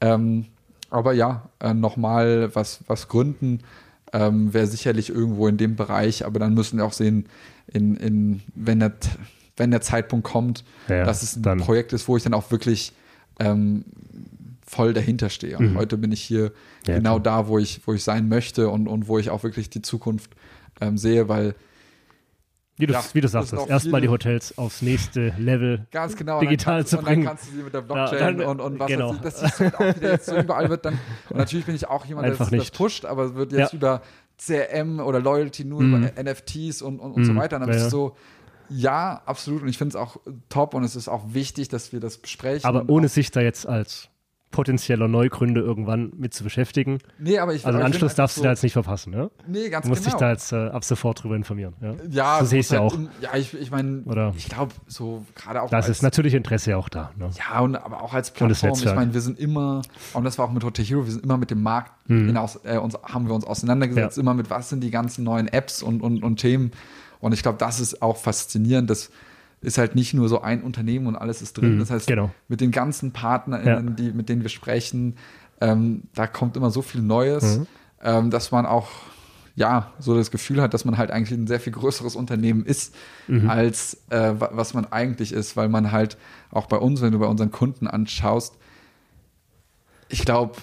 Ähm, 0.00 0.46
aber 0.90 1.12
ja, 1.12 1.48
äh, 1.60 1.74
nochmal 1.74 2.54
was, 2.54 2.80
was 2.86 3.08
gründen 3.08 3.60
ähm, 4.12 4.52
wäre 4.52 4.66
sicherlich 4.66 5.08
irgendwo 5.08 5.48
in 5.48 5.56
dem 5.56 5.74
Bereich, 5.76 6.26
aber 6.26 6.38
dann 6.38 6.52
müssen 6.54 6.76
wir 6.78 6.84
auch 6.84 6.92
sehen, 6.92 7.26
in, 7.66 7.96
in, 7.96 8.42
wenn, 8.54 8.80
der, 8.80 8.92
wenn 9.56 9.70
der 9.70 9.80
Zeitpunkt 9.80 10.26
kommt, 10.26 10.64
Ja, 10.88 11.04
dass 11.04 11.22
es 11.22 11.36
ein 11.36 11.58
Projekt 11.58 11.92
ist, 11.94 12.08
wo 12.08 12.16
ich 12.18 12.22
dann 12.22 12.34
auch 12.34 12.50
wirklich 12.50 12.92
ähm, 13.40 13.84
voll 14.74 14.94
dahinter 14.94 15.28
stehe. 15.28 15.58
Und 15.58 15.72
Mhm. 15.72 15.78
heute 15.78 15.98
bin 15.98 16.12
ich 16.12 16.22
hier 16.22 16.52
Ja, 16.86 16.96
genau 16.96 17.20
klar. 17.20 17.42
da, 17.42 17.48
wo 17.48 17.58
ich, 17.58 17.80
wo 17.86 17.92
ich 17.92 18.02
sein 18.02 18.28
möchte 18.28 18.68
und, 18.70 18.88
und 18.88 19.06
wo 19.06 19.18
ich 19.18 19.28
auch 19.30 19.42
wirklich 19.42 19.68
die 19.70 19.82
Zukunft 19.82 20.34
ähm, 20.80 20.96
sehe, 20.96 21.28
weil 21.28 21.54
Wie 22.78 22.86
du, 22.86 22.94
Ja, 22.94 23.04
wie 23.12 23.20
du 23.20 23.28
das 23.28 23.32
sagst, 23.50 23.68
erstmal 23.68 24.00
die 24.00 24.08
Hotels 24.08 24.56
aufs 24.56 24.80
nächste 24.80 25.34
Level. 25.38 25.86
Ganz 25.90 26.16
genau. 26.16 26.40
digital 26.40 26.74
und 26.74 26.78
kannst, 26.80 26.90
zu 26.90 26.98
und 26.98 27.04
bringen. 27.04 27.24
dann 27.24 27.28
kannst 27.36 27.48
du 27.52 27.56
sie 27.56 27.62
mit 27.62 27.74
der 27.74 27.82
Blockchain 27.82 28.18
Ja, 28.18 28.32
dann- 28.32 28.46
und, 28.46 28.60
und 28.60 28.78
was 28.78 28.86
genau. 28.88 29.12
das 29.22 29.40
du 29.40 29.46
halt 29.58 29.74
auch 29.76 29.96
wieder 29.96 30.10
jetzt 30.12 30.26
so 30.26 30.36
überall 30.38 30.70
wird 30.70 30.84
dann. 30.86 30.98
Und 31.28 31.36
natürlich 31.36 31.66
bin 31.66 31.74
ich 31.74 31.86
auch 31.88 32.06
jemand, 32.06 32.26
der 32.28 32.36
das, 32.36 32.48
das 32.50 32.70
pusht, 32.70 33.04
aber 33.04 33.24
es 33.26 33.34
wird 33.34 33.52
jetzt 33.52 33.72
Ja. 33.74 33.76
über 33.78 34.02
CRM 34.38 35.00
oder 35.00 35.20
Loyalty 35.20 35.64
nur 35.66 35.82
Mhm. 35.82 35.94
über 36.06 36.22
NFTs 36.24 36.80
und, 36.80 36.98
und, 36.98 37.12
und 37.12 37.24
so 37.26 37.32
Mhm. 37.34 37.36
weiter. 37.36 37.56
Und 37.56 37.60
dann 37.60 37.68
Ja, 37.68 37.74
bist 37.74 37.86
du 37.86 37.90
so, 37.90 38.16
ja, 38.70 39.20
absolut. 39.26 39.60
Und 39.62 39.68
ich 39.68 39.76
finde 39.76 39.90
es 39.90 39.96
auch 39.96 40.16
top 40.48 40.72
und 40.72 40.82
es 40.82 40.96
ist 40.96 41.08
auch 41.08 41.22
wichtig, 41.34 41.68
dass 41.68 41.92
wir 41.92 42.00
das 42.00 42.16
besprechen. 42.16 42.64
Aber 42.64 42.80
und 42.80 42.88
ohne 42.88 43.08
sich 43.08 43.30
da 43.30 43.42
jetzt 43.42 43.66
als 43.68 44.08
potenzieller 44.52 45.08
Neugründer 45.08 45.60
irgendwann 45.60 46.12
mit 46.16 46.32
zu 46.32 46.44
beschäftigen. 46.44 46.98
Nee, 47.18 47.38
aber 47.40 47.54
ich 47.54 47.66
Also 47.66 47.78
den 47.78 47.84
Anschluss 47.84 48.14
darfst 48.14 48.36
einfach 48.36 48.42
du 48.42 48.44
da 48.44 48.50
jetzt 48.52 48.62
nicht 48.62 48.72
verpassen, 48.74 49.12
ja? 49.12 49.30
Nee, 49.48 49.68
ganz 49.68 49.82
Du 49.84 49.88
musst 49.88 50.04
genau. 50.04 50.14
dich 50.16 50.20
da 50.20 50.30
jetzt 50.30 50.52
äh, 50.52 50.68
ab 50.68 50.84
sofort 50.84 51.22
drüber 51.22 51.34
informieren. 51.34 51.74
Ja, 51.80 51.94
ja, 52.08 52.34
so 52.36 52.44
du 52.44 52.46
sehe 52.50 52.60
ich 52.60 52.70
ja 52.70 52.80
halt 52.80 52.92
auch. 52.92 52.98
Ja, 53.20 53.34
ich, 53.36 53.54
ich 53.54 53.70
meine, 53.72 54.32
ich 54.36 54.48
glaube, 54.48 54.72
so 54.86 55.26
gerade 55.34 55.62
auch 55.62 55.70
Da 55.70 55.78
ist 55.80 55.86
als, 55.86 55.96
das 55.98 56.02
natürliche 56.02 56.36
Interesse 56.36 56.70
ja 56.70 56.76
auch 56.76 56.88
da. 56.88 57.10
Ne? 57.16 57.30
Ja, 57.36 57.60
und 57.60 57.74
aber 57.74 58.02
auch 58.02 58.14
als 58.14 58.30
Und 58.38 58.48
das 58.48 58.60
Plattform, 58.60 58.88
ich 58.88 58.94
meine, 58.94 59.14
wir 59.14 59.20
sind 59.20 59.40
immer, 59.40 59.82
und 60.12 60.24
das 60.24 60.38
war 60.38 60.44
auch 60.46 60.52
mit 60.52 60.62
Hotel 60.62 60.84
Hero, 60.84 61.04
wir 61.04 61.12
sind 61.12 61.24
immer 61.24 61.36
mit 61.38 61.50
dem 61.50 61.62
Markt 61.62 61.90
hinaus, 62.06 62.60
äh, 62.64 62.76
uns, 62.76 62.94
haben 63.02 63.26
wir 63.26 63.34
uns 63.34 63.44
auseinandergesetzt, 63.46 64.16
Ja. 64.18 64.20
immer 64.20 64.34
mit, 64.34 64.50
was 64.50 64.68
sind 64.68 64.82
die 64.84 64.90
ganzen 64.90 65.24
neuen 65.24 65.48
Apps 65.48 65.82
und, 65.82 66.02
und, 66.02 66.22
und 66.22 66.36
Themen. 66.36 66.72
Und 67.20 67.32
ich 67.32 67.42
glaube, 67.42 67.56
das 67.58 67.80
ist 67.80 68.02
auch 68.02 68.16
faszinierend, 68.18 68.90
das 68.90 69.10
ist 69.62 69.78
halt 69.78 69.94
nicht 69.94 70.12
nur 70.14 70.28
so 70.28 70.42
ein 70.42 70.62
Unternehmen 70.62 71.06
und 71.06 71.16
alles 71.16 71.40
ist 71.40 71.56
drin. 71.56 71.76
Mhm, 71.76 71.78
das 71.78 71.90
heißt, 71.90 72.06
genau. 72.06 72.30
mit 72.48 72.60
den 72.60 72.70
ganzen 72.72 73.12
PartnerInnen, 73.12 73.88
Ja. 73.88 73.94
die, 73.94 74.12
mit 74.12 74.28
denen 74.28 74.42
wir 74.42 74.48
sprechen, 74.50 75.16
ähm, 75.60 76.02
da 76.14 76.26
kommt 76.26 76.56
immer 76.56 76.70
so 76.70 76.82
viel 76.82 77.00
Neues, 77.02 77.58
Mhm. 77.60 77.66
ähm, 78.02 78.30
dass 78.30 78.50
man 78.50 78.66
auch 78.66 78.88
ja, 79.54 79.92
so 79.98 80.14
das 80.16 80.30
Gefühl 80.30 80.62
hat, 80.62 80.72
dass 80.72 80.86
man 80.86 80.96
halt 80.96 81.10
eigentlich 81.10 81.38
ein 81.38 81.46
sehr 81.46 81.60
viel 81.60 81.74
größeres 81.74 82.16
Unternehmen 82.16 82.64
ist, 82.64 82.94
Mhm. 83.28 83.50
als 83.50 83.98
äh, 84.08 84.32
wa- 84.40 84.48
was 84.54 84.72
man 84.72 84.86
eigentlich 84.90 85.30
ist, 85.32 85.58
weil 85.58 85.68
man 85.68 85.92
halt 85.92 86.16
auch 86.50 86.64
bei 86.66 86.78
uns, 86.78 87.02
wenn 87.02 87.12
du 87.12 87.18
bei 87.18 87.26
unseren 87.26 87.50
Kunden 87.50 87.86
anschaust, 87.86 88.54
ich 90.08 90.24
glaube, 90.24 90.56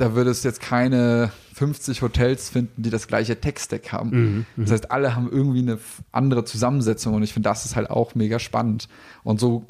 da 0.00 0.14
würde 0.14 0.30
es 0.30 0.42
jetzt 0.42 0.60
keine 0.60 1.30
50 1.54 2.02
Hotels 2.02 2.48
finden, 2.48 2.82
die 2.82 2.90
das 2.90 3.06
gleiche 3.06 3.38
Tech-Stack 3.40 3.92
haben. 3.92 4.46
Das 4.56 4.70
heißt, 4.70 4.90
alle 4.90 5.14
haben 5.14 5.28
irgendwie 5.30 5.60
eine 5.60 5.78
andere 6.12 6.44
Zusammensetzung 6.44 7.14
und 7.14 7.22
ich 7.22 7.32
finde, 7.34 7.48
das 7.48 7.64
ist 7.66 7.76
halt 7.76 7.90
auch 7.90 8.14
mega 8.14 8.38
spannend. 8.38 8.88
Und 9.24 9.40
so 9.40 9.66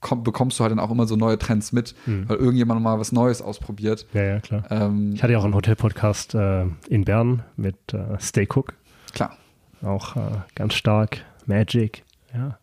komm, 0.00 0.22
bekommst 0.22 0.58
du 0.58 0.62
halt 0.64 0.72
dann 0.72 0.80
auch 0.80 0.90
immer 0.90 1.06
so 1.06 1.16
neue 1.16 1.38
Trends 1.38 1.72
mit, 1.72 1.94
weil 2.06 2.36
irgendjemand 2.36 2.82
mal 2.82 2.98
was 2.98 3.12
Neues 3.12 3.40
ausprobiert. 3.42 4.06
Ja, 4.12 4.22
ja, 4.22 4.40
klar. 4.40 4.64
Ähm, 4.70 5.12
Ich 5.14 5.22
hatte 5.22 5.32
ja 5.32 5.38
auch 5.38 5.44
einen 5.44 5.54
Hotel-Podcast 5.54 6.34
äh, 6.34 6.64
in 6.88 7.04
Bern 7.04 7.42
mit 7.56 7.76
äh, 7.94 8.18
Stay 8.20 8.46
Cook, 8.46 8.74
klar. 9.12 9.36
auch 9.82 10.16
äh, 10.16 10.20
ganz 10.54 10.74
stark. 10.74 11.18
Magic, 11.46 12.04
ja. 12.34 12.58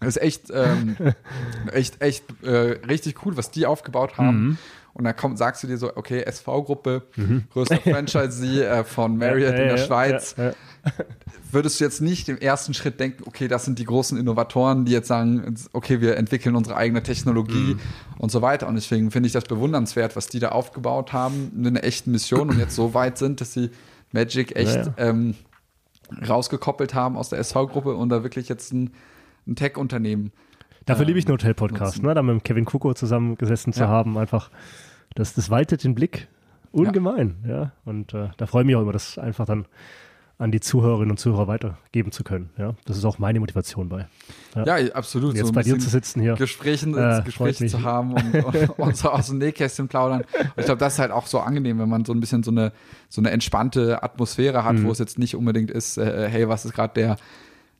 Das 0.00 0.08
ist 0.16 0.22
echt, 0.22 0.44
ähm, 0.54 0.96
echt, 1.72 2.00
echt 2.00 2.24
äh, 2.42 2.78
richtig 2.86 3.26
cool, 3.26 3.36
was 3.36 3.50
die 3.50 3.66
aufgebaut 3.66 4.16
haben. 4.16 4.42
Mhm. 4.42 4.58
Und 4.92 5.04
dann 5.04 5.14
kommt, 5.16 5.38
sagst 5.38 5.62
du 5.62 5.66
dir 5.66 5.78
so, 5.78 5.96
okay, 5.96 6.22
SV-Gruppe, 6.22 7.02
größter 7.52 7.76
Franchisee 7.84 8.62
äh, 8.62 8.84
von 8.84 9.16
Marriott 9.16 9.54
Ja, 9.54 9.62
in 9.62 9.68
der 9.68 9.78
Schweiz. 9.78 10.34
Würdest 11.52 11.80
du 11.80 11.84
jetzt 11.84 12.00
nicht 12.00 12.28
im 12.28 12.38
ersten 12.38 12.74
Schritt 12.74 13.00
denken, 13.00 13.24
okay, 13.26 13.48
das 13.48 13.64
sind 13.64 13.78
die 13.78 13.84
großen 13.84 14.18
Innovatoren, 14.18 14.84
die 14.84 14.92
jetzt 14.92 15.08
sagen, 15.08 15.54
okay, 15.72 16.00
wir 16.00 16.16
entwickeln 16.16 16.54
unsere 16.56 16.76
eigene 16.76 17.02
Technologie 17.02 17.74
Mhm. 17.74 17.80
und 18.18 18.30
so 18.30 18.40
weiter. 18.42 18.66
Und 18.68 18.74
deswegen 18.76 19.10
finde 19.10 19.26
ich 19.28 19.32
das 19.32 19.44
bewundernswert, 19.44 20.16
was 20.16 20.26
die 20.28 20.38
da 20.38 20.50
aufgebaut 20.50 21.12
haben, 21.12 21.50
mit 21.54 21.68
einer 21.68 21.84
echten 21.84 22.10
Mission 22.12 22.50
und 22.50 22.58
jetzt 22.58 22.74
so 22.76 22.94
weit 22.94 23.18
sind, 23.18 23.40
dass 23.40 23.52
sie 23.52 23.70
Magic 24.12 24.56
echt. 24.56 24.90
Ähm, 24.96 25.34
rausgekoppelt 26.28 26.94
haben 26.94 27.16
aus 27.16 27.28
der 27.28 27.38
SV-Gruppe 27.38 27.94
und 27.94 28.08
da 28.08 28.22
wirklich 28.22 28.48
jetzt 28.48 28.72
ein, 28.72 28.90
ein 29.46 29.54
Tech-Unternehmen. 29.54 30.32
Dafür 30.86 31.02
ähm, 31.02 31.08
liebe 31.08 31.18
ich 31.18 31.26
einen 31.26 31.34
Hotel-Podcast, 31.34 32.02
ne? 32.02 32.14
da 32.14 32.22
mit 32.22 32.42
Kevin 32.44 32.64
Kuko 32.64 32.94
zusammengesessen 32.94 33.72
zu 33.72 33.80
Ja. 33.82 33.88
haben, 33.88 34.16
einfach, 34.18 34.50
das, 35.14 35.34
das 35.34 35.50
weitet 35.50 35.84
den 35.84 35.94
Blick 35.94 36.28
ungemein, 36.72 37.36
ja. 37.46 37.72
Und 37.84 38.14
äh, 38.14 38.28
da 38.36 38.46
freue 38.46 38.62
ich 38.62 38.66
mich 38.66 38.76
auch 38.76 38.82
immer, 38.82 38.92
das 38.92 39.18
einfach 39.18 39.44
dann 39.46 39.66
an 40.38 40.50
die 40.50 40.60
Zuhörerinnen 40.60 41.10
und 41.10 41.18
Zuhörer 41.18 41.48
weitergeben 41.48 42.12
zu 42.12 42.24
können, 42.24 42.48
ja. 42.56 42.74
Das 42.86 42.96
ist 42.96 43.04
auch 43.04 43.18
meine 43.18 43.40
Motivation 43.40 43.90
bei. 43.90 44.06
Ja, 44.64 44.76
absolut. 44.94 45.30
Und 45.32 45.36
jetzt 45.36 45.48
so 45.48 45.52
bei 45.52 45.62
dir 45.62 45.78
zu 45.78 45.90
sitzen 45.90 46.22
hier. 46.22 46.34
Gesprächen, 46.34 46.96
Äh, 46.96 47.16
ins 47.16 47.24
Gespräch 47.26 47.56
freut 47.56 47.60
mich. 47.60 47.70
zu 47.72 47.82
haben 47.82 48.14
und, 48.14 48.34
und, 48.44 48.68
und 48.78 48.96
so 48.96 49.10
aus 49.10 49.26
dem 49.26 49.36
Nähkästchen 49.38 49.88
plaudern. 49.88 50.22
Und 50.22 50.50
ich 50.56 50.64
glaube, 50.64 50.78
das 50.78 50.94
ist 50.94 50.98
halt 50.98 51.10
auch 51.10 51.26
so 51.26 51.40
angenehm, 51.40 51.78
wenn 51.78 51.88
man 51.90 52.06
so 52.06 52.14
ein 52.14 52.20
bisschen 52.20 52.42
so 52.42 52.50
eine, 52.52 52.72
so 53.10 53.20
eine 53.20 53.30
entspannte 53.32 54.02
Atmosphäre 54.02 54.64
hat, 54.64 54.76
Mhm. 54.76 54.84
wo 54.86 54.92
es 54.92 54.98
jetzt 54.98 55.18
nicht 55.18 55.36
unbedingt 55.36 55.70
ist, 55.70 55.98
äh, 55.98 56.28
hey, 56.30 56.48
was 56.48 56.64
ist 56.64 56.72
gerade 56.72 56.94
der, 56.94 57.16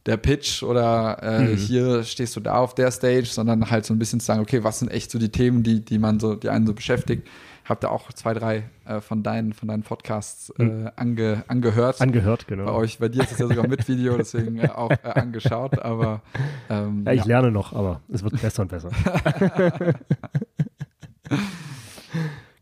der 0.06 0.16
Pitch 0.16 0.62
oder 0.62 1.18
äh, 1.22 1.40
Mhm. 1.40 1.56
hier 1.56 2.04
stehst 2.04 2.34
du 2.36 2.40
da 2.40 2.54
auf 2.56 2.74
der 2.74 2.90
Stage, 2.90 3.26
sondern 3.26 3.70
halt 3.70 3.84
so 3.84 3.92
ein 3.94 3.98
bisschen 3.98 4.20
zu 4.20 4.26
sagen, 4.26 4.40
okay, 4.40 4.64
was 4.64 4.78
sind 4.78 4.90
echt 4.90 5.10
so 5.10 5.18
die 5.18 5.28
Themen, 5.30 5.62
die, 5.62 5.84
die 5.84 5.98
man 5.98 6.18
so, 6.20 6.34
die 6.34 6.48
einen 6.48 6.66
so 6.66 6.72
beschäftigt. 6.74 7.26
Ich 7.64 7.68
habe 7.70 7.80
da 7.82 7.88
auch 7.90 8.12
zwei, 8.14 8.34
drei 8.34 8.64
äh, 8.86 9.00
von 9.00 9.22
deinen, 9.22 9.52
von 9.52 9.68
deinen 9.68 9.82
Podcasts 9.84 10.50
äh, 10.58 10.90
ange, 10.96 11.44
angehört. 11.46 12.00
Angehört, 12.00 12.48
genau. 12.48 12.64
bei 12.64 12.72
euch, 12.72 12.98
bei 12.98 13.08
dir 13.08 13.22
ist 13.22 13.32
es 13.32 13.38
ja 13.38 13.46
sogar 13.46 13.68
mit 13.68 13.86
Video, 13.88 14.16
deswegen 14.16 14.58
äh, 14.58 14.68
auch 14.70 14.90
äh, 14.90 14.96
angeschaut, 15.04 15.78
aber 15.78 16.22
ähm, 16.68 17.04
Ja, 17.06 17.12
ich 17.12 17.24
lerne 17.26 17.52
noch, 17.52 17.72
aber 17.72 18.00
es 18.08 18.24
wird 18.24 18.40
besser 18.40 18.62
und 18.62 18.68
besser. 18.68 18.90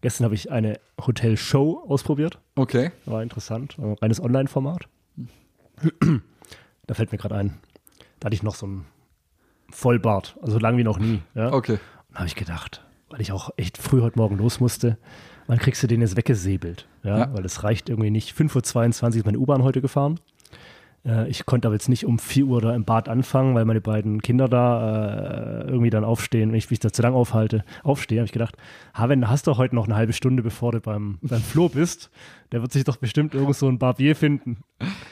Gestern 0.01 0.25
habe 0.25 0.35
ich 0.35 0.51
eine 0.51 0.79
Hotel-Show 1.05 1.85
ausprobiert. 1.89 2.39
Okay. 2.55 2.91
War 3.07 3.23
interessant. 3.23 3.77
Ein 3.79 3.95
reines 3.95 4.21
Online-Format. 4.23 4.89
da 6.89 6.95
fällt 6.95 7.13
mir 7.13 7.19
gerade 7.19 7.37
ein. 7.37 7.59
Da 8.19 8.27
hatte 8.27 8.35
ich 8.35 8.43
noch 8.43 8.57
so 8.57 8.67
einen 8.67 8.85
Vollbart. 9.71 10.37
Also 10.41 10.55
so 10.55 10.59
lang 10.59 10.77
wie 10.77 10.85
noch 10.85 10.99
nie. 10.99 11.23
Ja? 11.35 11.53
Okay. 11.53 11.73
Und 11.75 11.81
da 12.15 12.19
habe 12.19 12.27
ich 12.27 12.35
gedacht, 12.35 12.85
weil 13.11 13.21
ich 13.21 13.31
auch 13.33 13.51
echt 13.57 13.79
früh 13.79 14.01
heute 14.01 14.19
Morgen 14.19 14.37
los 14.39 14.59
musste, 14.61 14.99
wann 15.47 15.59
kriegst 15.59 15.83
du 15.83 15.87
den 15.87 16.01
jetzt 16.01 16.17
weggesäbelt? 16.17 16.89
Ja, 17.05 17.19
Ja. 17.19 17.35
weil 17.35 17.45
es 17.45 17.63
reicht 17.63 17.89
irgendwie 17.89 18.11
nicht. 18.11 18.35
5.22 18.37 19.03
Uhr 19.05 19.17
ist 19.19 19.25
meine 19.27 19.39
U-Bahn 19.39 19.63
heute 19.63 19.81
gefahren. 19.81 20.19
Äh, 21.09 21.29
ich 21.29 21.47
konnte 21.47 21.67
aber 21.69 21.75
jetzt 21.75 21.89
nicht 21.89 22.05
um 22.05 22.19
4 22.19 22.45
Uhr 22.45 22.61
da 22.61 22.75
im 22.75 22.85
Bad 22.85 23.09
anfangen, 23.09 23.55
weil 23.55 23.65
meine 23.65 23.81
beiden 23.81 24.21
Kinder 24.21 24.49
da 24.49 25.63
äh, 25.63 25.69
irgendwie 25.69 25.91
dann 25.91 26.05
aufstehen, 26.05 26.51
wenn 26.51 26.59
ich 26.59 26.71
mich 26.71 26.79
da 26.81 26.93
zu 26.93 27.01
lang 27.03 27.15
aufhalte, 27.15 27.65
aufstehe, 27.83 28.19
habe 28.19 28.27
ich 28.27 28.33
gedacht, 28.33 28.57
ha, 28.95 29.09
wenn 29.09 29.29
hast 29.29 29.47
du 29.47 29.57
heute 29.57 29.75
noch 29.75 29.87
eine 29.87 29.97
halbe 29.97 30.13
Stunde, 30.13 30.43
bevor 30.43 30.73
du 30.73 30.81
beim, 30.81 31.19
beim 31.23 31.41
Flo 31.41 31.69
bist, 31.69 32.11
der 32.53 32.61
wird 32.63 32.73
sich 32.73 32.85
doch 32.85 32.97
bestimmt 32.97 33.35
irgend 33.35 33.57
so 33.57 33.69
ein 33.69 33.79
Barbier 33.79 34.15
finden. 34.15 34.59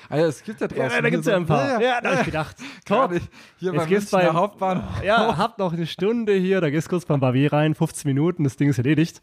Ah 0.09 0.19
ja, 0.19 0.27
es 0.27 0.43
gibt 0.45 0.61
ja 0.61 0.69
draußen. 0.69 0.91
Ja, 0.91 1.03
da 1.03 1.11
gibt 1.11 1.21
es 1.21 1.27
ja 1.27 1.37
ein 1.37 1.47
paar. 1.47 1.81
Ja, 1.83 2.01
da 2.01 2.11
habe 2.11 2.21
ich 2.21 2.27
gedacht, 2.27 2.57
top. 2.85 3.11
Gerade 3.11 3.21
hier 3.59 3.73
Jetzt 3.75 3.89
gehst 3.89 4.11
beim- 4.11 4.33
Hauptbahn. 4.35 4.85
Ja, 5.05 5.37
habt 5.37 5.59
noch 5.59 5.73
eine 5.73 5.87
Stunde 5.87 6.35
hier, 6.35 6.61
da 6.61 6.71
gehst 6.71 6.89
kurz 6.89 7.05
beim 7.05 7.21
Barbier 7.21 7.53
rein, 7.53 7.75
15 7.75 8.09
Minuten, 8.09 8.45
das 8.45 8.57
Ding 8.57 8.69
ist 8.69 8.79
erledigt. 8.79 9.21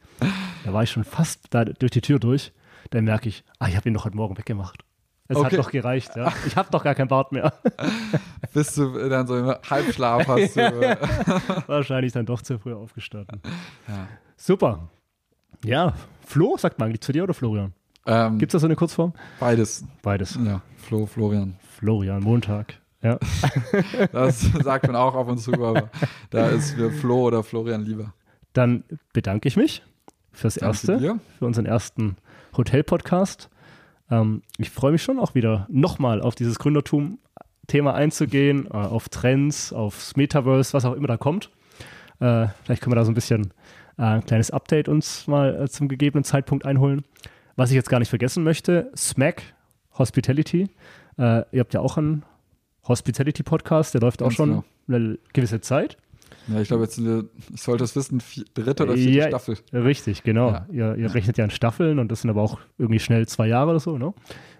Da 0.65 0.73
war 0.73 0.83
ich 0.83 0.91
schon 0.91 1.03
fast 1.03 1.45
da 1.51 1.65
durch 1.65 1.91
die 1.91 2.01
Tür 2.01 2.19
durch. 2.19 2.51
Dann 2.89 3.05
merke 3.05 3.29
ich, 3.29 3.43
ah, 3.59 3.67
ich 3.67 3.75
habe 3.75 3.87
ihn 3.89 3.93
doch 3.93 4.05
heute 4.05 4.15
Morgen 4.15 4.37
weggemacht. 4.37 4.83
Es 5.29 5.37
hat 5.37 5.45
Okay. 5.45 5.55
doch 5.57 5.71
gereicht, 5.71 6.15
ja. 6.15 6.31
Ich 6.47 6.55
habe 6.57 6.69
doch 6.71 6.83
gar 6.83 6.95
kein 6.95 7.07
Bart 7.07 7.31
mehr. 7.31 7.53
Bist 8.53 8.77
du 8.77 9.09
dann 9.09 9.25
so 9.25 9.37
im 9.37 9.47
Halbschlaf 9.69 10.27
hast 10.27 10.55
du. 10.57 10.97
Wahrscheinlich 11.67 12.11
dann 12.13 12.25
doch 12.25 12.41
zu 12.41 12.59
früh 12.59 12.73
aufgestanden. 12.73 13.41
Ja. 13.87 14.07
Super. 14.35 14.89
Ja, 15.63 15.93
Flo, 16.25 16.57
sagt 16.57 16.77
man 16.79 16.89
eigentlich 16.89 17.01
zu 17.01 17.11
dir 17.13 17.23
oder 17.23 17.33
Florian? 17.33 17.73
ähm, 18.05 18.37
Gibt 18.37 18.51
es 18.51 18.53
da 18.53 18.59
so 18.59 18.67
eine 18.67 18.75
Kurzform? 18.75 19.13
beides. 19.39 19.85
Beides. 20.01 20.37
Ja, 20.43 20.61
Flo, 20.75 21.05
Florian. 21.05 21.55
Florian, 21.79 22.21
Montag. 22.21 22.73
Ja. 23.01 23.17
Das 24.11 24.41
sagt 24.41 24.87
man 24.87 24.95
auch 24.95 25.15
ab 25.15 25.27
und 25.27 25.37
zu, 25.37 25.53
aber 25.53 25.89
da 26.29 26.47
ist 26.47 26.77
mir 26.77 26.89
Flo 26.91 27.23
oder 27.27 27.43
Florian 27.43 27.83
lieber. 27.83 28.13
Dann 28.53 28.83
bedanke 29.13 29.47
ich 29.47 29.55
mich 29.57 29.83
fürs 30.31 30.55
Danke 30.55 30.67
Erste, 30.67 30.97
dir. 30.97 31.19
für 31.39 31.45
unseren 31.45 31.65
ersten 31.65 32.17
Hotel-Podcast. 32.57 33.49
Ähm, 34.09 34.41
ich 34.57 34.69
freue 34.69 34.91
mich 34.91 35.03
schon 35.03 35.19
auch 35.19 35.35
wieder 35.35 35.67
nochmal 35.69 36.21
auf 36.21 36.35
dieses 36.35 36.59
Gründertum-Thema 36.59 37.93
einzugehen, 37.93 38.67
äh, 38.67 38.69
auf 38.69 39.09
Trends, 39.09 39.73
aufs 39.73 40.15
Metaverse, 40.15 40.73
was 40.73 40.85
auch 40.85 40.93
immer 40.93 41.07
da 41.07 41.17
kommt. 41.17 41.49
Äh, 42.19 42.47
vielleicht 42.63 42.81
können 42.81 42.91
wir 42.91 42.97
da 42.97 43.05
so 43.05 43.11
ein 43.11 43.15
bisschen 43.15 43.53
äh, 43.97 44.03
ein 44.03 44.25
kleines 44.25 44.51
Update 44.51 44.87
uns 44.87 45.27
mal 45.27 45.63
äh, 45.63 45.69
zum 45.69 45.87
gegebenen 45.87 46.23
Zeitpunkt 46.23 46.65
einholen. 46.65 47.03
Was 47.55 47.69
ich 47.69 47.75
jetzt 47.75 47.89
gar 47.89 47.99
nicht 47.99 48.09
vergessen 48.09 48.43
möchte, 48.43 48.91
SMAC 48.95 49.43
Hospitality. 49.97 50.69
Äh, 51.17 51.43
ihr 51.51 51.59
habt 51.59 51.73
ja 51.73 51.81
auch 51.81 51.97
einen 51.97 52.23
Hospitality-Podcast, 52.87 53.93
der 53.93 54.01
läuft 54.01 54.21
auch 54.21 54.27
Ganz 54.27 54.35
schon 54.35 54.49
genau. 54.49 54.63
eine 54.87 55.19
gewisse 55.33 55.61
Zeit. 55.61 55.97
Ja, 56.47 56.59
ich 56.59 56.67
glaube, 56.67 56.83
jetzt 56.83 56.95
sind 56.95 57.05
wir, 57.05 57.25
ich 57.53 57.61
sollte 57.61 57.83
es 57.85 57.95
wissen, 57.95 58.19
vier, 58.19 58.43
dritte 58.53 58.83
oder 58.83 58.93
vierte 58.95 59.09
Ja, 59.11 59.27
Staffel. 59.27 59.57
Richtig, 59.71 60.23
genau. 60.23 60.51
Ja. 60.51 60.65
Ihr, 60.71 60.95
ihr 60.95 61.13
rechnet 61.13 61.37
ja 61.37 61.45
in 61.45 61.51
Staffeln 61.51 61.99
und 61.99 62.11
das 62.11 62.21
sind 62.21 62.29
aber 62.29 62.41
auch 62.41 62.59
irgendwie 62.77 62.99
schnell 62.99 63.27
zwei 63.27 63.47
Jahre 63.47 63.71
oder 63.71 63.79
so, 63.79 63.97
ne? 63.97 64.13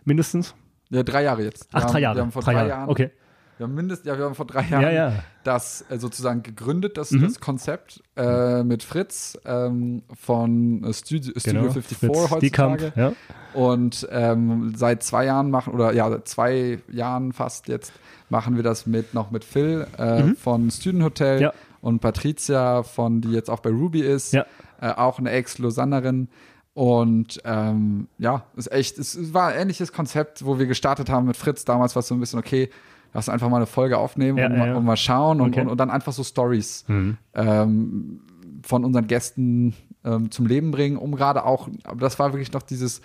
Mindestens. 0.05 0.55
Ja, 0.89 1.03
drei 1.03 1.23
Jahre 1.23 1.43
jetzt. 1.43 1.73
Wir 1.73 1.79
Ach, 1.83 1.89
drei 1.91 1.99
Jahre. 1.99 2.15
Wir 2.17 2.21
haben 2.23 2.31
vor 2.31 2.41
drei 2.43 2.53
drei, 2.53 2.59
Jahre. 2.59 2.69
Jahren, 2.69 2.89
Okay. 2.89 3.11
wir 3.57 3.63
haben 3.65 3.75
mindestens, 3.75 4.07
ja, 4.07 4.17
wir 4.17 4.25
haben 4.25 4.35
vor 4.35 4.45
drei 4.45 4.61
Jahren 4.63 4.81
Ja, 4.83 4.91
ja. 4.91 5.13
das 5.43 5.83
äh, 5.89 5.97
sozusagen 5.97 6.41
gegründet, 6.43 6.97
das, 6.97 7.11
Mhm. 7.11 7.21
das 7.23 7.39
Konzept 7.39 8.01
äh, 8.15 8.63
mit 8.63 8.83
Fritz 8.83 9.37
ähm, 9.45 10.03
von 10.13 10.85
Studio, 10.93 11.31
Studio 11.37 11.61
Genau. 11.61 11.71
54 11.73 11.97
Fritz 11.97 12.39
Diekamp, 12.39 12.81
heutzutage. 12.81 12.93
ja. 12.99 13.13
Und 13.53 14.07
ähm, 14.11 14.73
seit 14.75 15.03
zwei 15.03 15.25
Jahren 15.25 15.51
machen, 15.51 15.73
oder 15.73 15.93
ja, 15.93 16.09
seit 16.09 16.27
zwei 16.27 16.79
Jahren 16.91 17.33
fast 17.33 17.67
jetzt, 17.67 17.91
machen 18.29 18.55
wir 18.55 18.63
das 18.63 18.87
mit 18.87 19.13
noch 19.13 19.29
mit 19.31 19.43
Phil 19.43 19.85
äh, 19.97 20.33
von 20.35 20.71
Student 20.71 21.03
Hotel 21.03 21.35
Mhm. 21.37 21.41
Ja. 21.43 21.53
Und 21.83 21.99
Patricia 21.99 22.81
von, 22.81 23.21
die 23.21 23.29
jetzt 23.31 23.49
auch 23.49 23.59
bei 23.59 23.69
Ruby 23.69 23.99
ist, 24.01 24.33
Ja. 24.33 24.45
äh, 24.81 24.89
auch 24.93 25.19
eine 25.19 25.29
Ex-Lausannerin. 25.29 26.29
Und 26.73 27.39
ähm, 27.45 28.07
ja, 28.17 28.45
ist 28.55 28.71
echt, 28.71 28.97
es, 28.97 29.31
war 29.33 29.49
ein 29.49 29.59
ähnliches 29.59 29.91
Konzept, 29.93 30.43
wo 30.43 30.57
wir 30.57 30.65
gestartet 30.65 31.09
haben 31.11 31.27
mit 31.27 31.37
Fritz. 31.37 31.65
Damals 31.65 31.95
war 31.95 31.99
es 31.99 32.07
so 32.07 32.15
ein 32.15 32.19
bisschen, 32.19 32.39
okay, 32.39 32.69
lass 33.13 33.29
einfach 33.29 33.49
mal 33.49 33.57
eine 33.57 33.67
Folge 33.67 33.97
aufnehmen 33.99 34.39
Ja, 34.39 34.47
und, 34.47 34.53
ja, 34.53 34.57
mal, 34.57 34.75
und 34.75 34.85
mal 34.85 34.97
schauen 34.97 35.39
und, 35.39 35.49
Okay. 35.51 35.61
und, 35.61 35.67
und 35.67 35.77
dann 35.79 35.91
einfach 35.91 36.13
so 36.13 36.23
Stories 36.23 36.83
Mhm. 36.87 37.17
ähm, 37.35 38.21
von 38.63 38.83
unseren 38.85 39.05
Gästen 39.05 39.75
ähm, 40.03 40.31
zum 40.31 40.47
Leben 40.47 40.71
bringen, 40.71 40.97
um 40.97 41.15
gerade 41.15 41.45
auch, 41.45 41.67
aber 41.83 41.99
das 41.99 42.17
war 42.17 42.33
wirklich 42.33 42.51
noch 42.53 42.63
dieses, 42.63 43.01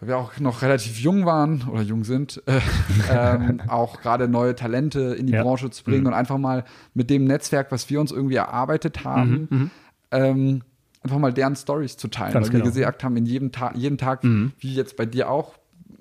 weil 0.00 0.08
wir 0.08 0.16
auch 0.18 0.38
noch 0.40 0.62
relativ 0.62 0.98
jung 1.00 1.26
waren 1.26 1.64
oder 1.70 1.82
jung 1.82 2.04
sind, 2.04 2.42
äh, 2.46 2.60
ähm, 3.10 3.60
auch 3.68 4.00
gerade 4.00 4.28
neue 4.28 4.54
Talente 4.54 5.00
in 5.18 5.26
die 5.26 5.32
Ja. 5.32 5.42
Branche 5.42 5.70
zu 5.70 5.84
bringen 5.84 6.02
Mhm. 6.02 6.06
und 6.08 6.14
einfach 6.14 6.38
mal 6.38 6.64
mit 6.94 7.10
dem 7.10 7.24
Netzwerk, 7.24 7.70
was 7.72 7.88
wir 7.90 8.00
uns 8.00 8.12
irgendwie 8.12 8.36
erarbeitet 8.36 9.04
haben, 9.04 9.48
Mhm, 9.50 9.70
ähm, 10.10 10.62
einfach 11.02 11.18
mal 11.18 11.32
deren 11.32 11.56
Stories 11.56 11.96
zu 11.96 12.08
teilen, 12.08 12.32
Ganz 12.32 12.46
weil 12.46 12.52
genau. 12.52 12.64
wir 12.64 12.70
gesagt 12.72 13.04
haben, 13.04 13.16
in 13.16 13.26
jedem 13.26 13.52
Tag, 13.52 13.76
jeden 13.76 13.98
Tag, 13.98 14.24
Mhm. 14.24 14.52
wie 14.58 14.74
jetzt 14.74 14.96
bei 14.96 15.06
dir 15.06 15.30
auch, 15.30 15.54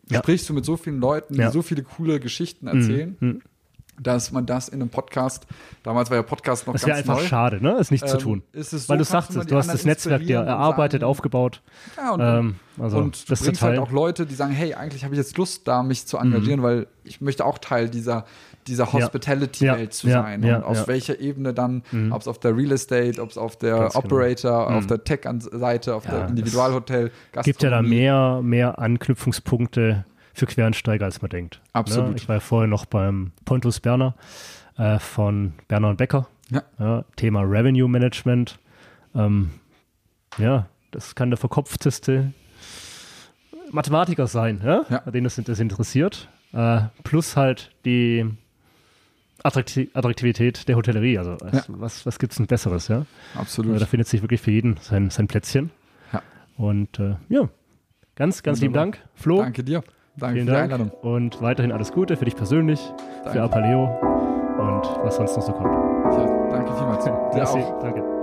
Ja. 0.09 0.19
sprichst 0.19 0.47
du 0.49 0.53
mit 0.53 0.63
so 0.65 0.77
vielen 0.77 0.99
Leuten, 0.99 1.33
die 1.35 1.39
Ja. 1.41 1.51
so 1.51 1.61
viele 1.61 1.83
coole 1.83 2.19
Geschichten 2.19 2.67
erzählen, 2.67 3.15
Mhm. 3.19 3.41
Dass 3.99 4.31
man 4.31 4.45
das 4.45 4.69
in 4.69 4.81
einem 4.81 4.89
Podcast, 4.89 5.47
damals 5.83 6.09
war 6.09 6.17
ja 6.17 6.23
Podcast 6.23 6.67
noch 6.67 6.73
Das 6.73 6.83
ganz 6.83 6.89
wäre 6.89 6.97
einfach 6.99 7.21
neu, 7.23 7.27
schade, 7.27 7.61
ne? 7.63 7.71
Es 7.79 7.89
nicht 7.91 8.07
zu 8.07 8.17
ähm, 8.17 8.21
tun. 8.23 8.43
ist 8.53 8.73
es 8.73 8.85
so, 8.85 8.89
Weil 8.89 8.99
du 8.99 9.03
sagtest, 9.03 9.49
du 9.49 9.55
hast 9.55 9.73
das 9.73 9.85
Netzwerk 9.85 10.21
dir 10.21 10.39
erarbeitet, 10.39 11.01
sagen- 11.01 11.09
aufgebaut. 11.09 11.61
Ja, 11.97 12.11
und, 12.11 12.21
Ähm, 12.21 12.55
also 12.79 12.97
und 12.99 13.23
du 13.23 13.29
das 13.29 13.39
zu 13.39 13.45
bringst 13.45 13.61
halt 13.63 13.79
auch 13.79 13.91
Leute, 13.91 14.25
die 14.25 14.35
sagen, 14.35 14.51
hey, 14.53 14.73
eigentlich 14.75 15.03
habe 15.03 15.13
ich 15.15 15.17
jetzt 15.17 15.35
Lust, 15.37 15.67
da 15.67 15.81
mich 15.81 16.05
zu 16.05 16.17
engagieren, 16.17 16.61
weil 16.61 16.87
ich 17.03 17.21
möchte 17.21 17.43
auch 17.43 17.57
Teil 17.57 17.89
dieser, 17.89 18.25
dieser 18.67 18.91
Hospitality-Welt 18.93 19.79
Ja, 19.79 19.89
zu 19.89 20.07
ja, 20.09 20.21
sein. 20.21 20.43
ja, 20.43 20.57
und 20.57 20.63
aus 20.65 20.77
ja. 20.81 20.87
welcher 20.87 21.19
Ebene 21.19 21.53
dann, 21.53 21.81
ob 22.11 22.21
es 22.21 22.27
auf 22.27 22.39
der 22.39 22.55
Real 22.55 22.71
Estate, 22.73 23.19
ob 23.21 23.31
es 23.31 23.37
auf 23.37 23.55
der 23.57 23.77
Ganz 23.79 23.93
genau. 23.93 24.05
Operator, 24.05 24.75
auf 24.75 24.85
der 24.87 25.03
Tech-Seite, 25.03 25.95
auf 25.95 26.05
Ja, 26.05 26.11
der 26.11 26.23
es 26.25 26.29
Individualhotel, 26.31 27.11
gibt 27.43 27.63
ja 27.63 27.69
da 27.71 27.77
Gastronomie. 27.77 27.89
mehr, 27.89 28.41
mehr 28.43 28.79
Anknüpfungspunkte 28.79 30.05
für 30.37 30.45
Quereinsteiger, 30.45 31.05
als 31.05 31.21
man 31.21 31.29
denkt. 31.29 31.61
Absolut. 31.73 32.11
Ne? 32.11 32.15
Ich 32.17 32.27
war 32.29 32.35
ja 32.35 32.39
vorher 32.39 32.67
noch 32.67 32.85
beim 32.85 33.31
Pontus 33.45 33.79
Berner 33.79 34.15
äh, 34.77 34.99
von 34.99 35.53
Berner 35.67 35.89
und 35.89 35.97
Becker. 35.97 36.27
Ja. 36.49 37.03
Thema 37.15 37.41
Revenue 37.41 37.89
Management. 37.89 38.59
Ähm, 39.15 39.49
ja, 40.37 40.67
das 40.91 41.15
kann 41.15 41.29
der 41.31 41.37
verkopfteste 41.37 42.31
Mathematiker 43.71 44.27
sein, 44.27 44.61
ja? 44.63 44.85
Ja. 44.89 44.99
den 45.11 45.23
das, 45.23 45.35
das 45.35 45.59
interessiert. 45.59 46.29
Äh, 46.53 46.81
plus 47.03 47.35
halt 47.35 47.71
die 47.83 48.25
Attrakti 49.43 49.89
Attraktivität 49.93 50.67
der 50.67 50.75
Hotellerie. 50.77 51.17
Also 51.17 51.37
Ja. 51.51 51.63
was, 51.67 52.05
was 52.05 52.19
gibt 52.19 52.31
es 52.33 52.37
denn 52.37 52.47
Besseres, 52.47 52.87
ja? 52.87 53.05
Absolut. 53.35 53.75
Äh, 53.75 53.79
da 53.79 53.85
findet 53.85 54.07
sich 54.07 54.21
wirklich 54.21 54.41
für 54.41 54.51
jeden 54.51 54.77
sein, 54.81 55.09
sein 55.09 55.27
Plätzchen. 55.27 55.71
Ja. 56.13 56.21
Und 56.57 56.99
äh, 56.99 57.15
ja, 57.27 57.49
ganz, 58.15 58.43
ganz 58.43 58.61
lieben 58.61 58.73
Wunderbar. 58.75 58.91
Dank, 58.99 59.09
Flo. 59.15 59.37
Danke 59.41 59.63
dir. 59.63 59.83
Danke 60.19 60.35
Vielen 60.35 60.47
für 60.47 60.51
die 60.53 60.57
Dank. 60.57 60.73
Einladung. 60.73 60.91
Und 61.01 61.41
weiterhin 61.41 61.71
alles 61.71 61.91
Gute 61.91 62.17
für 62.17 62.25
dich 62.25 62.35
persönlich, 62.35 62.79
für 63.23 63.39
Danke. 63.39 63.43
Apaleo 63.43 63.83
und 64.57 64.83
was 65.03 65.15
sonst 65.17 65.35
noch 65.35 65.43
so 65.43 65.51
kommt. 65.53 65.71
Tja, 66.13 66.47
danke 66.49 66.73
vielmals. 66.73 67.03
Dir 67.05 67.13
Merci, 67.35 67.59
auch. 67.59 67.79
danke. 67.79 68.16